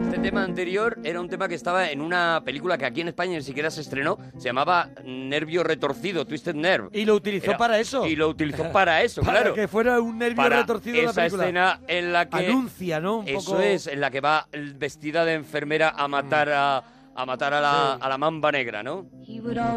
Este 0.00 0.18
tema 0.18 0.42
anterior 0.42 0.98
era 1.04 1.20
un 1.20 1.28
tema 1.28 1.48
que 1.48 1.54
estaba 1.54 1.90
en 1.90 2.00
una 2.00 2.42
película 2.44 2.76
que 2.76 2.86
aquí 2.86 3.02
en 3.02 3.08
España 3.08 3.36
ni 3.36 3.42
siquiera 3.42 3.70
se 3.70 3.82
estrenó. 3.82 4.18
Se 4.36 4.44
llamaba 4.46 4.90
Nervio 5.04 5.62
Retorcido, 5.62 6.24
Twisted 6.26 6.54
Nerve. 6.56 6.88
Y 6.92 7.04
lo 7.04 7.14
utilizó 7.14 7.50
Era- 7.50 7.58
para 7.58 7.78
eso. 7.78 8.04
Y 8.06 8.16
lo 8.16 8.28
utilizó 8.28 8.64
para 8.72 9.02
eso, 9.02 9.22
Para 9.22 9.40
claro. 9.40 9.54
que 9.54 9.68
fuera 9.68 10.00
un 10.00 10.18
nervio 10.18 10.36
Para 10.36 10.60
retorcido 10.60 10.96
de 10.96 11.02
la 11.04 11.10
esa 11.10 11.20
película. 11.22 11.42
escena 11.44 11.80
en 11.86 12.12
la 12.12 12.28
que 12.28 12.46
Anuncia, 12.46 13.00
¿no? 13.00 13.18
Un 13.18 13.28
eso 13.28 13.50
poco- 13.52 13.60
es, 13.60 13.86
en 13.86 14.00
la 14.00 14.10
que 14.10 14.20
va 14.20 14.48
vestida 14.74 15.24
de 15.24 15.34
enfermera 15.34 15.90
a 15.90 16.08
matar 16.08 16.48
a, 16.50 16.82
a 17.18 17.26
matar 17.26 17.52
a 17.52 17.60
la, 17.60 17.94
a 17.94 18.08
la 18.08 18.16
mamba 18.16 18.52
negra, 18.52 18.80
¿no? 18.84 19.06
La 19.52 19.74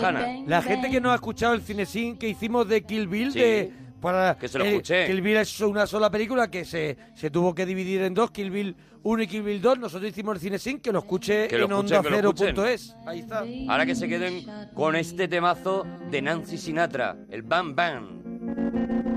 bang, 0.00 0.48
La 0.48 0.62
gente 0.62 0.88
que 0.88 1.00
no 1.00 1.10
ha 1.10 1.16
escuchado 1.16 1.52
el 1.54 1.62
cinesín 1.62 2.16
que 2.16 2.28
hicimos 2.28 2.68
de 2.68 2.84
Kill 2.84 3.08
Bill, 3.08 3.32
Sí. 3.32 3.40
de, 3.40 3.72
para, 4.00 4.36
Que 4.38 4.46
se 4.46 4.56
lo 4.58 4.64
eh, 4.64 4.68
escuché. 4.68 5.06
Kill 5.06 5.20
Bill 5.20 5.36
es 5.38 5.60
una 5.60 5.84
sola 5.84 6.10
película 6.10 6.48
que 6.48 6.64
se, 6.64 6.96
se 7.14 7.30
tuvo 7.30 7.52
que 7.56 7.66
dividir 7.66 8.02
en 8.02 8.14
dos, 8.14 8.30
Kill 8.30 8.52
Bill 8.52 8.76
1 9.02 9.22
y 9.24 9.26
Kill 9.26 9.42
Bill 9.42 9.60
2. 9.60 9.80
Nosotros 9.80 10.08
hicimos 10.10 10.36
el 10.36 10.40
cinesín, 10.40 10.78
que 10.78 10.92
lo 10.92 11.00
escuche 11.00 11.48
Que 11.48 11.58
lo 11.58 11.64
en 11.64 11.72
escuchen, 11.72 12.02
que 12.02 12.10
lo 12.10 12.16
escuchen. 12.18 12.48
ondacero.es. 12.50 12.96
Ahí 13.04 13.18
está. 13.18 13.44
Ahora 13.68 13.84
que 13.84 13.96
se 13.96 14.06
queden 14.06 14.46
con 14.74 14.94
este 14.94 15.26
temazo 15.26 15.84
de 16.08 16.22
Nancy 16.22 16.56
Sinatra, 16.56 17.16
el 17.30 17.42
Bam 17.42 17.74
Bam. 17.74 19.11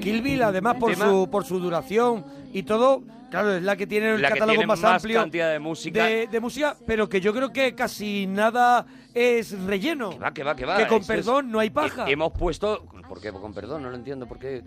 Kill 0.00 0.20
Bill, 0.22 0.42
además, 0.42 0.76
por 0.78 0.92
Tema- 0.92 1.06
su, 1.06 1.28
por 1.30 1.44
su 1.44 1.58
duración 1.60 2.24
y 2.52 2.64
todo, 2.64 3.02
claro, 3.30 3.54
es 3.54 3.62
la 3.62 3.76
que 3.76 3.86
tiene 3.86 4.10
el 4.14 4.22
La 4.22 4.28
que 4.28 4.34
catálogo 4.34 4.52
tiene 4.54 4.66
más, 4.66 4.80
más 4.80 4.96
amplio 4.96 5.20
cantidad 5.20 5.50
de 5.52 5.58
música. 5.58 6.04
de, 6.06 6.26
de 6.26 6.40
música, 6.40 6.76
pero 6.86 7.08
que 7.08 7.20
yo 7.20 7.32
creo 7.32 7.52
que 7.52 7.74
casi 7.74 8.26
nada 8.26 8.84
es 9.14 9.58
relleno. 9.64 10.10
Que 10.10 10.18
va, 10.18 10.32
que 10.34 10.42
va, 10.44 10.56
que 10.56 10.64
va. 10.66 10.76
Que 10.78 10.86
con 10.86 11.00
Eso 11.02 11.12
es- 11.12 11.18
perdón 11.18 11.50
no 11.50 11.60
hay 11.60 11.70
paja. 11.70 12.08
Hemos 12.10 12.32
puesto... 12.32 12.84
¿Por 13.08 13.20
qué 13.20 13.30
con 13.30 13.52
perdón? 13.52 13.82
No 13.82 13.90
lo 13.90 13.96
entiendo. 13.96 14.26
¿Por 14.26 14.38
qué? 14.38 14.62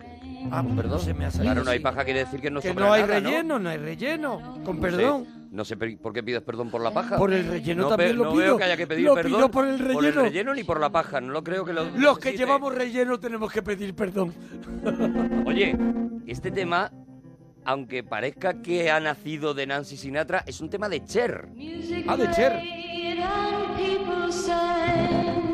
Ah, 0.52 0.62
¿Con 0.62 0.76
perdón? 0.76 0.98
no 0.98 1.04
se 1.04 1.14
me 1.14 1.24
ha 1.26 1.30
salido 1.32 1.52
Claro, 1.52 1.64
no 1.64 1.70
hay 1.72 1.80
paja 1.80 2.04
quiere 2.04 2.20
decir 2.20 2.40
que 2.40 2.48
no 2.50 2.60
que 2.60 2.68
sobra 2.68 2.86
no 2.86 2.92
hay 2.92 3.02
nada, 3.02 3.20
¿no? 3.20 3.28
relleno, 3.28 3.58
¿no? 3.58 3.68
hay 3.68 3.76
relleno. 3.78 4.38
Con 4.64 4.76
No 4.76 4.82
perdón. 4.82 5.24
sé, 5.24 5.30
No 5.56 5.64
sé 5.64 5.74
por 5.78 6.12
qué 6.12 6.22
pides 6.22 6.42
perdón 6.42 6.70
por 6.70 6.82
la 6.82 6.90
paja. 6.90 7.16
Por 7.16 7.32
el 7.32 7.46
relleno 7.46 7.84
no 7.84 7.88
también 7.88 8.14
lo 8.18 8.24
no 8.24 8.30
pido. 8.32 8.42
veo 8.42 8.58
que 8.58 8.64
haya 8.64 8.76
que 8.76 8.86
pedir 8.86 9.06
Lo 9.06 9.14
perdón. 9.14 9.32
pido 9.32 9.50
por 9.50 9.66
el 9.66 9.78
Por 9.90 10.04
el 10.04 10.12
relleno. 10.14 10.52
ni 10.52 10.64
por 10.64 10.78
la 10.78 10.90
paja. 10.90 11.18
No 11.18 11.32
lo 11.32 11.42
creo 11.42 11.64
que 11.64 11.72
lo. 11.72 11.84
Los 11.96 12.18
que 12.18 12.36
llevamos 12.36 12.74
relleno 12.74 13.18
tenemos 13.18 13.50
que 13.50 13.62
pedir 13.62 13.94
perdón. 13.94 14.34
Oye, 15.46 15.74
este 16.26 16.50
tema, 16.50 16.92
aunque 17.64 18.04
parezca 18.04 18.60
que 18.60 18.90
ha 18.90 19.00
nacido 19.00 19.54
de 19.54 19.66
Nancy 19.66 19.96
Sinatra, 19.96 20.44
es 20.46 20.60
un 20.60 20.68
tema 20.68 20.90
de 20.90 21.02
Cher. 21.06 21.48
Ah, 22.06 22.18
de 22.18 22.30
Cher. 22.32 22.62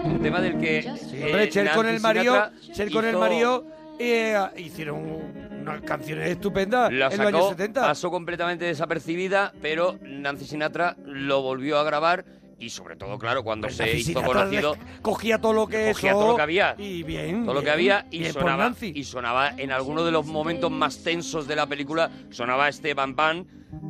Un 0.04 0.18
tema 0.20 0.40
del 0.40 0.58
que. 0.58 0.82
Sí, 0.82 1.16
eh, 1.16 1.24
hombre, 1.26 1.48
Cher 1.48 1.70
con 1.74 1.86
Nancy 1.86 1.94
el 1.96 2.02
Mario, 2.02 2.50
Cher 2.72 2.90
con 2.90 3.04
el 3.04 3.16
Mario 3.16 3.64
eh, 4.00 4.36
hicieron 4.56 5.50
unas 5.62 5.80
canciones 5.82 6.28
estupendas 6.30 6.92
La 6.92 7.06
en 7.06 7.10
los 7.10 7.20
años 7.20 7.32
sacó, 7.40 7.48
70. 7.50 7.80
pasó 7.80 8.10
completamente 8.10 8.64
desapercibida, 8.64 9.52
pero 9.62 9.98
Nancy 10.02 10.44
Sinatra 10.44 10.96
lo 11.04 11.42
volvió 11.42 11.78
a 11.78 11.84
grabar 11.84 12.24
y 12.58 12.70
sobre 12.70 12.94
todo, 12.94 13.18
claro, 13.18 13.42
cuando 13.42 13.68
se 13.70 13.84
Nancy 13.86 14.10
hizo 14.10 14.22
conocido, 14.22 14.76
Cogía 15.02 15.40
todo 15.40 15.52
lo 15.52 15.66
que 15.66 15.88
cogía 15.92 16.10
eso. 16.10 16.18
todo 16.20 16.28
lo 16.30 16.36
que 16.36 16.42
había. 16.42 16.74
Y 16.78 17.02
bien. 17.02 17.44
todo 17.44 17.54
lo 17.54 17.62
que 17.62 17.70
había 17.70 18.06
y 18.10 18.24
sonaba, 18.26 18.64
Nancy. 18.64 18.92
y 18.94 19.02
sonaba 19.04 19.50
en 19.56 19.72
alguno 19.72 20.04
de 20.04 20.12
los 20.12 20.26
momentos 20.26 20.70
más 20.70 21.02
tensos 21.02 21.48
de 21.48 21.56
la 21.56 21.66
película, 21.66 22.10
sonaba 22.30 22.68
este 22.68 22.94
Bam 22.94 23.16
Bam, 23.16 23.46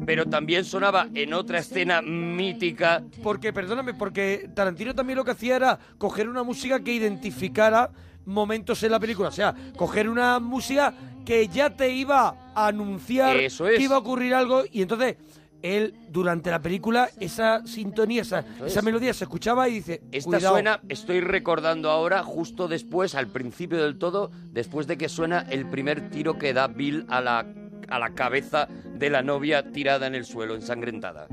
pero 0.06 0.24
también 0.26 0.64
sonaba 0.64 1.08
en 1.12 1.34
otra 1.34 1.58
escena 1.58 2.00
mítica 2.00 3.02
Porque, 3.22 3.52
perdóname, 3.52 3.92
porque 3.94 4.48
Tarantino 4.54 4.94
también 4.94 5.18
lo 5.18 5.24
que 5.24 5.32
hacía 5.32 5.56
era 5.56 5.78
coger 5.98 6.28
una 6.28 6.42
música 6.42 6.80
que 6.82 6.92
identificara 6.94 7.90
momentos 8.26 8.82
en 8.82 8.90
la 8.92 9.00
película. 9.00 9.28
O 9.28 9.32
sea, 9.32 9.54
coger 9.76 10.08
una 10.08 10.38
música 10.40 10.92
que 11.24 11.48
ya 11.48 11.70
te 11.70 11.90
iba 11.90 12.52
a 12.54 12.66
anunciar 12.66 13.36
Eso 13.36 13.68
es. 13.68 13.78
que 13.78 13.84
iba 13.84 13.96
a 13.96 13.98
ocurrir 13.98 14.34
algo 14.34 14.62
y 14.70 14.82
entonces 14.82 15.16
él, 15.62 15.94
durante 16.10 16.50
la 16.50 16.60
película, 16.60 17.08
esa 17.20 17.64
sintonía, 17.64 18.22
esa, 18.22 18.40
esa 18.66 18.80
es. 18.80 18.84
melodía 18.84 19.14
se 19.14 19.22
escuchaba 19.24 19.68
y 19.68 19.74
dice, 19.74 20.02
Esta 20.10 20.30
cuidado. 20.38 20.54
suena, 20.56 20.80
estoy 20.88 21.20
recordando 21.20 21.88
ahora, 21.88 22.24
justo 22.24 22.66
después, 22.66 23.14
al 23.14 23.28
principio 23.28 23.80
del 23.80 23.96
todo, 23.96 24.32
después 24.50 24.88
de 24.88 24.98
que 24.98 25.08
suena 25.08 25.46
el 25.50 25.66
primer 25.70 26.10
tiro 26.10 26.36
que 26.36 26.52
da 26.52 26.66
Bill 26.66 27.06
a 27.08 27.20
la, 27.20 27.46
a 27.88 27.98
la 28.00 28.10
cabeza 28.14 28.66
de 28.94 29.08
la 29.08 29.22
novia 29.22 29.70
tirada 29.70 30.08
en 30.08 30.16
el 30.16 30.24
suelo, 30.24 30.56
ensangrentada. 30.56 31.28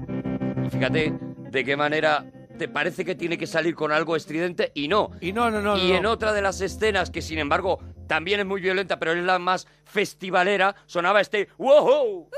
Y 0.63 0.69
fíjate 0.69 1.11
de 1.49 1.65
qué 1.65 1.75
manera 1.75 2.23
te 2.59 2.67
parece 2.67 3.03
que 3.03 3.15
tiene 3.15 3.37
que 3.37 3.47
salir 3.47 3.73
con 3.73 3.91
algo 3.91 4.15
estridente 4.15 4.71
y 4.75 4.87
no. 4.87 5.09
Y 5.21 5.33
no, 5.33 5.49
no, 5.49 5.61
no. 5.61 5.77
y 5.77 5.87
no, 5.89 5.95
en 5.95 6.03
no. 6.03 6.11
otra 6.11 6.33
de 6.33 6.43
las 6.43 6.61
escenas, 6.61 7.09
que 7.09 7.23
sin 7.23 7.39
embargo 7.39 7.79
también 8.05 8.39
es 8.41 8.45
muy 8.45 8.61
violenta, 8.61 8.99
pero 8.99 9.13
es 9.13 9.23
la 9.23 9.39
más 9.39 9.65
festivalera, 9.85 10.75
sonaba 10.85 11.21
este 11.21 11.47
¡Wow! 11.57 12.29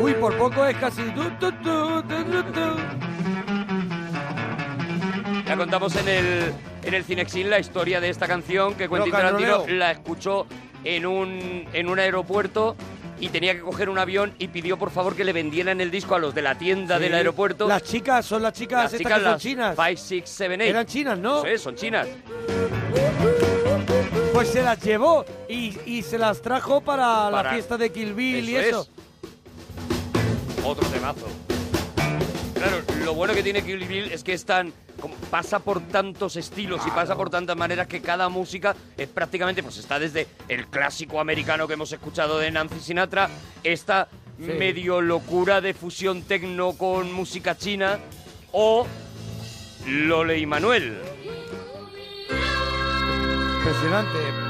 Uy, 0.00 0.14
por 0.14 0.38
poco 0.38 0.64
es 0.64 0.76
casi... 0.76 1.02
Ya 5.46 5.56
contamos 5.56 5.96
en 5.96 6.08
el, 6.08 6.52
en 6.84 6.94
el 6.94 7.04
Cinexin 7.04 7.50
la 7.50 7.58
historia 7.58 8.00
de 8.00 8.10
esta 8.10 8.26
canción 8.26 8.74
que 8.74 8.88
Quentin 8.88 9.12
Tarantino 9.12 9.66
la 9.66 9.90
escuchó 9.90 10.46
en 10.84 11.04
un, 11.04 11.66
en 11.72 11.88
un 11.88 11.98
aeropuerto 11.98 12.76
y 13.20 13.28
tenía 13.28 13.54
que 13.54 13.60
coger 13.60 13.88
un 13.88 13.98
avión 13.98 14.34
y 14.38 14.48
pidió 14.48 14.78
por 14.78 14.90
favor 14.90 15.14
que 15.14 15.24
le 15.24 15.32
vendieran 15.32 15.80
el 15.80 15.90
disco 15.90 16.14
a 16.14 16.18
los 16.18 16.34
de 16.34 16.42
la 16.42 16.56
tienda 16.56 16.98
del 16.98 17.14
aeropuerto. 17.14 17.68
Las 17.68 17.82
chicas, 17.82 18.26
son 18.26 18.42
las 18.42 18.52
chicas 18.52 18.92
Las 18.92 18.94
estas 18.94 19.22
son 19.22 19.38
chinas. 19.38 19.76
5, 19.76 20.00
6, 20.00 20.22
7, 20.26 20.54
8. 20.54 20.62
Eran 20.64 20.86
chinas, 20.86 21.18
¿no? 21.18 21.42
Sí, 21.42 21.58
son 21.58 21.74
chinas. 21.74 22.08
Pues 24.32 24.48
se 24.48 24.62
las 24.62 24.80
llevó 24.82 25.24
y, 25.48 25.78
y 25.86 26.02
se 26.02 26.18
las 26.18 26.42
trajo 26.42 26.80
para, 26.80 27.30
la 27.30 27.50
fiesta 27.50 27.76
de 27.76 27.90
Kill 27.92 28.14
Bill 28.14 28.48
y 28.48 28.56
Eso 28.56 28.68
eso. 28.68 28.88
es. 30.56 30.64
Otro 30.64 30.88
temazo. 30.88 31.26
Claro, 32.54 32.82
lo 33.04 33.14
bueno 33.14 33.34
que 33.34 33.42
tiene 33.42 33.62
Kill 33.62 33.84
Bill 33.86 34.10
es 34.10 34.24
que 34.24 34.32
es 34.32 34.44
tan, 34.44 34.72
pasa 35.30 35.58
por 35.58 35.80
tantos 35.80 36.36
estilos 36.36 36.80
y 36.86 36.90
pasa 36.90 37.16
por 37.16 37.30
tantas 37.30 37.56
maneras 37.56 37.86
que 37.86 38.00
cada 38.00 38.28
música 38.28 38.74
es 38.96 39.08
prácticamente, 39.08 39.62
pues 39.62 39.78
está 39.78 39.98
desde 39.98 40.26
el 40.48 40.66
clásico 40.68 41.20
americano 41.20 41.66
que 41.66 41.74
hemos 41.74 41.92
escuchado 41.92 42.38
de 42.38 42.50
Nancy 42.50 42.80
Sinatra, 42.80 43.30
esta 43.62 44.08
medio 44.38 45.00
locura 45.00 45.60
de 45.60 45.74
fusión 45.74 46.22
tecno 46.22 46.72
con 46.72 47.12
música 47.12 47.56
china 47.56 47.98
o 48.52 48.86
Lole 49.86 50.38
y 50.38 50.46
Manuel. 50.46 50.98
Impresionante. 53.58 54.43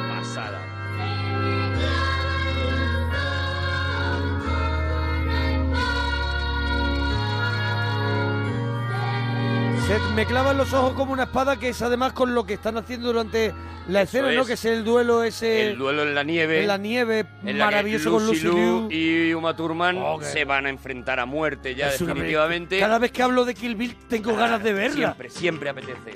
Se 9.86 9.98
me 10.14 10.24
clavan 10.24 10.56
los 10.56 10.72
ojos 10.72 10.94
como 10.94 11.12
una 11.12 11.24
espada 11.24 11.58
que 11.58 11.68
es 11.68 11.82
además 11.82 12.12
con 12.14 12.34
lo 12.34 12.46
que 12.46 12.54
están 12.54 12.76
haciendo 12.78 13.08
durante 13.08 13.52
la 13.88 14.02
Eso 14.02 14.18
escena, 14.18 14.32
¿no? 14.34 14.40
es. 14.40 14.46
Que 14.46 14.52
es 14.54 14.64
el 14.64 14.82
duelo 14.84 15.22
ese 15.22 15.70
El 15.72 15.78
duelo 15.78 16.04
en 16.04 16.14
la 16.14 16.22
nieve. 16.22 16.62
en 16.62 16.68
la 16.68 16.78
nieve 16.78 17.26
en 17.44 17.58
la 17.58 17.66
que 17.68 17.70
maravilloso 17.72 18.10
con 18.12 18.26
Lucy 18.26 18.40
Liu. 18.48 18.88
y 18.90 19.34
Uma 19.34 19.54
Thurman 19.54 19.98
Oh, 19.98 20.18
qué- 20.18 20.24
se 20.24 20.44
van 20.46 20.64
a 20.66 20.70
enfrentar 20.70 21.20
a 21.20 21.26
muerte 21.26 21.74
ya 21.74 21.88
Es 21.90 22.00
una 22.00 22.14
definitivamente. 22.14 22.78
Cada 22.80 22.98
vez 22.98 23.12
que 23.12 23.22
hablo 23.22 23.44
de 23.44 23.54
Kill 23.54 23.74
Bill 23.76 23.94
tengo 24.08 24.34
ganas 24.34 24.62
de 24.62 24.72
verla. 24.72 24.94
Siempre, 25.14 25.28
siempre 25.30 25.68
apetece. 25.70 26.14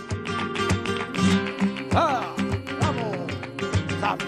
¡Ah! 1.94 2.22
¡Vamos! 2.80 3.16
¡Zap, 4.00 4.20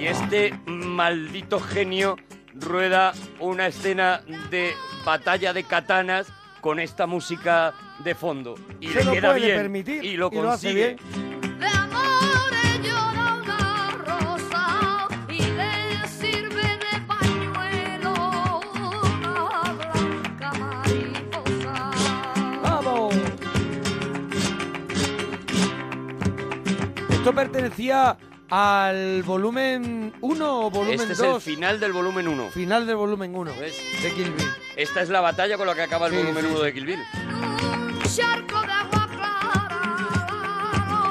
Y 0.00 0.06
este 0.06 0.58
maldito 0.66 1.60
genio 1.60 2.16
rueda 2.54 3.12
una 3.40 3.66
escena 3.66 4.22
de 4.50 4.72
batalla 5.04 5.52
de 5.52 5.64
katanas 5.64 6.28
con 6.60 6.78
esta 6.80 7.06
música 7.06 7.72
de 8.04 8.14
fondo. 8.14 8.54
Y 8.80 8.88
Se 8.88 8.94
le 9.00 9.04
lo 9.04 9.12
queda 9.12 9.28
puede 9.32 9.46
bien. 9.46 9.56
permitir 9.58 10.04
y 10.04 10.16
lo 10.16 10.28
y 10.32 10.34
lo 10.36 10.50
hace 10.50 10.66
consigue. 10.68 10.96
bien. 10.96 11.58
De 11.60 11.66
amores 11.66 12.80
llora 12.82 13.34
una 13.42 13.90
rosa 14.04 15.08
y 15.28 15.38
le 15.42 16.08
sirve 16.08 16.62
de 16.62 17.00
pañuelo 17.06 18.12
una 19.02 19.72
blanca 19.72 20.52
mariposa. 20.58 21.90
¡Vamos! 22.62 23.14
Esto 27.10 27.34
pertenecía 27.34 28.16
al 28.50 29.22
volumen 29.24 30.12
1 30.20 30.60
o 30.60 30.70
volumen 30.70 31.00
Este 31.00 31.12
es 31.14 31.18
2. 31.18 31.34
el 31.36 31.40
final 31.54 31.80
del 31.80 31.92
volumen 31.92 32.28
1. 32.28 32.50
Final 32.50 32.86
del 32.86 32.96
volumen 32.96 33.34
1 33.34 33.50
de 33.52 34.12
Kill 34.14 34.30
Bill. 34.32 34.46
Esta 34.76 35.00
es 35.00 35.08
la 35.08 35.20
batalla 35.22 35.56
con 35.56 35.66
la 35.66 35.74
que 35.74 35.82
acaba 35.82 36.06
el 36.06 36.12
Sí, 36.12 36.18
volumen 36.18 36.44
sí, 36.44 36.50
1 36.50 36.58
sí. 36.58 36.64
de 36.64 36.74
Kill 36.74 36.86
Bill. 36.86 37.02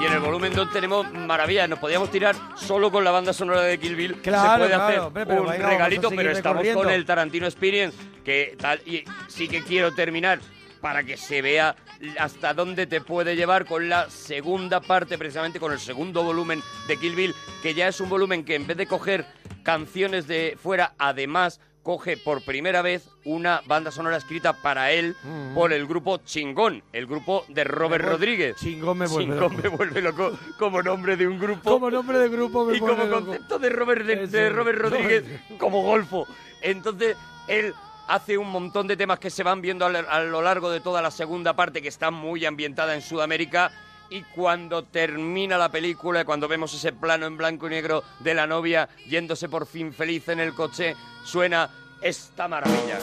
Y 0.01 0.05
en 0.05 0.13
el 0.13 0.20
volumen 0.20 0.53
2 0.53 0.72
tenemos 0.72 1.11
maravillas. 1.11 1.68
Nos 1.68 1.80
podíamos 1.80 2.11
tirar 2.11 2.36
solo 2.55 2.91
con 2.91 3.03
la 3.03 3.09
banda 3.11 3.34
sonora 3.34 3.61
de 3.61 3.80
Kill 3.80 3.95
Bill. 3.95 4.22
Claro, 4.22 4.51
Se 4.51 4.57
puede 4.59 4.70
claro, 4.76 5.07
hacer 5.07 5.28
pero 5.28 5.41
un 5.41 5.49
venga, 5.49 5.70
regalito, 5.70 6.09
pero 6.11 6.32
estamos 6.32 6.68
con 6.68 6.89
el 6.91 7.05
Tarantino 7.05 7.47
Experience, 7.47 7.97
que 8.24 8.55
tal, 8.59 8.82
y 8.86 9.03
sí 9.28 9.47
que 9.47 9.63
quiero 9.63 9.93
terminar 9.93 10.39
para 10.80 11.03
que 11.03 11.18
se 11.18 11.41
vea 11.41 11.76
hasta 12.20 12.53
dónde 12.53 12.86
te 12.86 13.01
puede 13.01 13.36
llevar 13.36 13.66
con 13.66 13.89
la 13.89 14.11
segunda 14.11 14.80
parte, 14.80 15.18
precisamente 15.18 15.59
con 15.59 15.72
el 15.72 15.80
segundo 15.80 16.22
volumen 16.24 16.61
de 16.88 16.97
Kill 16.97 17.16
Bill, 17.16 17.36
que 17.63 17.74
ya 17.74 17.88
es 17.88 17.99
un 17.99 18.09
volumen 18.09 18.45
que 18.45 18.53
en 18.53 18.68
vez 18.68 18.78
de 18.78 18.86
coger 18.86 19.26
canciones 19.63 20.28
de 20.28 20.55
fuera, 20.61 20.93
además 20.99 21.59
coge 21.86 22.17
por 22.17 22.41
primera 22.43 22.81
vez 22.81 23.07
una 23.25 23.61
banda 23.67 23.91
sonora 23.91 24.17
escrita 24.17 24.53
para 24.53 24.91
él 24.91 25.15
Mm. 25.23 25.53
por 25.53 25.71
el 25.71 25.86
grupo 25.86 26.17
Chingón, 26.17 26.81
el 26.91 27.05
grupo 27.05 27.45
de 27.47 27.63
Robert 27.63 28.03
Rodríguez. 28.03 28.55
Chingón 28.57 28.97
me 28.97 29.05
vuelve 29.07 29.33
Chingón 29.36 29.53
loco. 29.53 29.61
me 29.61 29.69
vuelve 29.69 30.01
loco 30.01 30.31
como 30.57 30.81
nombre 30.81 31.15
de 31.15 31.27
un 31.27 31.38
grupo. 31.39 31.69
Como 31.69 31.91
nombre 31.91 32.17
de 32.17 32.27
grupo 32.29 32.65
me 32.65 32.75
y 32.75 32.79
como 32.79 32.95
vuelve 32.95 33.09
loco. 33.11 33.25
concepto 33.27 33.59
de 33.59 33.69
Robert, 33.69 34.03
de, 34.05 34.25
de 34.27 34.49
Robert 34.49 34.79
Rodríguez 34.79 35.23
como 35.59 35.83
golfo. 35.83 36.27
Entonces, 36.61 37.15
él 37.47 37.73
hace 38.07 38.38
un 38.38 38.49
montón 38.49 38.88
de 38.88 38.97
temas 38.97 39.19
que 39.19 39.29
se 39.29 39.43
van 39.43 39.61
viendo 39.61 39.86
a 39.86 40.19
lo 40.23 40.41
largo 40.41 40.71
de 40.71 40.79
toda 40.79 41.01
la 41.03 41.11
segunda 41.11 41.53
parte, 41.55 41.81
que 41.83 41.88
está 41.88 42.09
muy 42.09 42.45
ambientada 42.45 42.95
en 42.95 43.01
Sudamérica. 43.03 43.71
Y 44.09 44.21
cuando 44.23 44.83
termina 44.83 45.57
la 45.57 45.69
película, 45.69 46.23
cuando 46.25 46.47
vemos 46.47 46.73
ese 46.73 46.93
plano 46.93 47.25
en 47.25 47.37
blanco 47.37 47.67
y 47.67 47.71
negro 47.71 48.03
de 48.19 48.33
la 48.33 48.45
novia 48.47 48.87
yéndose 49.07 49.49
por 49.49 49.65
fin 49.65 49.91
feliz 49.93 50.27
en 50.29 50.39
el 50.39 50.53
coche, 50.53 50.95
suena 51.23 51.69
esta 52.01 52.47
maravilla. 52.47 52.99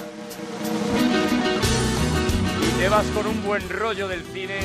Y 2.62 2.78
te 2.80 2.88
vas 2.88 3.04
con 3.08 3.26
un 3.26 3.42
buen 3.44 3.68
rollo 3.68 4.06
del 4.08 4.22
cine. 4.22 4.60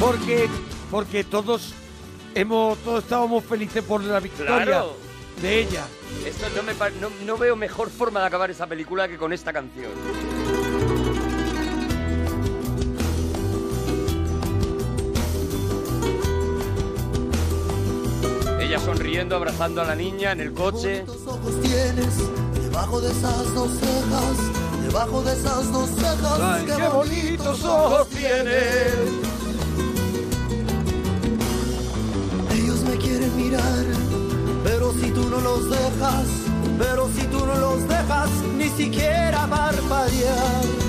Porque, 0.00 0.48
porque 0.90 1.22
todos 1.24 1.74
hemos, 2.34 2.78
todos 2.78 3.04
estábamos 3.04 3.44
felices 3.44 3.84
por 3.84 4.02
la 4.02 4.18
victoria 4.20 4.64
Claro. 4.64 4.96
de 5.40 5.60
ella. 5.60 5.84
Esto 6.26 6.46
no, 6.56 6.62
me 6.62 6.72
no, 7.00 7.10
no 7.24 7.38
veo 7.38 7.54
mejor 7.56 7.88
forma 7.90 8.20
de 8.20 8.26
acabar 8.26 8.50
esa 8.50 8.66
película 8.66 9.06
que 9.06 9.16
con 9.16 9.32
esta 9.32 9.52
canción. 9.52 9.92
Ella 18.72 18.80
sonriendo, 18.80 19.36
abrazando 19.36 19.82
a 19.82 19.84
la 19.84 19.94
niña 19.94 20.32
en 20.32 20.40
el 20.40 20.54
coche. 20.54 21.04
ojos 21.26 21.60
tienes 21.60 22.16
debajo 22.54 23.02
de 23.02 23.10
esas 23.10 23.54
dos 23.54 23.70
cejas, 23.70 24.82
debajo 24.82 25.22
de 25.22 25.32
esas 25.34 25.72
dos 25.72 25.90
cejas. 25.90 26.40
Ay, 26.40 26.64
qué 26.64 26.88
bonitos 26.88 27.64
ojos 27.64 28.08
tienes. 28.08 28.94
Ellos 32.54 32.80
me 32.80 32.96
quieren 32.96 33.36
mirar, 33.36 33.84
pero 34.64 34.94
si 34.94 35.10
tú 35.10 35.28
no 35.28 35.38
los 35.40 35.68
dejas, 35.68 36.24
pero 36.78 37.10
si 37.14 37.26
tú 37.26 37.44
no 37.44 37.54
los 37.54 37.86
dejas, 37.86 38.30
ni 38.56 38.70
siquiera 38.70 39.46
parpadear. 39.50 40.81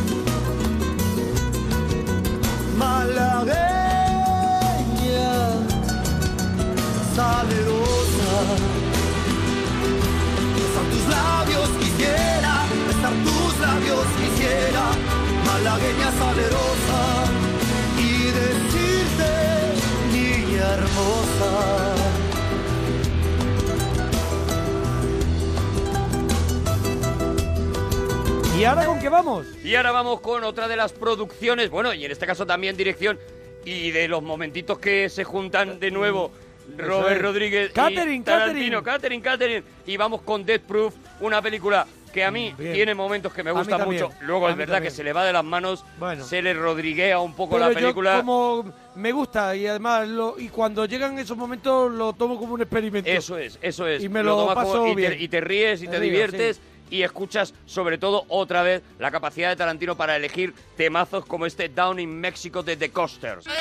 ¿Y 28.63 28.65
ahora 28.65 28.85
con 28.85 28.97
qué 28.97 29.09
vamos? 29.09 29.45
Y 29.61 29.75
ahora 29.75 29.91
vamos 29.91 30.21
con 30.21 30.41
otra 30.45 30.69
de 30.69 30.77
las 30.77 30.93
producciones, 30.93 31.69
bueno, 31.69 31.93
y 31.93 32.05
en 32.05 32.11
este 32.13 32.25
caso 32.25 32.45
también 32.45 32.77
dirección, 32.77 33.19
y 33.65 33.91
de 33.91 34.07
los 34.07 34.23
momentitos 34.23 34.79
que 34.79 35.09
se 35.09 35.25
juntan 35.25 35.81
de 35.81 35.91
nuevo 35.91 36.31
Robert 36.77 37.17
es. 37.17 37.21
Rodríguez 37.21 37.71
Catherine, 37.73 38.15
y 38.15 38.19
Tarantino, 38.21 38.81
Catherine, 38.81 39.21
Catherine, 39.21 39.63
y 39.85 39.97
vamos 39.97 40.21
con 40.21 40.45
Death 40.45 40.61
Proof, 40.61 40.93
una 41.19 41.41
película 41.41 41.85
que 42.13 42.23
a 42.23 42.31
mí 42.31 42.53
Bien. 42.57 42.71
tiene 42.73 42.95
momentos 42.95 43.33
que 43.33 43.43
me 43.43 43.49
A 43.49 43.53
mí 43.53 43.59
gustan 43.59 43.79
también, 43.79 44.03
mucho, 44.03 44.15
luego 44.21 44.47
a 44.47 44.51
es 44.51 44.55
verdad 44.55 44.75
también. 44.75 44.91
que 44.93 44.95
se 44.95 45.03
le 45.03 45.11
va 45.11 45.25
de 45.25 45.33
las 45.33 45.43
manos, 45.43 45.83
Bueno. 45.99 46.23
se 46.23 46.41
le 46.41 46.53
rodriguea 46.53 47.19
un 47.19 47.33
poco 47.35 47.55
Pero 47.55 47.67
la 47.67 47.73
película. 47.75 48.13
yo 48.13 48.19
como 48.21 48.73
me 48.95 49.11
gusta 49.11 49.53
y 49.57 49.67
además 49.67 50.07
lo- 50.07 50.39
y 50.39 50.47
cuando 50.47 50.85
llegan 50.85 51.19
esos 51.19 51.35
momentos 51.35 51.91
lo 51.91 52.13
tomo 52.13 52.37
como 52.39 52.53
un 52.53 52.61
experimento. 52.61 53.09
Eso 53.09 53.37
es, 53.37 53.59
eso 53.61 53.85
es. 53.87 54.01
Y 54.01 54.07
me 54.07 54.23
lo 54.23 54.37
tomas 54.37 54.55
paso 54.55 54.77
como- 54.77 54.87
y, 54.87 54.95
bien. 54.95 55.11
Te, 55.17 55.21
y 55.21 55.27
te 55.27 55.41
ríes 55.41 55.81
y 55.83 55.87
te 55.87 55.93
río, 55.99 56.01
diviertes 56.01 56.61
y 56.93 57.01
escuchas 57.01 57.55
sobre 57.65 57.97
todo 57.97 58.25
otra 58.29 58.61
vez 58.61 58.83
la 58.99 59.09
capacidad 59.09 59.49
de 59.49 59.55
Tarantino 59.55 59.97
para 59.97 60.15
elegir 60.15 60.53
temazos 60.77 61.25
como 61.25 61.47
este 61.47 61.67
Down 61.67 61.99
in 61.99 62.21
Mexico 62.21 62.61
de 62.61 62.77
The 62.77 62.91
Costers. 62.91 63.45
Qué 63.45 63.51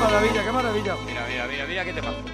maravilla, 0.00 0.44
qué 0.44 0.52
maravilla. 0.52 0.96
Mira, 1.04 1.26
mira, 1.28 1.46
mira, 1.48 1.66
mira 1.66 1.84
qué 1.84 1.92
temazo. 1.92 2.29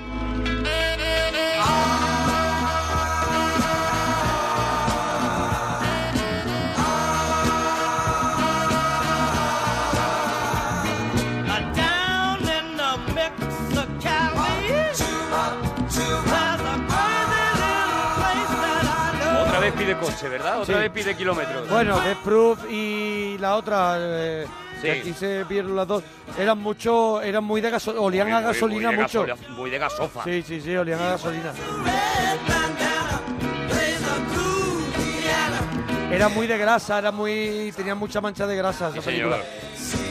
Pide 19.94 19.98
coche, 19.98 20.28
¿verdad? 20.28 20.60
Otra 20.60 20.74
Sí. 20.74 20.80
vez 20.80 20.90
pide 20.90 21.16
kilómetros. 21.16 21.68
Bueno, 21.68 22.00
Death 22.00 22.18
Proof 22.18 22.70
y 22.70 23.36
la 23.38 23.56
otra, 23.56 23.96
eh, 23.98 24.46
que 24.82 24.92
Sí. 24.94 24.98
aquí 25.00 25.12
se 25.14 25.44
vieron 25.44 25.74
las 25.76 25.86
dos, 25.86 26.02
eran 26.38 26.58
mucho, 26.58 27.20
eran 27.22 27.44
muy 27.44 27.60
de 27.60 27.70
gasolina, 27.70 28.02
olían 28.02 28.32
a 28.32 28.40
gasolina 28.40 28.88
muy 28.88 28.96
de 28.96 29.02
mucho. 29.02 29.26
muy 29.56 29.70
de 29.70 29.78
gasofa. 29.78 30.24
Sí, 30.24 30.42
sí, 30.42 30.60
sí, 30.60 30.76
olían 30.76 31.00
a 31.00 31.10
gasolina. 31.10 31.52
Era 36.10 36.28
muy 36.28 36.46
de 36.46 36.56
grasa, 36.56 36.98
era 36.98 37.12
muy, 37.12 37.72
tenía 37.76 37.94
mucha 37.94 38.20
mancha 38.20 38.46
de 38.46 38.56
grasa 38.56 38.88
esa 38.88 39.00
Sí, 39.00 39.06
película. 39.06 39.36
señor. 39.76 40.05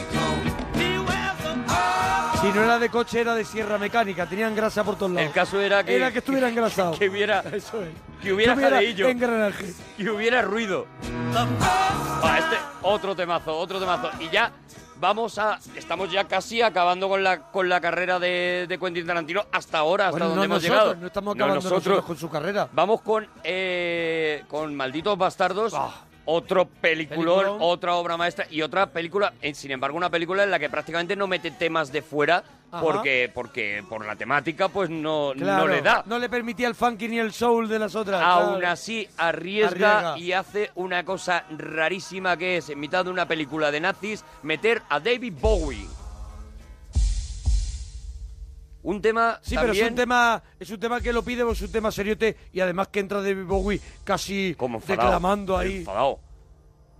Si 2.52 2.58
no 2.58 2.64
era 2.64 2.78
de 2.78 2.88
coche, 2.90 3.20
era 3.20 3.34
de 3.34 3.44
sierra 3.44 3.78
mecánica, 3.78 4.26
tenían 4.26 4.54
grasa 4.54 4.84
por 4.84 4.96
todos 4.96 5.12
lados. 5.12 5.26
El 5.28 5.32
caso 5.34 5.60
era 5.60 5.82
que, 5.84 5.96
Era 5.96 6.12
que 6.12 6.18
estuviera 6.18 6.48
engrasado. 6.50 6.98
que 6.98 7.08
hubiera, 7.08 7.40
Eso 7.52 7.82
es. 7.82 7.88
que 8.22 8.32
hubiera 8.32 8.54
Que 8.54 8.58
hubiera 8.60 8.76
jadeillo, 8.76 9.08
engranaje. 9.08 9.74
que 9.96 10.10
hubiera 10.10 10.42
ruido. 10.42 10.86
Ah, 11.34 12.38
este 12.38 12.56
otro 12.82 13.14
temazo, 13.16 13.56
otro 13.56 13.78
temazo. 13.80 14.10
Y 14.20 14.28
ya 14.30 14.52
vamos 15.00 15.38
a. 15.38 15.58
Estamos 15.74 16.10
ya 16.10 16.24
casi 16.24 16.62
acabando 16.62 17.08
con 17.08 17.22
la, 17.22 17.50
con 17.50 17.68
la 17.68 17.80
carrera 17.80 18.18
de, 18.18 18.66
de 18.68 18.78
Quentin 18.78 19.06
Tarantino 19.06 19.44
hasta 19.52 19.78
ahora, 19.78 20.04
hasta 20.06 20.12
Bueno, 20.12 20.26
donde 20.28 20.38
no 20.38 20.44
hemos 20.44 20.62
nosotros, 20.62 20.82
llegado. 20.84 21.00
no 21.00 21.06
estamos 21.08 21.36
No 21.36 21.44
acabando 21.44 21.54
nosotros, 21.56 21.84
nosotros. 21.86 22.04
con 22.06 22.16
su 22.16 22.30
carrera. 22.30 22.68
Vamos 22.72 23.00
con, 23.02 23.28
eh, 23.44 24.44
con 24.48 24.74
Malditos 24.74 25.18
Bastardos. 25.18 25.74
Otro 26.26 26.66
peliculón. 26.66 27.38
Peliculón. 27.38 27.58
otra 27.60 27.94
obra 27.94 28.16
maestra 28.16 28.46
y 28.50 28.60
otra 28.62 28.86
película, 28.86 29.32
eh, 29.40 29.54
sin 29.54 29.70
embargo, 29.70 29.96
una 29.96 30.10
película 30.10 30.42
en 30.44 30.50
la 30.50 30.58
que 30.58 30.68
prácticamente 30.68 31.16
no 31.16 31.26
mete 31.26 31.50
temas 31.52 31.92
de 31.92 32.02
fuera 32.02 32.42
Ajá. 32.70 32.82
porque, 32.82 33.30
porque 33.32 33.84
por 33.88 34.04
la 34.04 34.16
temática 34.16 34.68
pues 34.68 34.90
no, 34.90 35.32
Claro, 35.36 35.66
no 35.66 35.72
le 35.72 35.82
da. 35.82 36.02
No 36.06 36.18
le 36.18 36.28
permitía 36.28 36.66
el 36.66 36.74
funky 36.74 37.06
ni 37.08 37.18
el 37.20 37.32
soul 37.32 37.68
de 37.68 37.78
las 37.78 37.94
otras. 37.94 38.20
Aún 38.22 38.58
claro. 38.58 38.72
así 38.72 39.08
arriesga, 39.16 39.98
Arriesga. 40.12 40.18
y 40.18 40.32
hace 40.32 40.70
una 40.74 41.04
cosa 41.04 41.44
rarísima 41.56 42.36
que 42.36 42.56
es, 42.56 42.68
en 42.70 42.80
mitad 42.80 43.04
de 43.04 43.10
una 43.12 43.26
película 43.28 43.70
de 43.70 43.80
nazis, 43.80 44.24
meter 44.42 44.82
a 44.88 44.98
David 45.00 45.34
Bowie. 45.40 45.86
Un 48.86 49.02
tema 49.02 49.40
Sí, 49.42 49.56
pero 49.60 49.72
es 49.72 49.82
un 49.82 49.96
tema, 49.96 50.40
es 50.60 50.70
un 50.70 50.78
tema 50.78 51.00
que 51.00 51.12
lo 51.12 51.24
pide, 51.24 51.42
es 51.50 51.60
un 51.60 51.72
tema 51.72 51.90
seriote 51.90 52.36
y 52.52 52.60
además 52.60 52.86
que 52.86 53.00
entra 53.00 53.20
David 53.20 53.44
Bowie 53.44 53.80
casi 54.04 54.54
como 54.56 54.78
enfadado, 54.78 55.08
declamando 55.08 55.58
ahí. 55.58 55.78
enfadado. 55.78 56.20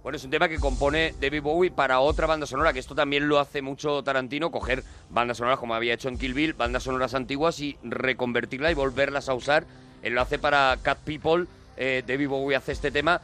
Bueno, 0.03 0.16
es 0.16 0.24
un 0.24 0.32
tema 0.32 0.49
que 0.49 0.59
compone 0.59 1.14
David 1.20 1.43
Bowie 1.43 1.70
para 1.70 2.01
otra 2.01 2.26
banda 2.26 2.45
sonora, 2.45 2.72
que 2.72 2.80
esto 2.80 2.97
también 2.97 3.28
lo 3.28 3.39
hace 3.39 3.62
mucho 3.62 4.03
Tarantino, 4.03 4.51
coger 4.51 4.82
bandas 5.11 5.37
sonoras 5.37 5.61
como 5.61 5.76
había 5.76 5.95
hecho 5.95 6.09
en 6.09 6.18
Kill 6.18 6.34
Bill, 6.34 6.55
bandas 6.55 6.82
sonoras 6.82 7.14
antiguas 7.14 7.61
y 7.61 7.78
reconvertirlas 7.84 8.72
y 8.72 8.74
volverlas 8.74 9.28
a 9.28 9.34
usar. 9.34 9.64
Él 10.03 10.14
lo 10.14 10.22
hace 10.22 10.41
para 10.41 10.76
Cat 10.82 10.99
People, 11.05 11.47
eh, 11.76 12.03
David 12.05 12.28
Bowie 12.28 12.57
hace 12.57 12.72
este 12.72 12.91
tema 12.91 13.20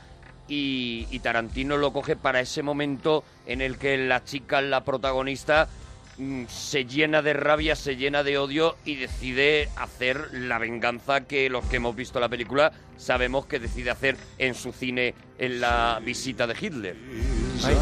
y, 0.47 1.09
y 1.11 1.19
Tarantino 1.19 1.79
lo 1.79 1.93
coge 1.93 2.15
para 2.15 2.39
ese 2.39 2.63
momento 2.63 3.25
en 3.45 3.61
el 3.61 3.77
que 3.77 3.99
la 3.99 4.23
chica, 4.23 4.61
la 4.61 4.85
protagonista, 4.85 5.69
se 6.49 6.85
llena 6.85 7.23
de 7.23 7.33
rabia, 7.33 7.77
se 7.77 7.97
llena 7.97 8.23
de 8.23 8.39
odio 8.39 8.77
y 8.85 8.97
decide 8.97 9.69
hacer 9.77 10.29
la 10.33 10.59
venganza 10.59 11.23
que 11.23 11.49
los 11.51 11.65
que 11.67 11.77
hemos 11.77 11.97
visto 11.97 12.21
la 12.21 12.29
película 12.29 12.73
sabemos 12.97 13.47
que 13.47 13.59
decide 13.59 13.91
hacer 13.91 14.17
en 14.39 14.55
su 14.55 14.73
cine 14.73 15.15
en 15.39 15.61
la 15.61 16.01
visita 16.05 16.47
de 16.47 16.55
Hitler. 16.61 16.97
Ahí 17.65 17.75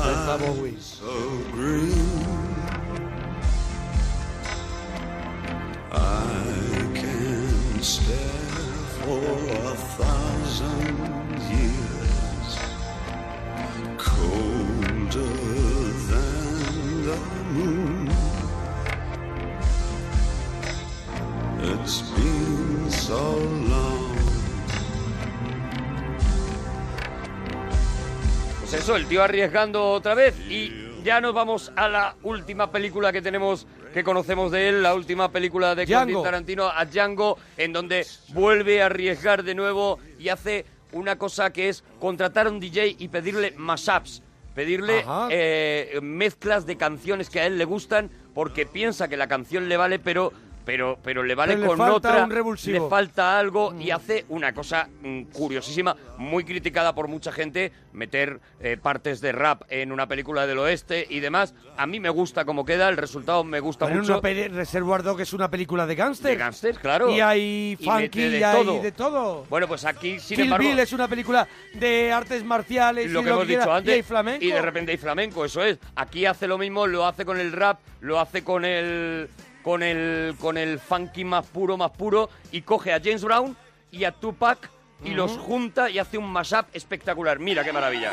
eso, 28.80 28.96
el 28.96 29.04
tío 29.04 29.22
arriesgando 29.22 29.90
otra 29.90 30.14
vez 30.14 30.34
y 30.48 30.72
ya 31.04 31.20
nos 31.20 31.34
vamos 31.34 31.70
a 31.76 31.86
la 31.86 32.16
última 32.22 32.70
película 32.70 33.12
que 33.12 33.20
tenemos, 33.20 33.66
que 33.92 34.02
conocemos 34.02 34.50
de 34.50 34.70
él, 34.70 34.82
la 34.82 34.94
última 34.94 35.30
película 35.30 35.74
de 35.74 35.84
Quentin 35.84 36.06
Django. 36.06 36.22
Tarantino, 36.22 36.66
a 36.66 36.86
Django, 36.86 37.36
en 37.58 37.74
donde 37.74 38.06
vuelve 38.28 38.80
a 38.80 38.86
arriesgar 38.86 39.42
de 39.42 39.54
nuevo 39.54 39.98
y 40.18 40.30
hace 40.30 40.64
una 40.92 41.18
cosa 41.18 41.52
que 41.52 41.68
es 41.68 41.84
contratar 41.98 42.46
a 42.46 42.50
un 42.50 42.58
DJ 42.58 42.96
y 42.98 43.08
pedirle 43.08 43.52
mashups, 43.54 44.22
pedirle 44.54 45.04
eh, 45.28 45.98
mezclas 46.00 46.64
de 46.64 46.78
canciones 46.78 47.28
que 47.28 47.40
a 47.40 47.46
él 47.46 47.58
le 47.58 47.66
gustan 47.66 48.10
porque 48.32 48.64
piensa 48.64 49.08
que 49.08 49.18
la 49.18 49.28
canción 49.28 49.68
le 49.68 49.76
vale, 49.76 49.98
pero... 49.98 50.32
Pero, 50.70 50.96
pero 51.02 51.24
le 51.24 51.34
vale 51.34 51.54
Pero 51.54 51.62
le 51.62 51.66
con 51.68 51.78
falta 51.78 51.94
otra, 51.96 52.24
un 52.24 52.30
revulsivo. 52.30 52.84
le 52.84 52.88
falta 52.88 53.36
algo 53.40 53.74
y 53.76 53.90
hace 53.90 54.24
una 54.28 54.52
cosa 54.54 54.88
mm, 55.02 55.22
curiosísima, 55.32 55.96
muy 56.16 56.44
criticada 56.44 56.94
por 56.94 57.08
mucha 57.08 57.32
gente, 57.32 57.72
meter 57.92 58.38
eh, 58.60 58.76
partes 58.80 59.20
de 59.20 59.32
rap 59.32 59.62
en 59.68 59.90
una 59.90 60.06
película 60.06 60.46
del 60.46 60.58
oeste 60.58 61.08
y 61.10 61.18
demás. 61.18 61.54
A 61.76 61.88
mí 61.88 61.98
me 61.98 62.08
gusta 62.08 62.44
cómo 62.44 62.64
queda, 62.64 62.88
el 62.88 62.96
resultado 62.96 63.42
me 63.42 63.58
gusta 63.58 63.86
Pero 63.86 63.96
en 63.98 64.02
mucho. 64.06 64.20
una 64.20 64.56
Reservoir 64.56 65.02
Dogs 65.02 65.22
es 65.22 65.32
una 65.32 65.50
película 65.50 65.88
de 65.88 65.96
gángster. 65.96 66.30
De 66.30 66.36
gángster, 66.36 66.76
claro. 66.76 67.10
Y 67.10 67.18
hay 67.20 67.76
funky, 67.82 68.28
de 68.28 68.38
y 68.38 68.42
hay 68.44 68.64
todo. 68.64 68.80
de 68.80 68.92
todo. 68.92 69.46
Bueno, 69.50 69.66
pues 69.66 69.84
aquí, 69.84 70.20
sin 70.20 70.36
Kill 70.36 70.44
embargo, 70.44 70.68
Bill 70.68 70.78
es 70.78 70.92
una 70.92 71.08
película 71.08 71.48
de 71.74 72.12
artes 72.12 72.44
marciales 72.44 73.10
lo 73.10 73.22
y 73.22 73.24
que 73.24 73.30
hemos 73.30 73.44
quiera, 73.44 73.62
dicho 73.64 73.74
antes, 73.74 73.94
hay 73.94 74.02
flamenco. 74.04 74.44
y 74.44 74.52
de 74.52 74.62
repente 74.62 74.92
hay 74.92 74.98
flamenco, 74.98 75.44
eso 75.44 75.64
es. 75.64 75.80
Aquí 75.96 76.26
hace 76.26 76.46
lo 76.46 76.58
mismo, 76.58 76.86
lo 76.86 77.04
hace 77.06 77.24
con 77.24 77.40
el 77.40 77.50
rap, 77.50 77.80
lo 78.02 78.20
hace 78.20 78.44
con 78.44 78.64
el 78.64 79.28
con 79.62 79.82
el 79.82 80.34
con 80.38 80.56
el 80.56 80.78
funky 80.78 81.24
más 81.24 81.46
puro, 81.46 81.76
más 81.76 81.90
puro 81.90 82.30
y 82.52 82.62
coge 82.62 82.92
a 82.92 83.00
James 83.02 83.22
Brown 83.22 83.56
y 83.90 84.04
a 84.04 84.12
Tupac 84.12 84.70
y 85.04 85.10
los 85.10 85.32
junta 85.32 85.88
y 85.88 85.98
hace 85.98 86.18
un 86.18 86.30
mashup 86.30 86.66
espectacular. 86.72 87.38
Mira 87.38 87.64
qué 87.64 87.72
maravilla. 87.72 88.12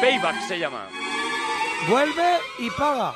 Payback 0.00 0.40
se 0.46 0.58
llama. 0.58 0.86
Vuelve 1.88 2.38
y 2.58 2.70
paga. 2.70 3.14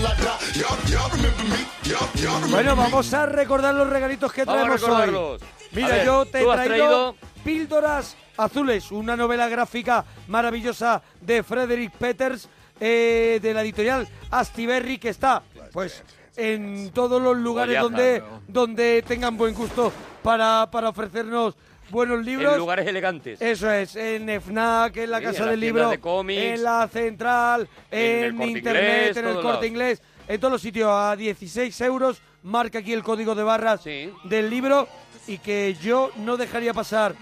I 0.00 0.14
die. 0.22 0.60
Y'all, 0.60 0.78
y'all 0.90 1.10
remember 1.10 1.44
me? 1.44 1.66
Y'all, 1.84 2.08
y'all 2.14 2.34
remember 2.34 2.50
Bueno, 2.50 2.76
vamos 2.76 3.12
a 3.12 3.26
recordar 3.26 3.74
los 3.74 3.88
regalitos 3.88 4.32
que 4.32 4.44
Vamos 4.44 4.80
traemos 4.80 4.82
hoy. 4.82 5.38
Mira, 5.72 5.88
ver, 5.88 6.06
yo 6.06 6.24
te 6.26 6.40
he 6.40 6.44
traído, 6.44 6.54
traído- 6.54 7.16
Píldoras 7.44 8.16
Azules, 8.36 8.90
una 8.90 9.16
novela 9.16 9.48
gráfica 9.48 10.04
maravillosa 10.28 11.02
de 11.20 11.42
Frederick 11.42 11.92
Peters, 11.92 12.48
eh, 12.80 13.38
de 13.42 13.54
la 13.54 13.62
editorial 13.62 14.08
Astiberri, 14.30 14.98
que 14.98 15.10
está, 15.10 15.42
pues, 15.72 16.02
en 16.40 16.90
todos 16.90 17.20
los 17.20 17.36
lugares 17.36 17.80
donde, 17.80 18.20
¿no? 18.20 18.42
donde 18.48 19.02
tengan 19.06 19.36
buen 19.36 19.54
gusto 19.54 19.92
para, 20.22 20.68
para 20.70 20.88
ofrecernos 20.88 21.54
buenos 21.90 22.24
libros. 22.24 22.54
En 22.54 22.58
lugares 22.58 22.86
elegantes. 22.86 23.40
Eso 23.42 23.70
es, 23.70 23.94
en 23.96 24.28
FNAC, 24.40 24.96
en 24.96 25.10
la 25.10 25.18
Sí, 25.18 25.24
Casa 25.24 25.44
en 25.44 25.50
del 25.50 25.60
Libro, 25.60 25.90
de 25.90 26.00
cómics, 26.00 26.40
en 26.40 26.62
la 26.62 26.88
Central, 26.88 27.68
en 27.90 28.40
Internet, 28.42 29.08
Inglés, 29.08 29.16
en 29.16 29.26
el 29.26 29.40
Corte. 29.40 29.66
Inglés, 29.66 30.02
en 30.26 30.40
todos 30.40 30.52
los 30.52 30.62
sitios 30.62 30.88
a 30.90 31.14
16 31.16 31.80
euros. 31.82 32.22
Marca 32.42 32.78
aquí 32.78 32.94
el 32.94 33.02
código 33.02 33.34
de 33.34 33.42
barras 33.42 33.84
del 33.84 34.48
libro 34.48 34.88
y 35.26 35.36
que 35.38 35.76
yo 35.82 36.10
no 36.16 36.38
dejaría 36.38 36.72
pasar 36.72 37.14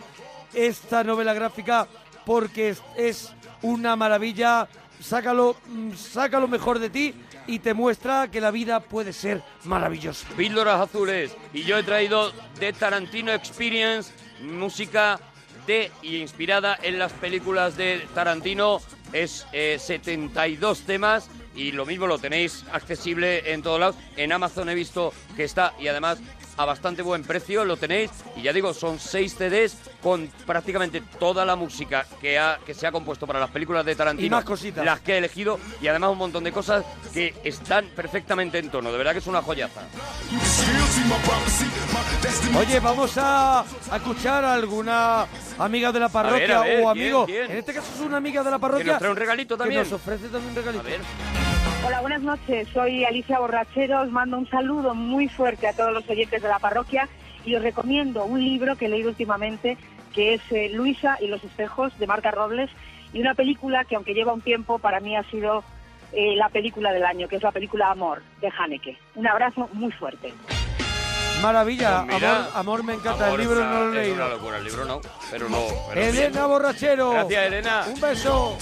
esta 0.55 1.03
novela 1.03 1.35
gráfica 1.35 1.89
porque 2.25 2.69
es, 2.69 2.83
es 2.97 3.33
una 3.63 3.97
maravilla. 3.97 4.69
Sácalo, 5.01 5.57
mm, 5.67 5.93
saca 5.95 6.39
lo 6.39 6.47
mejor 6.47 6.79
de 6.79 6.91
ti 6.91 7.15
y 7.49 7.59
te 7.59 7.75
muestra 7.75 8.31
que 8.31 8.41
la 8.41 8.53
vida 8.53 8.79
puede 8.81 9.13
ser 9.13 9.43
maravillosa. 9.65 10.29
Píldoras 10.37 10.81
azules. 10.83 11.35
Y 11.53 11.63
yo 11.63 11.79
he 11.79 11.83
traído 11.83 12.31
de 12.61 12.73
Tarantino 12.75 13.33
Experience, 13.33 14.13
música 14.43 15.19
de 15.67 15.91
y 16.03 16.19
inspirada 16.19 16.79
en 16.81 16.99
las 16.99 17.13
películas 17.15 17.77
de 17.77 18.07
Tarantino. 18.15 18.81
Es 19.13 19.47
eh, 19.53 19.79
72 19.81 20.83
temas 20.83 21.31
y 21.57 21.73
lo 21.73 21.87
mismo 21.87 22.07
lo 22.07 22.19
tenéis 22.19 22.65
accesible 22.71 23.53
en 23.53 23.63
todos 23.63 23.81
lados. 23.81 23.97
En 24.19 24.31
Amazon 24.33 24.69
he 24.69 24.75
visto 24.75 25.15
que 25.35 25.45
está 25.45 25.73
y 25.81 25.89
además 25.89 26.19
a 26.59 26.65
bastante 26.65 27.03
buen 27.03 27.23
precio 27.23 27.65
lo 27.65 27.77
tenéis. 27.77 28.11
Y 28.37 28.43
ya 28.43 28.53
digo, 28.53 28.75
son 28.75 28.99
6 28.99 29.35
CDs 29.39 29.77
con 30.03 30.29
prácticamente 30.47 31.01
toda 31.19 31.45
la 31.45 31.57
música 31.57 32.05
que, 32.21 32.39
ha, 32.39 32.59
que 32.67 32.75
se 32.75 32.87
ha 32.87 32.93
compuesto 32.93 33.27
para 33.27 33.41
las 33.41 33.51
películas 33.51 33.87
de 33.87 33.95
Tarantino. 33.95 34.27
Y 34.27 34.31
más 34.31 34.45
cositas. 34.45 34.85
Las 34.85 35.01
que 35.01 35.15
he 35.15 35.19
elegido 35.19 35.59
y 35.81 35.89
además 35.89 36.11
un 36.11 36.19
montón 36.19 36.45
de 36.45 36.53
cosas 36.53 36.85
que 37.15 37.35
están 37.45 37.87
perfectamente 37.97 38.59
en 38.59 38.71
tono. 38.71 38.91
De 38.93 38.99
verdad 38.99 39.13
que 39.13 39.19
es 39.19 39.27
una 39.27 39.41
joyaza. 39.41 39.83
Oye, 42.59 42.81
vamos 42.81 43.17
a, 43.17 43.61
a 43.61 43.97
escuchar 43.97 44.45
a 44.45 44.55
alguna 44.55 45.27
amiga 45.59 45.93
de 45.93 46.01
la 46.01 46.09
parroquia 46.09 46.61
a 46.61 46.65
ver, 46.65 46.85
o 46.85 46.93
¿quién, 46.93 47.05
amigo. 47.05 47.27
quién? 47.27 47.51
En 47.51 47.59
este 47.59 47.73
caso 47.73 47.89
es 47.95 48.01
una 48.01 48.17
amiga 48.17 48.43
de 48.43 48.51
la 48.51 48.59
parroquia. 48.59 48.85
Que 48.85 48.91
nos 48.91 48.99
trae 48.99 49.11
un 49.13 49.17
regalito 49.17 49.57
también. 49.57 49.85
Que 49.85 49.91
nos 49.91 50.01
ofrece 50.01 50.29
también 50.29 50.51
un 50.51 50.57
regalito. 50.57 50.85
Hola, 51.87 52.01
buenas 52.01 52.23
noches. 52.23 52.69
Soy 52.75 53.05
Alicia 53.05 53.39
Borrachero. 53.39 54.03
Os 54.03 54.11
mando 54.11 54.37
un 54.37 54.49
saludo 54.51 54.95
muy 54.95 55.29
fuerte 55.29 55.69
a 55.69 55.73
todos 55.73 55.93
los 55.93 56.09
oyentes 56.11 56.43
de 56.43 56.49
la 56.49 56.59
parroquia 56.59 57.09
y 57.45 57.55
os 57.55 57.63
recomiendo 57.63 58.25
un 58.25 58.43
libro 58.43 58.77
que 58.77 58.87
he 58.87 58.89
leído 58.89 59.09
últimamente 59.09 59.79
que 60.13 60.35
es 60.35 60.41
eh, 60.51 60.71
Luisa 60.71 61.17
y 61.21 61.29
los 61.29 61.43
espejos 61.45 61.97
de 61.99 62.07
Marta 62.07 62.31
Robles 62.31 62.71
y 63.13 63.21
una 63.21 63.35
película 63.35 63.85
que 63.85 63.95
aunque 63.95 64.15
lleva 64.15 64.33
un 64.33 64.41
tiempo 64.41 64.79
para 64.79 65.01
mí 65.01 65.17
ha 65.17 65.23
sido 65.25 65.63
eh, 66.13 66.35
la 66.37 66.49
película 66.49 66.93
del 66.93 67.05
año, 67.05 67.29
que 67.29 67.37
es 67.37 67.43
la 67.43 67.53
película 67.53 67.91
Amor 67.91 68.23
de 68.41 68.51
Haneke. 68.59 68.99
Un 69.15 69.29
abrazo 69.29 69.69
muy 69.73 69.93
fuerte. 69.93 70.33
Maravilla, 71.43 72.05
Pues 72.05 72.15
mira, 72.17 72.37
amor, 72.37 72.51
amor 72.55 72.83
me 72.85 72.95
encanta. 72.95 73.27
Amor, 73.27 73.41
el 73.41 73.47
libro 73.47 73.65
no 73.65 73.71
lo 73.71 73.79
he 73.79 73.89
una- 73.89 74.01
Es 74.01 74.07
leído. 74.09 74.15
una 74.17 74.29
locura, 74.35 74.57
el 74.59 74.65
libro 74.65 74.85
no, 74.85 75.01
pero 75.31 75.49
no. 75.49 75.59
pero 75.89 76.01
Elena 76.03 76.29
bien. 76.39 76.49
Borrachero. 76.49 77.11
Gracias, 77.13 77.47
Elena. 77.47 77.85
Un 77.95 78.01
beso. 78.01 78.59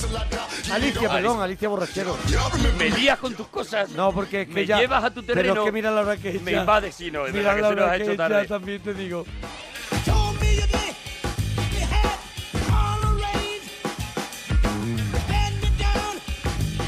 Alicia, 0.73 1.09
perdón, 1.11 1.41
Alicia 1.41 1.69
Borrachero. 1.69 2.17
Me 2.79 2.91
lías 2.91 3.19
con 3.19 3.35
tus 3.35 3.49
cosas. 3.49 3.91
No, 3.91 4.13
porque 4.13 4.43
es 4.43 4.49
que 4.49 4.55
Me 4.55 4.67
ya... 4.67 4.79
llevas 4.79 5.05
a 5.05 5.11
tu 5.11 5.23
terreno. 5.23 5.55
Pero 5.55 5.63
es 5.63 5.67
que 5.67 5.73
mira 5.73 5.91
la 5.91 6.01
hora 6.03 6.17
que 6.19 6.33
Me 6.41 6.53
ya. 6.53 6.61
invades, 6.61 6.95
sí, 6.95 7.11
no, 7.11 7.27
es 7.27 7.33
Mira 7.33 7.55
verdad 7.55 7.57
que 7.57 7.63
la 7.63 7.69
se 7.69 7.75
nos 7.75 7.83
hora 7.85 7.93
ha 7.93 7.97
que 7.97 8.03
hecho 8.03 8.13
es 8.13 8.19
ya, 8.19 8.29
tarde. 8.29 8.47
también 8.47 8.83
te 8.83 8.95
digo. 8.95 9.25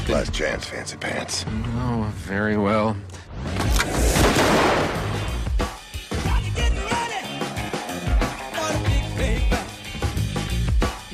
Last 0.07 0.31
chance, 0.33 0.65
fancy 0.65 0.97
pants. 0.97 1.45
Oh, 1.77 2.11
very 2.27 2.57
well. 2.57 2.95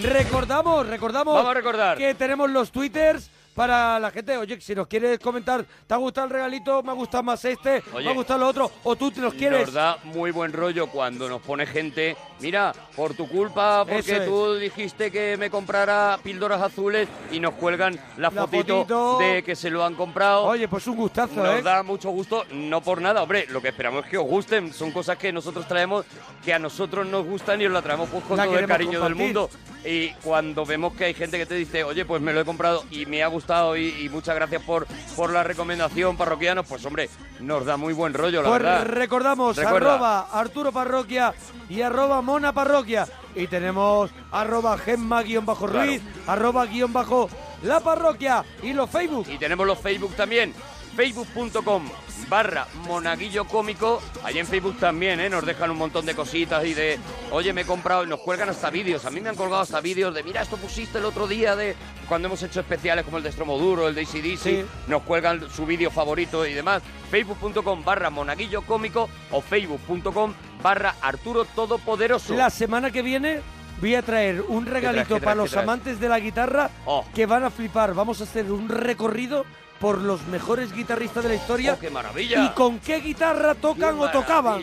Recordamos, 0.06 0.88
recordamos 0.88 1.36
Vamos 1.36 1.52
a 1.52 1.54
recordar. 1.54 1.98
que 1.98 2.14
tenemos 2.16 2.50
los 2.50 2.72
twitters 2.72 3.30
para 3.56 3.98
la 4.00 4.12
gente. 4.12 4.38
Oye, 4.38 4.60
si 4.60 4.76
nos 4.76 4.86
quieres 4.88 5.18
comentar, 5.20 5.66
¿te 5.88 5.94
ha 5.94 5.98
gustado 5.98 6.28
el 6.28 6.34
regalito? 6.34 6.84
¿Me 6.84 6.92
ha 6.92 6.94
gustado 6.94 7.24
más 7.24 7.44
este? 7.46 7.82
¿Me 7.92 7.98
Oye, 7.98 8.10
ha 8.10 8.14
gustado 8.14 8.42
lo 8.42 8.48
otro? 8.48 8.72
¿O 8.84 8.96
tú 8.96 9.10
te 9.12 9.22
los 9.22 9.34
quieres? 9.34 9.62
Nos 9.68 9.74
da 9.74 9.98
muy 10.04 10.32
buen 10.32 10.52
rollo 10.54 10.88
cuando 10.88 11.30
nos 11.30 11.42
pone 11.42 11.66
gente, 11.66 12.18
mira, 12.42 12.74
por 12.96 13.14
tu 13.16 13.28
culpa, 13.28 13.86
porque 13.86 14.18
es. 14.18 14.26
tú 14.26 14.56
dijiste 14.56 15.10
que 15.10 15.38
me 15.38 15.50
comprara 15.50 16.20
píldoras 16.22 16.62
azules 16.62 17.08
y 17.32 17.40
nos 17.40 17.54
cuelgan 17.54 17.96
la, 18.18 18.30
La 18.30 18.42
fotito, 18.42 18.80
fotito. 18.80 19.18
de 19.20 19.42
que 19.44 19.56
se 19.56 19.70
lo 19.70 19.86
han 19.86 19.96
comprado. 19.96 20.44
Oye, 20.44 20.68
pues 20.68 20.86
un 20.88 20.98
gustazo, 20.98 21.36
Nos 21.36 21.60
¿eh? 21.60 21.62
da 21.62 21.82
mucho 21.82 22.10
gusto, 22.10 22.44
no 22.52 22.82
por 22.82 23.02
nada, 23.02 23.24
hombre, 23.24 23.46
lo 23.50 23.62
que 23.62 23.70
esperamos 23.70 24.04
es 24.04 24.12
que 24.12 24.18
os 24.18 24.28
gusten, 24.28 24.74
son 24.74 24.92
cosas 24.92 25.18
que 25.18 25.32
nosotros 25.32 25.66
traemos, 25.66 26.06
que 26.44 26.54
a 26.54 26.60
nosotros 26.60 27.08
nos 27.08 27.26
gustan 27.26 27.62
y 27.62 27.66
os 27.68 27.72
la 27.72 27.82
traemos 27.82 28.10
pues 28.10 28.24
con 28.26 28.36
La 28.38 28.46
todo 28.46 28.60
el 28.60 28.68
cariño 28.68 29.02
del 29.02 29.16
mundo. 29.16 29.50
Y 29.86 30.10
cuando 30.24 30.66
vemos 30.66 30.94
que 30.96 31.06
hay 31.06 31.14
gente 31.14 31.38
que 31.38 31.46
te 31.46 31.54
dice, 31.54 31.84
oye, 31.84 32.06
pues 32.06 32.20
me 32.20 32.34
lo 32.34 32.42
he 32.42 32.46
comprado 32.46 32.84
y 32.90 33.06
me 33.06 33.22
ha 33.22 33.28
gustado 33.28 33.45
y, 33.78 34.02
y 34.06 34.10
muchas 34.10 34.36
gracias 34.36 34.62
por, 34.64 34.88
por 35.16 35.32
la 35.32 35.44
recomendación, 35.44 36.18
parroquianos, 36.18 36.66
pues 36.68 36.84
hombre, 36.86 37.10
nos 37.40 37.66
da 37.66 37.78
muy 37.78 37.94
buen 37.94 38.14
rollo, 38.14 38.42
la 38.42 38.50
Pues 38.50 38.62
verdad. 38.62 38.86
recordamos, 38.88 39.56
Recuerda. 39.56 39.94
arroba 39.96 40.28
Arturo 40.32 40.72
Parroquia 40.72 41.34
y 41.70 41.82
arroba 41.82 42.22
Mona 42.22 42.54
Parroquia. 42.54 43.08
Y 43.36 43.48
tenemos 43.48 44.12
arroba 44.32 44.78
Gemma 44.78 45.22
guion 45.24 45.46
bajo 45.46 45.68
Ruiz, 45.68 46.02
arroba 46.28 46.66
guion 46.66 46.92
bajo 46.94 47.30
La 47.64 47.80
Parroquia 47.82 48.44
y 48.64 48.74
los 48.74 48.90
Facebook. 48.90 49.28
Y 49.30 49.38
tenemos 49.38 49.66
los 49.68 49.78
Facebook 49.80 50.16
también. 50.16 50.54
Facebook.com 50.96 51.84
barra 52.30 52.68
monaguillo 52.88 53.46
cómico. 53.46 54.02
Allí 54.24 54.40
en 54.40 54.48
Facebook 54.48 54.78
también, 54.80 55.20
¿eh? 55.20 55.30
Nos 55.30 55.46
dejan 55.46 55.72
un 55.72 55.78
montón 55.78 56.06
de 56.06 56.16
cositas 56.16 56.66
y 56.66 56.74
de, 56.74 57.00
oye, 57.32 57.54
me 57.54 57.62
he 57.62 57.66
comprado, 57.66 58.04
y 58.04 58.08
nos 58.08 58.20
cuelgan 58.20 58.50
hasta 58.50 58.70
vídeos. 58.70 59.06
A 59.06 59.12
mí 59.12 59.22
me 59.22 59.30
han 59.30 59.36
colgado 59.36 59.62
hasta 59.62 59.82
vídeos 59.82 60.14
de, 60.14 60.24
mira, 60.24 60.42
esto 60.42 60.58
pusiste 60.58 60.98
el 60.98 61.06
otro 61.06 61.28
día 61.28 61.56
de 61.56 61.76
cuando 62.08 62.28
hemos 62.28 62.42
hecho 62.44 62.60
especiales 62.60 63.06
como 63.06 63.18
el 63.18 63.24
de 63.24 63.32
Stromoduro, 63.32 63.88
el 63.88 63.96
de 63.96 64.02
ACDC. 64.02 64.38
Sí. 64.40 64.66
Nos 64.88 65.04
cuelgan 65.04 65.50
su 65.50 65.66
vídeo 65.66 65.92
favorito 65.92 66.46
y 66.46 66.54
demás. 66.54 66.82
Facebook.com 67.12 67.84
barra 67.84 68.10
monaguillo 68.10 68.62
cómico 68.64 69.10
o 69.32 69.42
Facebook.com 69.42 70.34
barra 70.62 70.96
Arturo 71.02 71.46
Todopoderoso. 71.46 72.34
La 72.36 72.50
semana 72.50 72.92
que 72.92 73.02
viene 73.02 73.42
voy 73.80 73.96
a 73.96 74.02
traer 74.02 74.42
un 74.42 74.66
regalito 74.66 75.06
traes, 75.06 75.20
qué 75.22 75.26
para 75.26 75.36
los 75.36 75.56
amantes 75.56 76.00
de 76.00 76.10
la 76.10 76.20
guitarra 76.20 76.70
Oh. 76.86 77.06
que 77.14 77.26
van 77.26 77.44
a 77.44 77.50
flipar. 77.52 77.94
Vamos 77.94 78.22
a 78.22 78.24
hacer 78.24 78.52
un 78.52 78.70
recorrido 78.70 79.46
por 79.80 80.00
los 80.00 80.26
mejores 80.28 80.74
guitarristas 80.74 81.24
de 81.24 81.30
la 81.30 81.36
historia. 81.36 81.74
Oh, 81.74 81.80
qué 81.80 81.90
maravilla. 81.90 82.46
¿Y 82.46 82.50
con 82.50 82.80
qué 82.80 83.02
guitarra 83.02 83.56
tocan 83.56 84.00
o 84.00 84.10
tocaban? 84.10 84.62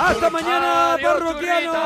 ¡Hasta 0.00 0.30
mañana, 0.30 0.94
Adiós, 0.94 1.14
parroquianos! 1.14 1.76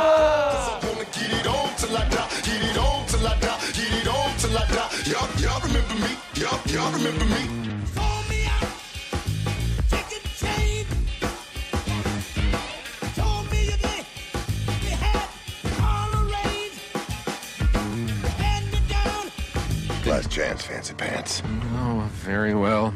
Last 20.13 20.31
chance, 20.31 20.61
fancy 20.67 20.93
pants. 20.93 21.43
Oh, 21.73 22.07
very 22.13 22.55
well. 22.55 22.93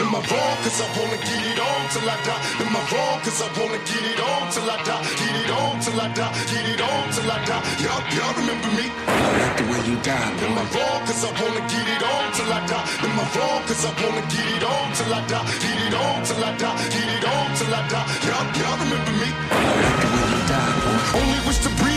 Am 0.00 0.08
I 0.14 0.20
wrong? 0.24 0.56
Cause 0.64 0.80
I 0.80 0.88
wanna 0.96 1.18
get 1.20 1.42
it 1.52 1.60
on 1.60 1.80
till 1.92 2.08
I 2.08 2.16
die. 2.24 2.42
Am 2.64 2.72
I 2.72 2.80
wrong? 2.92 3.18
Cause 3.20 3.40
I 3.44 3.48
wanna 3.60 3.76
get 3.84 4.00
it 4.08 4.20
on 4.24 4.42
till 4.48 4.64
I 4.70 4.76
die. 4.88 5.04
Get 5.20 5.34
it 5.36 5.50
on 5.52 5.74
till 5.84 6.00
I 6.00 6.08
die. 6.16 6.32
Get 6.48 6.64
it 6.72 6.80
on 6.80 7.04
till 7.12 7.28
I 7.28 7.38
die. 7.44 7.62
Y'all, 7.84 8.00
y'all 8.16 8.34
remember 8.40 8.70
me? 8.72 8.86
I 8.88 9.28
like 9.36 9.56
the 9.60 9.64
way 9.68 9.80
you 9.84 9.96
die, 10.00 10.16
Am 10.16 10.56
I 10.56 10.64
boy. 10.64 10.80
wrong? 10.80 11.00
Cause 11.04 11.22
I 11.28 11.30
wanna 11.36 11.60
get 11.68 11.86
it 11.92 12.02
on 12.08 12.24
till 12.32 12.48
I 12.56 12.60
die. 12.72 12.86
Am 13.04 13.20
I 13.20 13.24
wrong? 13.36 13.60
Cause 13.68 13.84
I 13.84 13.92
wanna 14.00 14.24
get 14.32 14.48
it 14.56 14.64
on 14.64 14.86
till 14.96 15.12
I 15.12 15.20
die. 15.28 15.44
Get 15.60 15.78
it 15.84 15.92
on 15.92 16.18
till 16.24 16.40
I 16.40 16.50
die. 16.56 16.76
Get 16.88 17.08
it 17.12 17.24
on 17.28 17.46
till 17.60 17.74
I 17.76 17.82
die. 17.92 18.06
Y'all, 18.24 18.46
y'all 18.64 18.76
remember 18.80 19.12
me? 19.20 19.28
I 19.28 19.60
like 19.76 19.98
the 20.00 20.08
way 20.16 20.24
you 20.32 20.40
die, 20.48 20.72
boy. 20.88 21.20
Only 21.20 21.40
wish 21.44 21.60
to 21.68 21.70
breed, 21.76 21.91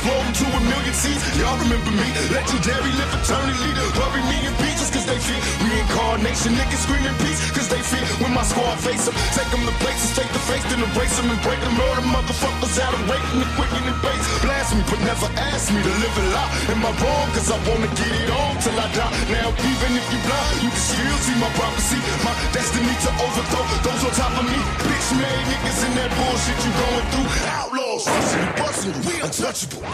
I 0.00 0.32
to 0.32 0.46
a 0.48 0.60
million 0.64 0.96
seeds. 0.96 1.20
Y'all 1.36 1.60
remember 1.60 1.92
me? 1.92 2.08
Legendary, 2.32 2.88
live 2.96 3.12
eternally. 3.20 3.72
Bury 3.92 4.22
me 4.32 4.48
in 4.48 4.54
pieces 4.56 4.88
cause 4.88 5.04
they 5.04 5.20
fear. 5.20 5.36
Reincarnation, 5.60 6.56
niggas 6.56 6.88
screaming 6.88 7.12
peace 7.20 7.36
cause 7.52 7.68
they 7.68 7.82
fear. 7.84 8.00
When 8.24 8.32
my 8.32 8.40
squad 8.40 8.80
face 8.80 9.04
them, 9.04 9.12
take 9.36 9.50
them 9.52 9.60
to 9.68 9.74
places, 9.84 10.16
take 10.16 10.30
the 10.32 10.40
face, 10.48 10.64
then 10.72 10.80
erase 10.80 11.12
them 11.20 11.28
and 11.28 11.40
break 11.44 11.60
them. 11.60 11.76
Murder 11.76 12.06
motherfuckers 12.08 12.80
out 12.80 12.96
of 12.96 13.02
waiting 13.12 13.44
and 13.44 13.52
quicken 13.60 13.82
and 13.84 13.98
base. 14.00 14.24
Blast 14.40 14.72
me, 14.72 14.80
but 14.88 15.04
never 15.04 15.28
ask 15.52 15.68
me 15.68 15.84
to 15.84 15.92
live 16.00 16.16
a 16.16 16.24
lie. 16.32 16.50
Am 16.72 16.80
I 16.80 16.92
wrong? 16.96 17.28
Cause 17.36 17.52
I 17.52 17.60
wanna 17.68 17.92
get 17.92 18.12
it 18.24 18.30
on 18.32 18.56
till 18.64 18.76
I 18.80 18.88
die. 18.96 19.12
Now, 19.36 19.52
even 19.52 19.90
if 20.00 20.06
you 20.08 20.20
blind, 20.24 20.64
you 20.64 20.70
can 20.72 20.80
still 20.80 21.18
see 21.28 21.36
my 21.36 21.50
prophecy. 21.60 22.00
My 22.24 22.32
destiny 22.56 22.94
to 23.04 23.10
overthrow 23.20 23.64
those 23.84 24.02
on 24.08 24.12
top 24.16 24.32
of 24.32 24.48
me. 24.48 24.60
Bitch 24.80 25.08
made 25.20 25.44
niggas 25.44 25.80
in 25.84 25.92
that 26.00 26.10
bullshit 26.16 26.56
you 26.64 26.72
going 26.72 27.06
through. 27.12 27.28
Outlaws, 27.52 28.08
busting, 28.08 28.48
busting, 28.56 28.96
we 29.04 29.14
untouchable. 29.20 29.89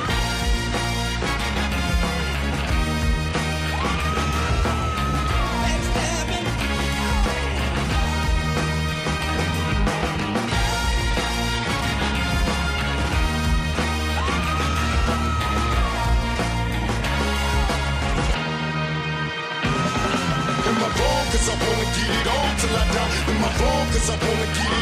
Cause 21.36 21.50
I 21.50 21.54
wanna 21.54 21.84
get 21.94 22.10
it 22.10 22.26
on 22.26 22.56
till 22.56 22.76
I 22.76 22.84
die. 22.94 23.30
In 23.30 23.40
my 23.40 23.50
wrong? 23.60 23.86
Cause 23.92 24.08
I 24.08 24.16
wanna 24.16 24.46
get 24.54 24.72
it 24.72 24.75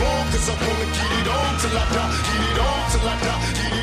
wrong? 0.00 0.24
Cause 0.32 0.48
I 0.48 0.54
wanna 0.54 0.86
get 0.96 1.12
it 1.18 1.28
on 1.28 1.52
till 1.60 1.78
I 1.78 1.84
die. 1.92 2.12
Get 2.28 2.42
it 2.50 2.58
on 2.58 2.90
till 2.90 3.08
I 3.08 3.14
die. 3.24 3.81